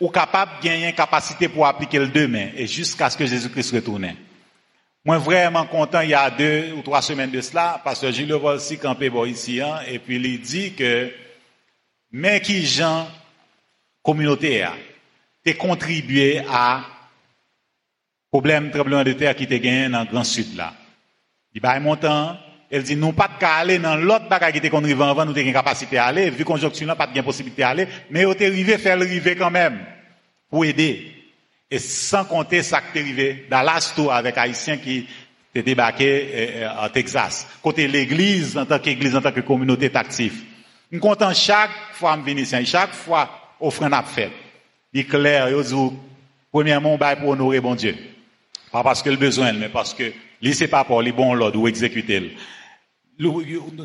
Ou 0.00 0.10
capable 0.10 0.58
de 0.58 0.66
gagner 0.66 0.88
une 0.88 0.94
capacité 0.94 1.48
pour 1.48 1.66
appliquer 1.66 2.06
demain, 2.06 2.50
et 2.56 2.66
jusqu'à 2.66 3.08
ce 3.08 3.16
que 3.16 3.26
Jésus-Christ 3.26 3.74
retourne. 3.74 4.14
Moi, 5.04 5.18
vraiment 5.18 5.64
content, 5.66 6.00
il 6.00 6.10
y 6.10 6.14
a 6.14 6.30
deux 6.30 6.72
ou 6.72 6.82
trois 6.82 7.00
semaines 7.00 7.30
de 7.30 7.40
cela, 7.40 7.80
parce 7.82 8.00
que 8.00 8.10
Gilles 8.10 8.32
Volsi 8.32 8.78
campé 8.78 9.10
ici, 9.26 9.60
hein, 9.60 9.80
et 9.86 9.98
puis 9.98 10.16
il 10.16 10.40
dit 10.40 10.74
que, 10.74 11.10
mais 12.10 12.40
qui 12.40 12.66
gens 12.66 13.08
communautaire, 14.02 14.74
t'es 15.44 15.54
contribué 15.54 16.42
à 16.48 16.84
problème 18.30 18.70
tremblement 18.70 19.04
de 19.04 19.12
terre 19.12 19.34
qui 19.34 19.46
te 19.46 19.54
gagné 19.54 19.88
dans 19.88 20.00
le 20.00 20.06
Grand 20.06 20.24
Sud 20.24 20.56
là. 20.56 20.74
Il 21.54 21.62
va 21.62 21.80
montant, 21.80 22.36
elle 22.70 22.82
dit, 22.82 22.94
nous 22.94 23.12
pas 23.12 23.28
de 23.28 23.44
aller 23.44 23.78
dans 23.78 23.96
l'autre 23.96 24.28
bagage 24.28 24.52
qui 24.52 24.58
était 24.58 24.70
qu'on 24.70 24.84
avant, 24.84 25.24
nous 25.24 25.32
avons 25.32 25.40
une 25.40 25.52
capacité 25.52 25.98
à 25.98 26.06
aller, 26.06 26.30
vu 26.30 26.44
conjoncture 26.44 26.86
là, 26.86 26.94
pas 26.94 27.06
de 27.06 27.20
possibilité 27.22 27.62
à 27.62 27.70
aller, 27.70 27.88
mais 28.10 28.26
on 28.26 28.32
est 28.32 28.46
arrivé 28.46 28.78
faire 28.78 28.96
le 28.96 29.06
river 29.06 29.34
quand 29.34 29.50
même, 29.50 29.78
pour 30.50 30.64
aider. 30.64 31.14
Et 31.70 31.78
sans 31.78 32.24
compter 32.24 32.62
ça 32.62 32.80
qui 32.80 32.98
est 32.98 33.00
arrivé 33.00 33.46
Dallas 33.50 33.92
tout 33.96 34.10
avec 34.10 34.36
Haïtiens 34.38 34.76
qui 34.76 35.06
étaient 35.50 35.62
débarqués 35.62 36.30
euh, 36.32 36.64
euh, 36.64 36.86
en 36.86 36.88
Texas. 36.90 37.46
Côté 37.62 37.88
l'église, 37.88 38.56
en 38.56 38.66
tant 38.66 38.78
qu'église, 38.78 39.16
en 39.16 39.20
tant 39.20 39.32
que 39.32 39.40
communauté 39.40 39.90
active. 39.94 40.44
Nous 40.92 41.00
comptons 41.00 41.32
chaque 41.34 41.70
fois 41.92 42.16
venir 42.16 42.46
chaque 42.64 42.92
fois 42.92 43.28
offrande 43.60 43.94
à 43.94 44.02
fait. 44.02 44.30
Il 44.92 45.00
est 45.00 45.04
clair, 45.04 45.48
il 45.50 45.62
dit, 45.62 45.74
premièrement, 46.50 46.94
on 46.94 46.98
pour 47.16 47.30
honorer 47.30 47.60
bon 47.60 47.74
Dieu. 47.74 47.96
Pas 48.70 48.82
parce 48.82 49.02
que 49.02 49.10
le 49.10 49.16
besoin, 49.16 49.52
mais 49.52 49.68
parce 49.68 49.94
que, 49.94 50.12
c'est 50.52 50.68
pas 50.68 50.84
pour 50.84 51.02
les 51.02 51.12
bons 51.12 51.34
l'ordre 51.34 51.58
ou 51.58 51.68
exécuter. 51.68 52.36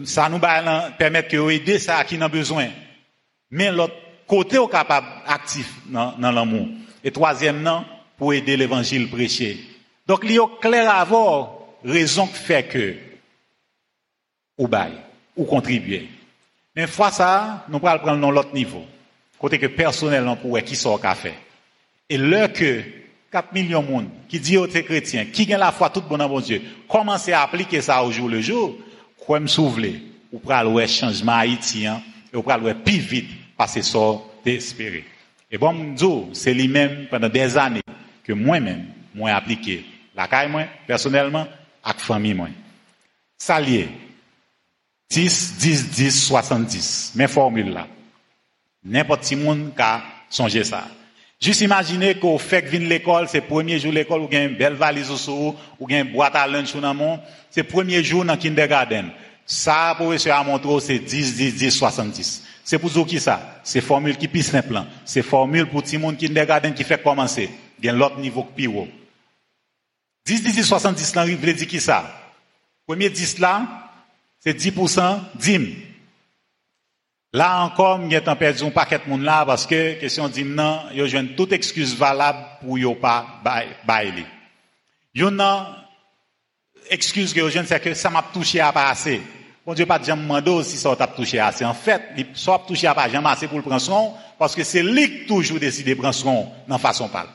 Ça 0.06 0.30
nous 0.30 0.40
permet 0.40 1.24
que 1.28 1.52
aider 1.52 1.80
ça 1.80 2.04
qui 2.04 2.18
n'a 2.18 2.28
besoin. 2.28 2.68
Mais 3.52 3.72
l'autre 3.72 3.96
côté 4.28 4.58
est 4.58 4.72
capable 4.72 5.08
actif 5.26 5.72
dans, 5.86 6.16
l'amour. 6.20 6.68
Et 7.04 7.12
troisièmement, 7.12 7.86
pour 8.18 8.34
aider 8.34 8.58
l'évangile 8.58 9.10
prêché. 9.10 9.60
Donc, 10.06 10.22
il 10.24 10.34
y 10.34 10.40
a 10.40 10.48
clair 10.62 10.90
à 10.90 11.02
avoir 11.02 11.54
raison 11.84 12.28
qui 12.28 12.34
fait 12.34 12.64
que, 12.64 12.96
ou 14.58 14.68
bail, 14.68 14.94
ou 15.36 15.46
contribuer. 15.46 16.08
Mais 16.76 16.88
fois 16.88 17.12
ça, 17.12 17.66
nous 17.70 17.80
pourrons 17.80 18.00
prendre 18.00 18.22
dans 18.22 18.32
l'autre 18.32 18.54
niveau. 18.54 18.86
Côté 19.40 19.60
que 19.60 19.68
personnellement, 19.68 20.36
pour 20.36 20.60
qui 20.62 20.76
sort 20.76 21.02
café. 21.02 21.34
Et 22.10 22.18
là 22.18 22.48
que 22.48 22.84
4 23.34 23.52
millions 23.52 23.82
de 23.82 23.88
monde 23.88 24.10
qui 24.30 24.40
dit 24.40 24.58
aux 24.58 24.68
chrétiens, 24.68 25.26
qui 25.26 25.48
gagne 25.48 25.60
la 25.60 25.72
foi 25.72 25.90
tout 25.90 26.02
bon 26.02 26.18
dans 26.18 26.30
bon 26.30 26.40
Dieu, 26.40 26.62
commencez 26.88 27.34
à 27.34 27.42
appliquer 27.42 27.82
ça 27.82 28.04
au 28.04 28.12
jour 28.12 28.30
le 28.30 28.40
jour, 28.40 28.78
quoi 29.18 29.40
me 29.40 29.48
souvenir, 29.48 29.96
ou 30.32 30.38
pral 30.38 30.72
le 30.72 30.86
changement 30.86 31.38
haïtien, 31.38 32.00
et 32.32 32.38
ou 32.38 32.44
pral 32.44 32.62
le 32.62 32.76
plus 32.76 33.00
vite, 33.00 33.32
parce 33.58 33.74
que 33.74 33.82
ça 33.82 34.00
d'espérer. 34.46 35.06
Et 35.50 35.58
bon, 35.58 35.96
c'est 36.34 36.54
lui-même 36.54 37.08
pendant 37.10 37.28
des 37.28 37.58
années 37.58 37.82
que 38.24 38.34
moi-même, 38.34 38.86
moi 39.16 39.32
appliqué 39.32 39.84
la 40.16 40.28
caille 40.28 40.50
moi, 40.52 40.66
personnellement, 40.86 41.48
avec 41.84 42.00
famille 42.02 42.36
moi. 42.36 42.50
Salier. 43.36 43.90
10, 45.10 45.58
10, 45.58 45.90
10, 45.90 46.26
70. 46.28 47.14
Mes 47.16 47.28
formules 47.28 47.72
là. 47.72 47.88
N'importe 48.84 49.24
qui 49.24 49.36
monde 49.36 49.74
qui 49.76 49.82
a 49.82 50.04
songé 50.30 50.64
ça. 50.64 50.88
Juste 51.44 51.60
imaginez 51.60 52.16
qu'au 52.16 52.38
fait 52.38 52.62
que 52.62 52.78
l'école, 52.78 53.28
c'est 53.28 53.42
premier 53.42 53.78
jour 53.78 53.92
l'école, 53.92 54.22
ou 54.22 54.30
une 54.32 54.56
belle 54.56 54.76
valise 54.76 55.12
au 55.12 55.18
sous, 55.18 55.54
ou 55.78 55.90
une 55.90 56.04
boîte 56.04 56.38
à 56.38 56.48
lunch 56.48 56.74
ou 56.74 56.80
dans 56.80 57.20
c'est 57.50 57.64
premier 57.64 58.02
jour 58.02 58.24
dans 58.24 58.38
kindergarten. 58.38 59.12
Ça, 59.46 59.94
pour 59.98 60.14
essayer 60.14 60.32
à 60.32 60.42
montrer, 60.42 60.80
c'est 60.80 61.00
10, 61.00 61.36
10, 61.36 61.56
10, 61.56 61.72
70. 61.72 62.44
C'est 62.64 62.80
pour 62.80 62.90
vous 62.90 63.04
qui 63.04 63.20
ça? 63.20 63.60
C'est 63.62 63.82
formule 63.82 64.16
qui 64.16 64.30
plus 64.30 64.42
simple. 64.42 64.82
C'est 65.04 65.22
formule 65.22 65.66
pour 65.66 65.84
tout 65.84 65.90
le 65.92 66.00
monde 66.00 66.16
kindergarten 66.16 66.74
qui 66.74 66.86
fait 66.86 67.04
commencer. 67.04 67.50
Il 67.80 67.88
y 67.88 67.90
a 67.90 67.92
l'autre 67.92 68.20
niveau 68.20 68.48
qui 68.56 68.66
haut. 68.68 68.88
10, 70.26 70.44
10, 70.44 70.64
70 70.64 71.14
là, 71.14 71.28
il 71.28 71.36
veut 71.36 71.54
dire 71.54 71.68
qui 71.68 71.82
ça? 71.82 72.06
Premier 72.88 73.10
10 73.10 73.40
là, 73.40 73.92
c'est 74.40 74.58
10% 74.58 75.20
d'hymne. 75.36 75.74
Là 77.36 77.64
encore, 77.64 78.00
il 78.04 78.12
y 78.12 78.16
a 78.16 78.22
un 78.24 78.36
perdu 78.36 78.64
un 78.64 78.70
paquet 78.70 79.00
de 79.00 79.10
monde 79.10 79.24
là 79.24 79.44
parce 79.44 79.66
que 79.66 80.00
question 80.00 80.28
dit 80.28 80.44
non, 80.44 80.82
yo 80.94 81.08
joine 81.08 81.30
toute 81.30 81.52
excuse 81.52 81.96
valable 81.96 82.38
pour 82.62 82.78
yo 82.78 82.94
pas 82.94 83.26
bailler. 83.84 84.26
Yo 85.16 85.32
non 85.32 85.66
excuse 86.92 87.34
que 87.34 87.40
yo 87.40 87.50
joine 87.50 87.66
c'est 87.66 87.80
que 87.80 87.96
ça 87.96 88.12
m'a 88.12 88.24
touché 88.32 88.60
à 88.60 88.72
pas 88.72 88.90
assez. 88.90 89.20
Bon 89.66 89.74
Dieu 89.74 89.88
pas 89.88 90.00
jamais 90.00 90.22
demandé 90.22 90.64
si 90.64 90.78
ça 90.78 90.96
t'a 90.96 91.08
touché 91.08 91.40
assez. 91.40 91.66
En 91.66 91.74
fait, 91.74 92.04
ça 92.36 92.62
touché 92.68 92.86
à 92.86 92.94
pas 92.94 93.10
jamais 93.10 93.30
assez 93.30 93.48
pour 93.48 93.58
le 93.58 93.64
prendre 93.64 93.82
son 93.82 94.14
parce 94.38 94.54
que 94.54 94.64
c'est 94.64 94.84
lui 94.84 95.22
qui 95.22 95.26
toujours 95.26 95.60
décide 95.60 95.88
de 95.88 95.96
prendre 95.96 96.14
son 96.14 96.48
dans 96.68 96.78
façon 96.78 97.08
parle. 97.08 97.30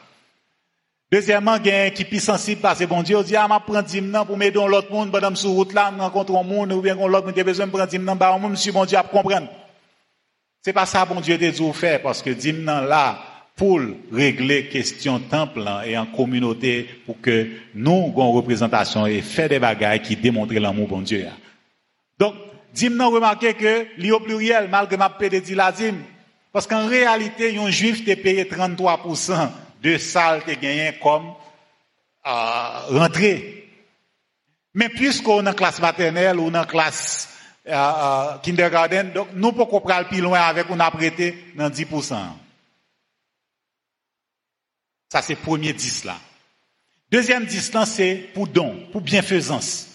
Deuxièmement, 1.11 1.53
un 1.53 1.59
qui 1.59 1.71
est 1.71 2.19
sensible 2.21 2.61
parce 2.61 2.79
que 2.79 2.85
bon 2.85 3.03
Dieu 3.03 3.21
dit, 3.25 3.35
ah, 3.35 3.49
m'a 3.49 3.59
prendre 3.59 3.83
dimnan 3.83 4.27
pour 4.27 4.37
m'aider 4.37 4.61
l'autre 4.65 4.93
monde, 4.93 5.11
pendant 5.11 5.35
sur 5.35 5.51
route 5.51 5.73
là, 5.73 5.91
rencontre 5.99 6.37
un 6.37 6.43
monde, 6.43 6.71
ou 6.71 6.83
bien 6.83 6.95
l'autre 6.95 7.27
monde 7.27 7.45
besoin 7.45 7.67
de 7.67 7.71
prendre 7.71 7.89
dimnan, 7.89 8.15
bah, 8.15 8.37
moi, 8.39 8.51
monsieur 8.51 8.73
bon 8.73 8.85
Dieu, 8.85 8.99
à 8.99 9.03
comprendre. 9.03 9.49
C'est 10.68 10.74
pas 10.74 10.85
ça, 10.85 11.07
bon 11.07 11.22
Dieu, 11.22 11.38
de 11.38 11.50
faire, 11.72 12.02
parce 12.02 12.20
que 12.20 12.28
dimnan 12.28 12.85
là, 12.85 13.18
pour 13.57 13.81
régler 14.12 14.66
question 14.66 15.18
temple 15.18 15.66
et 15.87 15.96
en 15.96 16.04
communauté, 16.04 16.87
pour 17.07 17.18
que 17.22 17.48
nous, 17.74 18.12
une 18.14 18.37
représentation 18.37 19.07
et 19.07 19.22
faire 19.22 19.48
des 19.48 19.59
bagailles 19.59 20.02
qui 20.02 20.14
démontrent 20.14 20.52
l'amour, 20.52 20.87
bon 20.87 21.00
Dieu. 21.00 21.26
Donc, 22.18 22.35
dimnan 22.74 23.09
remarquez 23.09 23.54
que, 23.54 23.87
li 23.96 24.12
au 24.12 24.20
pluriel, 24.20 24.68
malgré 24.70 24.98
ma 24.98 25.09
paix 25.09 25.31
de 25.31 25.54
la 25.54 25.72
parce 26.52 26.66
qu'en 26.66 26.87
réalité, 26.87 27.57
un 27.57 27.70
juif 27.70 28.04
t'est 28.04 28.16
payé 28.16 28.44
33% 28.44 29.48
de 29.83 29.96
salles 29.96 30.44
qui 30.44 30.54
gagné 30.54 30.98
comme 31.02 31.33
euh, 32.26 32.78
rentrée. 32.90 33.70
Mais 34.74 34.90
puisqu'on 34.90 35.46
est 35.46 35.48
en 35.48 35.54
classe 35.54 35.81
maternelle 35.81 36.38
ou 36.38 36.54
en 36.54 36.64
classe 36.66 37.38
euh, 37.68 38.38
kindergarten, 38.42 39.12
donc 39.12 39.28
nous 39.35 39.52
pouvons 39.52 39.81
pas 39.81 40.04
plus 40.04 40.20
loin 40.20 40.40
avec 40.40 40.66
on 40.70 40.81
a 40.81 40.90
prêté 40.90 41.52
dans 41.57 41.68
10%. 41.68 42.16
Ça 45.11 45.22
c'est 45.22 45.37
premier 45.37 45.72
10 45.72 46.04
là. 46.04 46.16
Deuxième 47.11 47.44
10 47.44 47.72
là 47.72 47.87
c'est 47.87 48.31
pour 48.35 48.46
don, 48.48 48.87
pour 48.92 49.00
bienfaisance. 49.00 49.88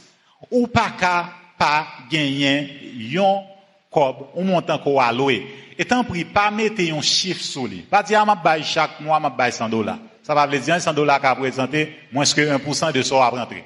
Ou 0.52 0.68
pas 0.68 0.92
qu'à 1.00 1.30
pas 1.58 1.88
gagner 2.10 2.94
yon 2.96 3.44
cob 3.90 4.28
ou 4.36 4.44
montant 4.44 4.80
qu'on 4.80 5.00
a 5.00 5.12
loué. 5.12 5.48
Étant 5.78 6.04
pris, 6.04 6.26
pas 6.26 6.52
mettre 6.52 6.82
un 6.82 7.02
chiffre 7.02 7.42
sur 7.42 7.66
lui. 7.66 7.80
Pas 7.80 8.04
dire, 8.04 8.24
ah, 8.26 8.26
ma 8.26 8.62
chaque 8.62 9.00
mois, 9.00 9.20
ma 9.20 9.30
baille 9.30 9.52
100 9.52 9.70
dollars. 9.70 9.98
Ça 10.22 10.34
va 10.34 10.46
veut 10.46 10.60
dire 10.60 10.80
100 10.80 10.94
dollars 10.94 11.20
qui 11.20 11.26
a 11.26 11.36
présenté 11.36 11.96
moins 12.12 12.26
que 12.26 12.58
1% 12.58 12.92
de 12.92 13.02
ce 13.02 13.14
à 13.14 13.30
rentrer. 13.30 13.64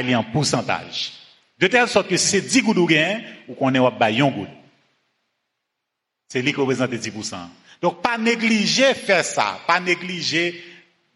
Il 0.00 0.10
y 0.10 0.14
a 0.14 0.18
un 0.18 0.22
pourcentage. 0.22 1.12
De 1.58 1.66
telle 1.68 1.88
sorte 1.88 2.08
que 2.08 2.16
c'est 2.16 2.42
10 2.42 2.62
gouttes 2.62 2.76
ou 2.76 2.86
gain, 2.86 3.20
qu'on 3.58 3.74
est 3.74 3.98
bail 3.98 4.20
un 4.20 4.30
goutte. 4.30 4.48
C'est 6.28 6.42
lui 6.42 6.52
qui 6.52 6.60
représente 6.60 6.90
10%. 6.90 7.36
Donc, 7.80 8.02
pas 8.02 8.18
négliger 8.18 8.94
faire 8.94 9.24
ça. 9.24 9.60
Pas 9.66 9.80
négliger 9.80 10.62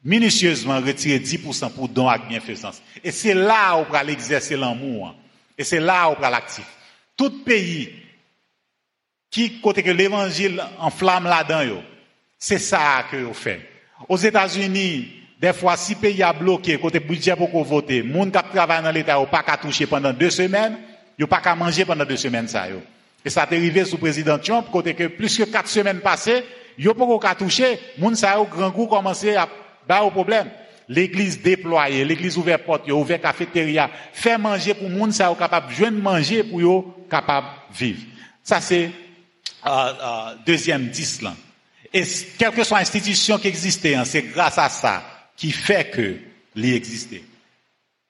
minutieusement 0.03 0.81
retirer 0.81 1.19
10% 1.19 1.73
pour 1.73 1.89
don 1.89 2.09
avec 2.09 2.29
bienfaisance. 2.29 2.81
Et 3.05 3.11
c'est 3.11 3.35
là 3.35 3.77
où 3.77 3.81
on 3.81 3.93
va 3.93 4.03
l'exercer 4.03 4.57
l'amour. 4.57 5.15
Et 5.59 5.65
c'est 5.65 5.81
là 5.81 6.09
où 6.09 6.15
on 6.17 6.21
va 6.21 6.31
l'actif. 6.31 6.65
Tout 7.17 7.43
pays 7.45 7.93
qui 9.31 9.61
côté 9.61 9.83
que 9.83 9.91
l'évangile 9.91 10.63
enflamme 10.79 11.25
là-dedans 11.25 11.83
C'est 12.39 12.59
ça 12.59 13.07
que 13.11 13.17
vous 13.19 13.35
fait. 13.35 13.69
Aux 14.09 14.17
États-Unis, 14.17 15.20
des 15.41 15.55
fois, 15.55 15.75
si 15.79 15.95
le 15.95 16.01
pays 16.01 16.23
a 16.23 16.35
bloqué, 16.35 16.79
côté 16.79 17.01
budget 17.01 17.35
pour 17.35 17.65
voter, 17.65 18.03
monde 18.03 18.31
qui 18.31 18.55
travaille 18.55 18.83
dans 18.83 18.91
l'État, 18.91 19.19
n'a 19.19 19.25
pas 19.25 19.43
qu'à 19.43 19.57
toucher 19.57 19.87
pendant 19.87 20.13
deux 20.13 20.29
semaines, 20.29 20.77
n'a 21.19 21.27
pas 21.27 21.41
qu'à 21.41 21.55
manger 21.55 21.87
pendant 21.87 22.05
deux 22.05 22.19
semaines, 22.19 22.47
ça, 22.47 22.69
yo. 22.69 22.83
Et 23.25 23.31
ça 23.31 23.47
est 23.51 23.57
arrivé 23.57 23.87
sous 23.87 23.97
président 23.97 24.39
Trump, 24.39 24.67
côté 24.71 24.93
que 24.93 25.07
plus 25.07 25.39
que 25.39 25.45
quatre 25.45 25.69
semaines 25.69 26.01
passées, 26.01 26.45
a 26.79 26.95
pas 26.95 27.19
qu'à 27.23 27.35
toucher, 27.35 27.79
monde 27.97 28.17
ça, 28.17 28.39
au 28.39 28.45
grand 28.45 28.71
coup, 28.71 28.87
commencé 28.87 29.35
à, 29.35 29.49
bah, 29.89 30.03
au 30.03 30.11
problème. 30.11 30.51
L'église 30.89 31.41
déployée, 31.41 32.05
l'église 32.05 32.37
ouverte 32.37 32.65
porte, 32.65 32.91
ouvert 32.91 33.21
cafétéria, 33.21 33.89
fait 34.13 34.37
manger 34.37 34.75
pour 34.75 34.91
monde 34.91 35.13
ça, 35.13 35.35
capable 35.39 35.75
de 35.75 35.89
manger 35.89 36.45
pour 36.45 36.61
yo, 36.61 37.07
capable 37.11 37.47
vivre. 37.73 38.03
Ça, 38.43 38.61
c'est 38.61 38.91
euh, 39.67 40.35
deuxième 40.45 40.89
dix 40.89 41.23
là. 41.23 41.33
Et 41.95 42.05
quelle 42.39 42.53
que 42.53 42.63
soit 42.63 42.79
l'institution 42.79 43.39
qui 43.39 43.49
existait, 43.49 43.95
hein, 43.95 44.05
c'est 44.05 44.23
grâce 44.23 44.59
à 44.59 44.69
ça 44.69 45.03
qui 45.41 45.53
fait 45.53 45.91
que 45.91 46.17
l'existait. 46.55 47.25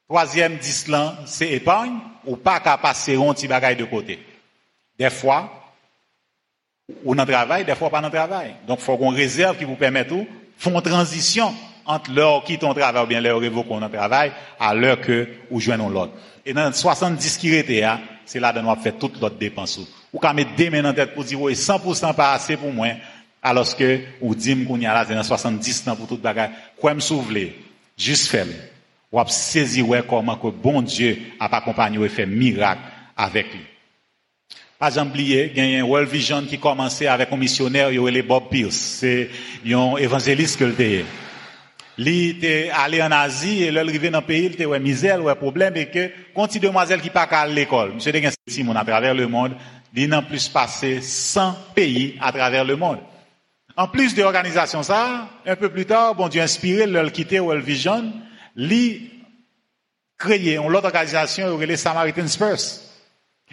Troisième 0.09 0.57
dix 0.57 0.89
là, 0.89 1.17
c'est 1.27 1.49
épargne, 1.53 1.99
ou 2.27 2.35
pas 2.35 2.59
qu'à 2.59 2.77
passer 2.77 3.15
un 3.15 3.33
petit 3.33 3.47
bagage 3.47 3.77
de 3.77 3.85
côté. 3.85 4.19
Des 4.99 5.11
fois, 5.11 5.73
ou 7.05 7.15
dans 7.15 7.25
le 7.25 7.33
travail, 7.33 7.65
des 7.65 7.77
fois 7.77 7.89
pas 7.89 8.01
dans 8.01 8.09
le 8.09 8.13
travail. 8.13 8.57
Donc, 8.67 8.81
il 8.81 8.85
faut 8.85 8.99
qu'on 8.99 9.11
réserve 9.11 9.57
qui 9.57 9.65
vous 9.65 9.77
permette 9.77 10.09
tout, 10.09 10.27
font 10.59 10.81
transition 10.81 11.55
entre 11.87 12.11
l'heure 12.11 12.43
qui 12.43 12.59
ton 12.59 12.75
travail 12.75 13.05
ou 13.05 13.07
bien 13.07 13.21
l'heure 13.21 13.39
révoquons 13.39 13.79
notre 13.79 13.95
travail 13.95 14.33
à 14.59 14.75
l'heure 14.75 15.01
que 15.01 15.29
ou 15.53 15.61
joignons 15.61 15.89
l'autre. 15.89 16.13
Et 16.45 16.53
dans 16.53 16.73
70 16.73 17.39
qui 17.39 17.55
était, 17.55 17.85
hein, 17.85 18.01
c'est 18.27 18.41
là 18.41 18.53
que 18.53 18.59
nous 18.59 18.69
avons 18.69 18.83
fait 18.83 18.99
toute 18.99 19.21
l'autre 19.21 19.39
dépense. 19.39 19.79
Ou 20.13 20.19
quand 20.19 20.35
met 20.35 20.47
deux 20.57 20.69
mains 20.69 20.83
dans 20.83 20.93
tête 20.93 21.15
pour 21.15 21.23
dire, 21.23 21.41
oui, 21.41 21.53
100% 21.53 22.13
pas 22.15 22.33
assez 22.33 22.57
pour 22.57 22.73
moi, 22.73 22.89
alors 23.43 23.77
que, 23.77 24.01
ou 24.21 24.35
dit 24.35 24.65
qu'on 24.65 24.79
y 24.79 24.87
a 24.87 25.05
dans 25.05 25.23
70 25.23 25.89
ans 25.89 25.97
pour 25.97 26.07
toute 26.07 26.21
bagarre. 26.21 26.51
Quoi 26.77 26.95
me? 26.95 27.01
Juste 27.97 28.29
faire. 28.29 28.47
Ou 29.13 29.21
saisir, 29.27 29.89
ouais, 29.89 30.03
comment 30.09 30.37
que 30.37 30.49
bon 30.49 30.83
Dieu 30.83 31.19
a 31.39 31.55
accompagné 31.57 32.05
et 32.05 32.09
fait 32.09 32.27
miracle 32.27 32.83
avec 33.17 33.53
lui. 33.53 33.61
Pas 34.79 34.99
oublier, 35.03 35.53
il 35.55 35.73
y 35.73 35.77
a 35.79 35.85
World 35.85 36.09
Vision 36.09 36.43
qui 36.43 36.59
commençait 36.59 37.07
avec 37.07 37.31
un 37.31 37.37
missionnaire, 37.37 37.91
il 37.91 38.17
y 38.17 38.23
Bob 38.23 38.49
Pierce. 38.51 38.77
C'est 38.77 39.29
un 39.67 39.97
évangéliste 39.97 40.59
que 40.59 40.65
le 40.65 41.05
Li 41.99 42.31
était 42.31 42.71
allé 42.75 43.03
en 43.03 43.11
Asie 43.11 43.65
et 43.65 43.71
là 43.71 43.83
arrivé 43.83 44.09
dans 44.09 44.21
le 44.21 44.27
pays, 44.27 44.47
il 44.47 44.53
était 44.53 44.65
ouais 44.65 44.81
misère, 44.81 45.23
ouais 45.23 45.35
problème 45.35 45.77
et 45.77 45.87
que 45.87 46.11
quand 46.35 46.49
demoiselle 46.59 47.03
qui 47.03 47.11
pas 47.11 47.25
à 47.25 47.47
l'école, 47.47 47.93
monsieur 47.93 48.11
de 48.11 48.23
Simon 48.49 48.75
à 48.75 48.85
travers 48.85 49.13
le 49.13 49.27
monde, 49.27 49.53
il 49.95 50.09
n'a 50.09 50.23
plus 50.23 50.49
passé 50.49 51.03
100 51.03 51.57
pays 51.75 52.17
à 52.19 52.33
travers 52.33 52.65
le 52.65 52.77
monde. 52.77 53.01
En 53.77 53.89
plus 53.89 54.15
de 54.15 54.23
l'organisation 54.23 54.83
ça, 54.83 55.29
un 55.47 55.57
peu 55.57 55.69
plus 55.69 55.87
tard, 55.87 56.15
bon 56.15 56.29
Dieu 56.29 56.43
inspiré, 56.43 56.87
leur 56.87 57.11
quitter 57.13 57.41
World 57.41 57.65
Vision, 57.65 58.13
lui 58.57 59.11
créé 60.19 60.57
une 60.57 60.75
autre 60.75 60.87
organisation, 60.87 61.59
les 61.59 61.77
Samaritan 61.77 62.27
Spurs. 62.27 62.61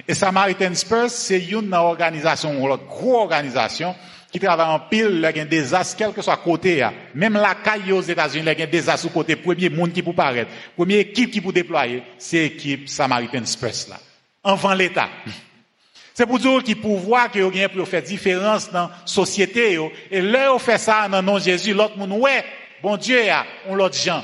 Et 0.08 0.13
Samaritan 0.13 0.75
Spurs, 0.75 1.10
c'est 1.10 1.39
une 1.39 1.73
organisation, 1.73 2.53
une 2.53 2.77
grosse 2.88 3.23
organisation, 3.23 3.95
qui 4.32 4.39
travaille 4.39 4.67
en 4.67 4.80
pile, 4.80 5.08
il 5.13 5.21
y 5.21 5.25
a 5.25 5.32
des 5.32 5.45
désastre, 5.45 5.95
quel 5.97 6.12
que 6.12 6.21
soit 6.21 6.38
côté, 6.38 6.86
même 7.15 7.34
la 7.34 7.56
caille 7.56 7.91
aux 7.93 8.01
États-Unis, 8.01 8.43
il 8.43 8.47
y 8.47 8.49
a 8.49 8.56
des 8.56 8.67
désastre 8.67 9.12
côté, 9.12 9.38
premier 9.38 9.69
monde 9.69 9.93
qui 9.93 10.03
peut 10.03 10.13
paraître, 10.13 10.51
première 10.75 10.99
équipe 10.99 11.32
qui 11.32 11.39
peut 11.39 11.53
déployer, 11.53 12.03
c'est 12.17 12.43
l'équipe 12.43 12.89
Samaritan 12.89 13.45
Spurs 13.45 13.89
là. 13.89 13.97
Enfant 14.43 14.73
l'État. 14.73 15.10
C'est 16.17 16.25
pour 16.25 16.39
dire 16.39 16.63
qu'il 16.63 16.82
pouvoir 16.82 17.30
que 17.30 17.38
y 17.38 17.67
pour 17.67 18.01
différence 18.01 18.71
dans 18.71 18.88
la 18.88 18.91
société. 19.06 19.77
Et 20.10 20.19
là, 20.19 20.51
on 20.51 20.58
fait 20.58 20.80
ça 20.80 21.08
dans 21.08 21.21
le 21.21 21.23
nom 21.23 21.36
de 21.36 21.43
Jésus. 21.43 21.75
L'autre 21.75 21.95
monde, 21.95 22.12
ouais, 22.13 22.43
bon 22.82 22.97
Dieu, 22.97 23.21
on 23.67 23.75
l'autre 23.75 23.95
gens. 23.95 24.23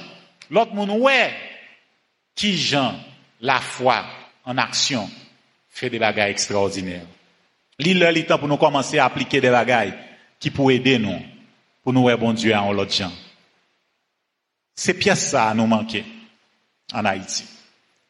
L'autre 0.50 0.74
monde, 0.74 0.90
ouais, 0.90 1.32
qui 2.34 2.58
gens, 2.58 2.96
la 3.42 3.60
foi 3.62 4.06
en 4.44 4.58
action, 4.58 5.08
fait 5.70 5.92
des 5.92 6.00
bagages 6.00 6.32
extraordinaires. 6.32 7.06
L'île, 7.78 8.00
le 8.00 8.26
temps 8.26 8.40
pour 8.40 8.48
nous 8.48 8.58
commencer 8.58 8.98
à 8.98 9.06
appliquer 9.06 9.40
des 9.40 9.52
bagages 9.52 9.94
qui 10.40 10.50
pourraient 10.50 10.78
aider 10.78 10.98
nous, 10.98 11.22
pour 11.84 11.94
nous, 11.94 12.02
ouais, 12.02 12.18
bon 12.18 12.34
Dieu, 12.34 12.56
en 12.56 12.72
l'autre 12.72 12.92
gens. 12.92 13.14
C'est 14.76 14.96
pièce 14.96 15.30
ça 15.30 15.48
à 15.50 15.54
nous 15.54 15.68
manquer 15.68 16.06
en 16.92 17.06
Haïti. 17.06 17.44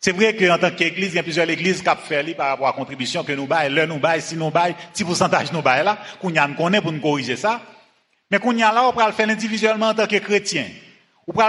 C'est 0.04 0.12
vrai 0.12 0.36
qu'en 0.36 0.58
tant 0.58 0.72
qu'église, 0.72 1.14
il 1.14 1.16
y 1.16 1.20
a 1.20 1.24
plusieurs 1.24 1.50
églises 1.50 1.82
qui 1.82 1.88
ont 1.88 1.96
fait 1.96 2.34
par 2.34 2.50
rapport 2.50 2.68
à 2.68 2.72
la 2.72 2.76
contribution 2.76 3.24
que 3.24 3.32
nous 3.32 3.48
baillons, 3.48 3.74
l'heure 3.74 3.88
nous 3.88 4.00
baillons, 4.00 4.22
si 4.22 4.36
nous 4.36 4.52
baillons, 4.52 4.76
petit 4.92 5.06
pourcentage 5.06 5.54
nous 5.54 5.62
baillons 5.62 5.86
là, 5.86 5.98
qu'on 6.20 6.30
y 6.30 6.38
a 6.38 6.46
pour 6.82 6.92
nous 6.92 7.00
corriger 7.00 7.38
ça. 7.38 7.62
Mais 8.30 8.38
qu'on 8.38 8.52
y 8.52 8.62
a 8.62 8.74
là, 8.74 8.86
on 8.86 8.92
peut 8.92 9.06
le 9.06 9.14
faire 9.14 9.30
individuellement 9.30 9.88
en 9.88 9.94
tant 9.94 10.06
que 10.06 10.18
chrétien. 10.18 10.66
On 11.26 11.32
peut 11.32 11.44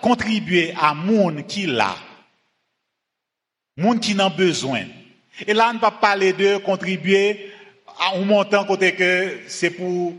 contribuer 0.00 0.72
à 0.80 0.94
monde 0.94 1.46
qui 1.46 1.66
l'a. 1.66 1.94
Monde 3.76 4.00
qui 4.00 4.14
n'a 4.14 4.30
besoin. 4.30 4.84
Et 5.46 5.52
là, 5.52 5.66
on 5.68 5.74
ne 5.74 5.78
peut 5.78 5.82
pas 5.82 5.90
parler 5.90 6.32
de 6.32 6.56
contribuer 6.56 7.52
à 8.00 8.16
un 8.16 8.24
montant 8.24 8.64
côté 8.64 8.94
que 8.94 9.40
c'est 9.46 9.68
pour, 9.68 10.14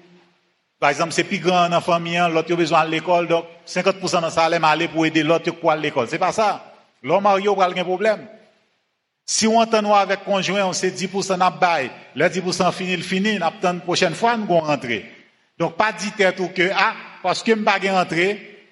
par 0.80 0.92
exemple, 0.92 1.14
c'est 1.14 1.24
plus 1.24 1.40
grand 1.40 1.64
dans 1.64 1.78
la 1.78 1.82
famille, 1.82 2.22
l'autre 2.30 2.54
a 2.54 2.58
besoin 2.58 2.86
de 2.86 2.92
l'école, 2.92 3.28
donc 3.28 3.46
50% 3.68 4.24
de 4.24 4.30
ça 4.30 4.44
allait 4.44 4.60
aller 4.62 4.88
pour 4.88 5.04
aider 5.08 5.24
l'autre 5.24 5.52
à 5.68 5.76
l'école. 5.76 6.08
C'est 6.08 6.20
pas 6.20 6.32
ça. 6.32 6.74
L'homme 7.04 7.24
marié 7.24 7.48
aura 7.48 7.68
un 7.68 7.84
problème. 7.84 8.28
Si 9.26 9.48
on 9.48 9.58
entend 9.58 9.94
avec 9.94 10.24
conjoint, 10.24 10.66
on 10.66 10.74
sait 10.74 10.92
10% 10.92 11.38
n'a 11.38 11.50
bail. 11.50 11.90
Le 12.16 12.28
10% 12.28 12.72
fini, 12.72 12.96
le 12.96 13.04
fini, 13.04 13.40
n'a 13.40 13.52
la 13.64 13.74
prochaine 13.74 14.14
fois, 14.14 14.38
nous 14.38 14.46
allons 14.46 14.60
rentrer. 14.60 15.12
Donc, 15.58 15.76
pas 15.78 15.92
dit 15.92 16.12
tout 16.36 16.50
que, 16.50 16.70
ah, 16.76 16.94
parce 17.24 17.42
que 17.42 17.56
je 17.56 17.62
pas 17.62 17.80
rentrer, 17.92 18.68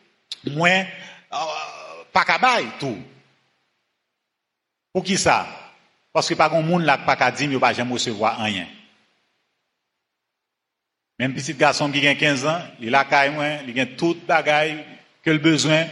moins, 0.45 0.81
euh, 1.33 1.37
pas 2.11 2.23
qu'à 2.23 2.39
tout. 2.79 2.97
Pour 4.91 5.03
qui 5.03 5.17
ça? 5.17 5.47
Parce 6.11 6.29
que 6.29 6.35
pas 6.35 6.49
grand 6.49 6.61
monde 6.61 6.83
là, 6.83 6.99
pas 6.99 7.15
qu'à 7.15 7.31
dire, 7.31 7.49
mais 7.49 7.57
pas 7.57 7.73
jamais 7.73 7.93
recevoir 7.93 8.39
rien. 8.39 8.67
Même 11.17 11.33
petit 11.33 11.53
garçon 11.53 11.91
qui 11.91 12.07
a 12.07 12.15
15 12.15 12.45
ans, 12.45 12.61
il 12.79 12.93
a 12.93 13.05
même, 13.05 13.61
il 13.67 13.79
a 13.79 13.85
tout 13.85 14.17
bagaille 14.27 14.83
que 15.23 15.31
le 15.31 15.37
besoin, 15.37 15.85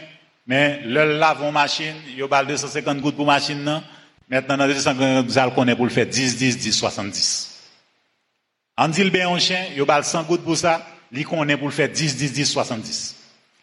mais 0.48 0.82
le 0.86 1.18
lavon 1.18 1.52
machine, 1.52 1.96
il 2.18 2.24
a 2.30 2.44
250 2.44 3.00
gouttes 3.00 3.16
pour 3.16 3.26
machine, 3.26 3.64
non? 3.64 3.84
Maintenant, 4.30 4.58
dans 4.58 4.68
250 4.68 5.26
vous 5.26 5.38
allez 5.38 5.52
connaître 5.54 5.78
pour 5.78 5.86
le 5.86 5.92
faire 5.92 6.06
10, 6.06 6.38
10, 6.38 6.58
10, 6.58 6.72
70. 6.74 7.60
On 8.78 8.88
dit 8.88 9.04
le 9.04 9.10
bien 9.10 9.38
chien, 9.38 9.66
il 9.76 9.84
a 9.88 10.04
100 10.04 10.24
gouttes 10.24 10.44
pour 10.44 10.58
ça, 10.58 10.86
il 11.12 11.26
connaît 11.26 11.58
pour 11.58 11.68
le 11.68 11.74
faire 11.74 11.90
10, 11.90 12.16
10, 12.16 12.34
10, 12.34 12.46
70. 12.46 13.16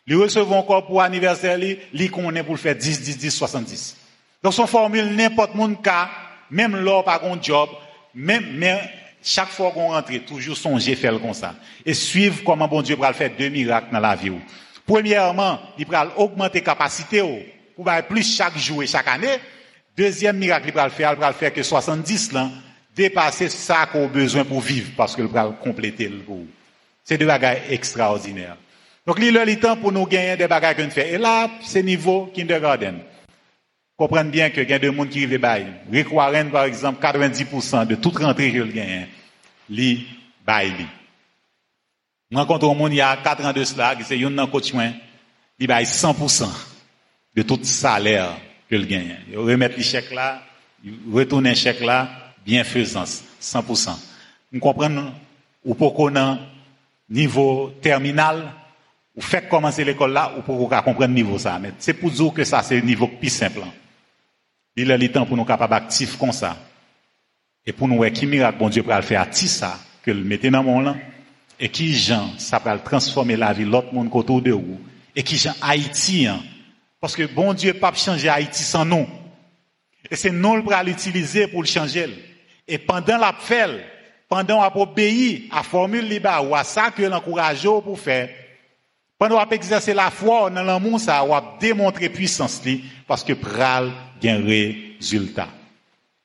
Il 0.07 0.17
recevons 0.17 0.59
encore 0.59 0.87
pour 0.87 1.03
anniversaire, 1.03 1.59
il 1.59 2.11
connaît 2.11 2.43
pour 2.43 2.55
le 2.55 2.61
faire 2.61 2.77
10, 2.77 3.01
10, 3.01 3.19
10, 3.19 3.31
70. 3.31 3.97
Donc 4.43 4.55
son 4.55 4.67
formule, 4.67 5.15
n'importe 5.17 5.55
monde 5.55 5.83
cas, 5.83 6.09
même 6.51 6.77
l'or 6.77 7.05
par 7.05 7.25
un 7.25 7.41
job, 7.43 7.69
même, 8.15 8.45
mais 8.55 8.81
chaque 9.23 9.49
fois 9.49 9.71
qu'on 9.73 9.89
rentre, 9.89 10.17
toujours 10.25 10.57
songer 10.57 10.95
faire 10.95 11.21
comme 11.21 11.35
ça. 11.35 11.55
Et 11.85 11.95
suivre 11.95 12.43
comment 12.45 12.69
bon 12.69 12.83
Dieu 12.83 12.97
va 12.97 13.13
faire 13.13 13.31
deux 13.37 13.49
miracles 13.49 13.89
dans 13.93 14.01
la 14.01 14.15
vie. 14.15 14.33
Premièrement, 14.89 15.61
il 15.79 15.87
va 15.87 16.11
augmenter 16.17 16.63
capacité 16.63 17.21
pour 17.77 17.87
plus 18.09 18.37
chaque 18.37 18.57
jour 18.57 18.83
et 18.83 18.87
chaque 18.87 19.07
année. 19.07 19.37
Deuxième 19.95 20.39
miracle, 20.39 20.69
il 20.69 20.73
va 20.73 20.89
faire, 20.89 21.13
il 21.13 21.19
va 21.19 21.31
faire 21.35 21.53
que 21.53 21.63
70 21.63 22.33
là, 22.33 22.49
dépasser 22.97 23.51
ça 23.51 23.87
qu'on 23.93 24.07
a 24.07 24.09
besoin 24.09 24.45
pour 24.45 24.63
vivre, 24.63 24.93
parce 24.97 25.15
qu'il 25.15 25.27
va 25.27 25.55
compléter 25.63 26.09
le 26.09 26.21
goût. 26.21 26.47
C'est 27.05 27.19
des 27.19 27.27
bagages 27.27 27.59
extraordinaires. 27.69 28.57
Donc, 29.07 29.19
il 29.21 29.37
est 29.37 29.45
le 29.45 29.61
temps 29.61 29.77
pour 29.77 29.93
nous 29.93 30.07
gagner 30.07 30.39
des 30.39 30.49
bagages 30.49 30.77
qu'on 30.77 30.89
fait. 30.89 31.13
Et 31.13 31.19
là, 31.19 31.51
c'est 31.63 31.83
niveau 31.83 32.31
kindergarten. 32.33 33.01
Comprenez 33.95 34.31
bien 34.31 34.51
que 34.51 34.63
il 34.63 34.71
y 34.71 34.73
a 34.73 34.79
des 34.79 34.95
gens 34.95 35.05
qui 35.05 35.27
vivent 35.27 35.39
bail. 35.39 35.67
Rick 35.93 36.11
Warren, 36.11 36.51
par 36.51 36.65
exemple, 36.65 37.05
90% 37.05 37.87
de 37.89 37.97
toute 37.97 38.17
rentrée 38.17 38.53
qu'il 38.53 38.73
gagne, 38.73 39.07
li 39.69 40.07
bail. 40.47 40.87
Je 42.31 42.37
rencontre 42.37 42.69
un 42.69 42.75
monde 42.75 42.93
il 42.93 42.97
y 42.97 43.01
a 43.01 43.17
4 43.17 43.45
ans 43.45 43.53
de 43.53 43.65
cela, 43.65 43.97
qui 43.97 44.05
c'est 44.05 44.23
un 44.23 44.47
coach, 44.47 44.73
il 45.59 45.67
bail 45.67 45.85
100% 45.85 46.47
de 47.35 47.43
tout 47.43 47.59
salaire 47.63 48.37
qu'il 48.69 48.87
gagne. 48.87 49.17
Il 49.31 49.39
remet 49.39 49.69
les 49.69 49.83
chèques 49.83 50.13
là, 50.13 50.43
il 50.85 50.95
retourne 51.11 51.47
un 51.47 51.55
chèque 51.55 51.81
là, 51.81 52.09
bienfaisance, 52.45 53.23
100%. 53.41 53.91
Nous 54.53 54.61
comprenons, 54.61 55.13
ou 55.65 55.75
pour 55.75 55.95
qu'on 55.95 56.39
niveau 57.09 57.73
terminal, 57.81 58.53
ou 59.17 59.23
fait 59.23 59.49
commencer 59.49 59.85
l'école 59.85 60.13
là, 60.13 60.33
ou 60.37 60.43
pour 60.43 60.69
qu'on 60.69 60.83
comprenne 60.83 61.15
niveau 61.15 61.39
ça. 61.39 61.59
Mais 61.59 61.73
c'est 61.79 61.95
pour 61.95 62.11
dire 62.11 62.33
que 62.33 62.45
ça, 62.45 62.63
c'est 62.63 62.77
le 62.77 62.83
niveau 62.83 63.09
plus 63.09 63.31
simple. 63.31 63.63
Il 64.77 64.91
est 64.91 64.99
le 64.99 65.11
temps 65.11 65.27
pour 65.27 65.37
nous 65.37 65.45
capables 65.45 65.75
actifs 65.75 66.17
comme 66.19 66.33
ça. 66.33 66.57
Et 67.67 67.73
pour 67.73 67.89
nous 67.89 68.09
qui 68.11 68.27
miracle 68.27 68.59
bon 68.59 68.69
Dieu 68.69 68.83
peut 68.83 68.95
le 68.95 69.03
faire 69.03 69.27
ça, 69.33 69.79
que 70.03 70.11
le 70.11 70.23
mettre 70.23 70.49
dans 70.49 70.63
mon 70.63 70.81
là, 70.81 70.95
et 71.61 71.69
qui 71.69 71.95
gens, 71.95 72.31
ça 72.39 72.61
peut 72.61 72.71
transformer 72.85 73.37
la 73.37 73.53
vie 73.53 73.65
l'autre 73.65 73.93
monde 73.93 74.09
autour 74.13 74.41
de 74.43 74.53
vous. 74.53 74.81
Et 75.15 75.23
qui 75.23 75.37
gens 75.37 75.55
Haïti, 75.61 76.27
hein. 76.27 76.41
parce 77.01 77.17
que 77.17 77.25
bon 77.25 77.53
Dieu 77.53 77.75
pas 77.75 77.93
changer 77.95 78.29
Haïti 78.29 78.63
sans 78.63 78.85
nous. 78.85 79.07
Et 80.11 80.17
c'est 80.17 80.31
nous 80.31 80.63
qui 80.63 80.75
l'utiliser 80.85 81.49
pour 81.49 81.63
le 81.63 81.69
changer. 81.69 82.09
Et 82.67 82.79
pendant 82.79 83.19
la 83.19 83.33
fait, 83.33 83.85
pendant 84.29 84.69
qu'on 84.71 84.83
obéi 84.83 85.49
à 85.51 85.57
la 85.57 85.63
formule 85.63 86.07
libre, 86.07 86.47
ou 86.49 86.55
à 86.55 86.63
ça 86.63 86.91
que 86.91 87.03
l'encourage 87.03 87.63
pour 87.63 87.99
faire, 87.99 88.29
pendant 89.19 89.45
qu'on 89.45 89.51
exercer 89.51 89.95
la 89.95 90.11
foi 90.11 90.51
dans 90.51 90.63
l'amour, 90.63 91.01
ça 91.01 91.25
va 91.25 91.57
démontrer 91.61 92.09
puissance, 92.09 92.63
parce 93.07 93.25
que 93.25 93.33
pral 93.33 93.91
un 94.25 94.45
résultat. 94.45 95.49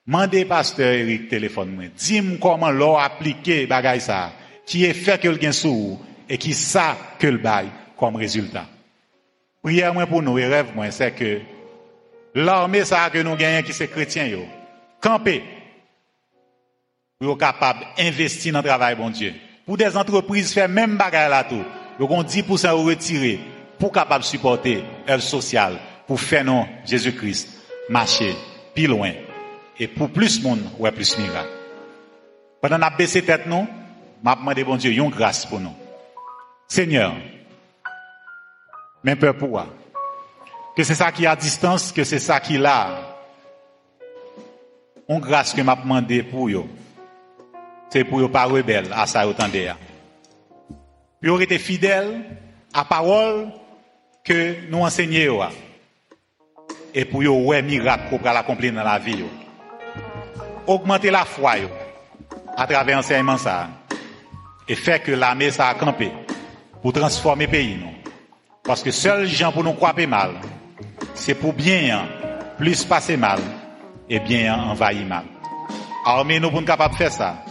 Mandez 0.06 0.46
pasteur 0.46 0.92
Eric 0.94 1.30
téléphone 1.30 1.72
moi. 1.72 1.86
Dis-moi 1.98 2.38
comment 2.42 2.72
l'on 2.72 2.98
appliqué 2.98 3.66
bagay 3.66 4.02
ça, 4.02 4.34
qui 4.66 4.86
est 4.86 4.94
fait 4.94 5.20
que 5.20 5.28
le 5.28 5.38
gain 5.38 5.52
sous 5.52 6.00
et 6.30 6.38
qui 6.38 6.54
ça 6.54 6.98
que 7.20 7.28
le 7.28 7.38
bail 7.38 7.68
comme 7.98 8.16
résultat. 8.16 8.66
Prière 9.62 9.94
moi 9.94 10.06
pour 10.06 10.22
nous 10.22 10.38
et 10.38 10.46
rêve 10.46 10.76
moi 10.76 10.92
c'est 10.92 11.12
que 11.12 11.42
l'armée 12.36 12.86
ça 12.86 13.10
que 13.10 13.20
nous 13.20 13.36
gagnons 13.36 13.66
qui 13.66 13.74
c'est 13.74 13.88
chrétien 13.88 14.28
yo. 14.28 14.46
Camper 15.02 15.44
pour 17.20 17.38
capable 17.38 17.86
d'investir 17.98 18.54
dans 18.54 18.60
le 18.60 18.68
travail 18.68 18.96
bon 18.96 19.10
Dieu. 19.10 19.34
Pour 19.66 19.78
des 19.78 19.96
entreprises 19.96 20.54
faire 20.54 20.70
même 20.70 20.98
bagay 20.98 21.30
là 21.30 21.44
tout. 21.44 21.64
Donc 22.00 22.12
on 22.12 22.24
10% 22.24 22.70
retirer 22.86 23.40
pour 23.80 23.92
capable 23.92 24.24
supporter 24.24 24.84
l'œuvre 25.08 25.24
sociale 25.24 25.78
pour 26.08 26.20
faire 26.20 26.44
non 26.44 26.68
Jésus-Christ 26.86 27.50
marcher 27.90 28.36
plus 28.74 28.88
loin. 28.88 29.12
Et 29.80 29.88
pour 29.88 30.10
plus 30.10 30.42
de 30.42 30.48
monde, 30.48 30.62
ouais, 30.80 30.92
plus 30.92 31.18
miracle. 31.18 31.50
Pendant 32.62 32.78
qu'on 32.78 32.84
a 32.84 32.90
baissé 32.92 33.24
tête 33.24 33.46
nous, 33.48 33.68
m'a 34.24 34.36
demandé 34.36 34.64
bon 34.64 34.78
Dieu, 34.78 34.92
une 34.92 35.10
grâce 35.10 35.46
pour 35.46 35.60
nous. 35.60 35.76
Seigneur, 36.68 37.14
même 39.04 39.20
peur 39.20 39.36
pour 39.36 39.64
Que 40.76 40.84
c'est 40.84 40.96
ça 40.96 41.12
qui 41.12 41.26
est 41.26 41.28
à 41.28 41.36
distance, 41.36 41.92
que 41.92 42.04
c'est 42.04 42.20
ça 42.20 42.40
qui 42.40 42.56
est 42.56 42.60
là. 42.60 43.00
Une 45.10 45.20
grâce 45.20 45.54
que 45.54 45.62
m'a 45.62 45.76
demandé 45.76 46.24
pour 46.24 46.50
vous. 46.50 46.68
C'est 47.90 48.06
pour 48.06 48.20
vous 48.20 48.30
pas 48.30 48.46
rebelle 48.46 48.92
à 48.92 49.06
ça 49.06 49.28
autant 49.28 49.48
d'air. 49.48 49.78
Puis 51.22 51.30
vous 51.30 51.42
été 51.42 51.60
fidèle 51.60 52.24
à 52.74 52.86
parole 52.86 53.52
que 54.24 54.70
nous 54.70 54.80
enseignons 54.80 55.48
et 56.94 57.06
pour 57.06 57.24
yo 57.24 57.36
ouais 57.46 57.62
miracle 57.62 58.04
pour 58.10 58.22
l'accomplir 58.22 58.74
dans 58.74 58.84
la 58.84 58.98
vie. 58.98 59.24
Augmenter 60.66 61.12
la 61.12 61.26
foi 61.26 61.56
à 62.56 62.66
travers 62.66 63.00
enseignement 63.00 63.38
ça 63.38 63.68
et 64.68 64.76
faire 64.76 65.02
que 65.02 65.12
l'armée 65.12 65.52
ça 65.52 65.68
a 65.68 65.76
campé 65.76 66.12
pour 66.82 66.94
transformer 66.94 67.46
le 67.46 67.52
pays 67.52 67.76
non. 67.76 67.94
Parce 68.64 68.82
que 68.82 68.92
seuls 68.92 69.28
gens 69.28 69.52
pour 69.52 69.64
nous 69.64 69.74
croire 69.74 69.96
mal, 70.08 70.32
c'est 71.14 71.36
pour 71.36 71.54
bien 71.54 71.98
hein, 71.98 72.08
plus 72.58 72.86
passer 72.86 73.18
mal 73.18 73.40
et 74.10 74.20
bien 74.20 74.56
envahir 74.56 75.06
mal. 75.06 75.26
Armée 76.06 76.40
nous 76.40 76.50
pour 76.50 76.64
capable 76.64 76.94
de 76.94 76.98
faire 76.98 77.12
ça 77.12 77.44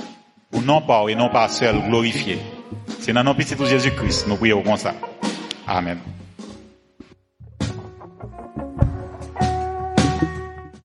pour 0.51 0.63
non 0.63 0.81
pas 0.83 1.05
et 1.09 1.15
non 1.15 1.29
pas 1.29 1.49
seul 1.49 1.81
glorifier. 1.89 2.39
C'est 3.01 3.13
dans 3.13 3.25
nos 3.25 3.35
petits 3.35 3.57
Jésus-Christ 3.57 4.27
nous 4.29 4.37
prions 4.37 4.63
comme 4.63 4.77
ça. 4.77 4.95
Amen. 5.67 5.99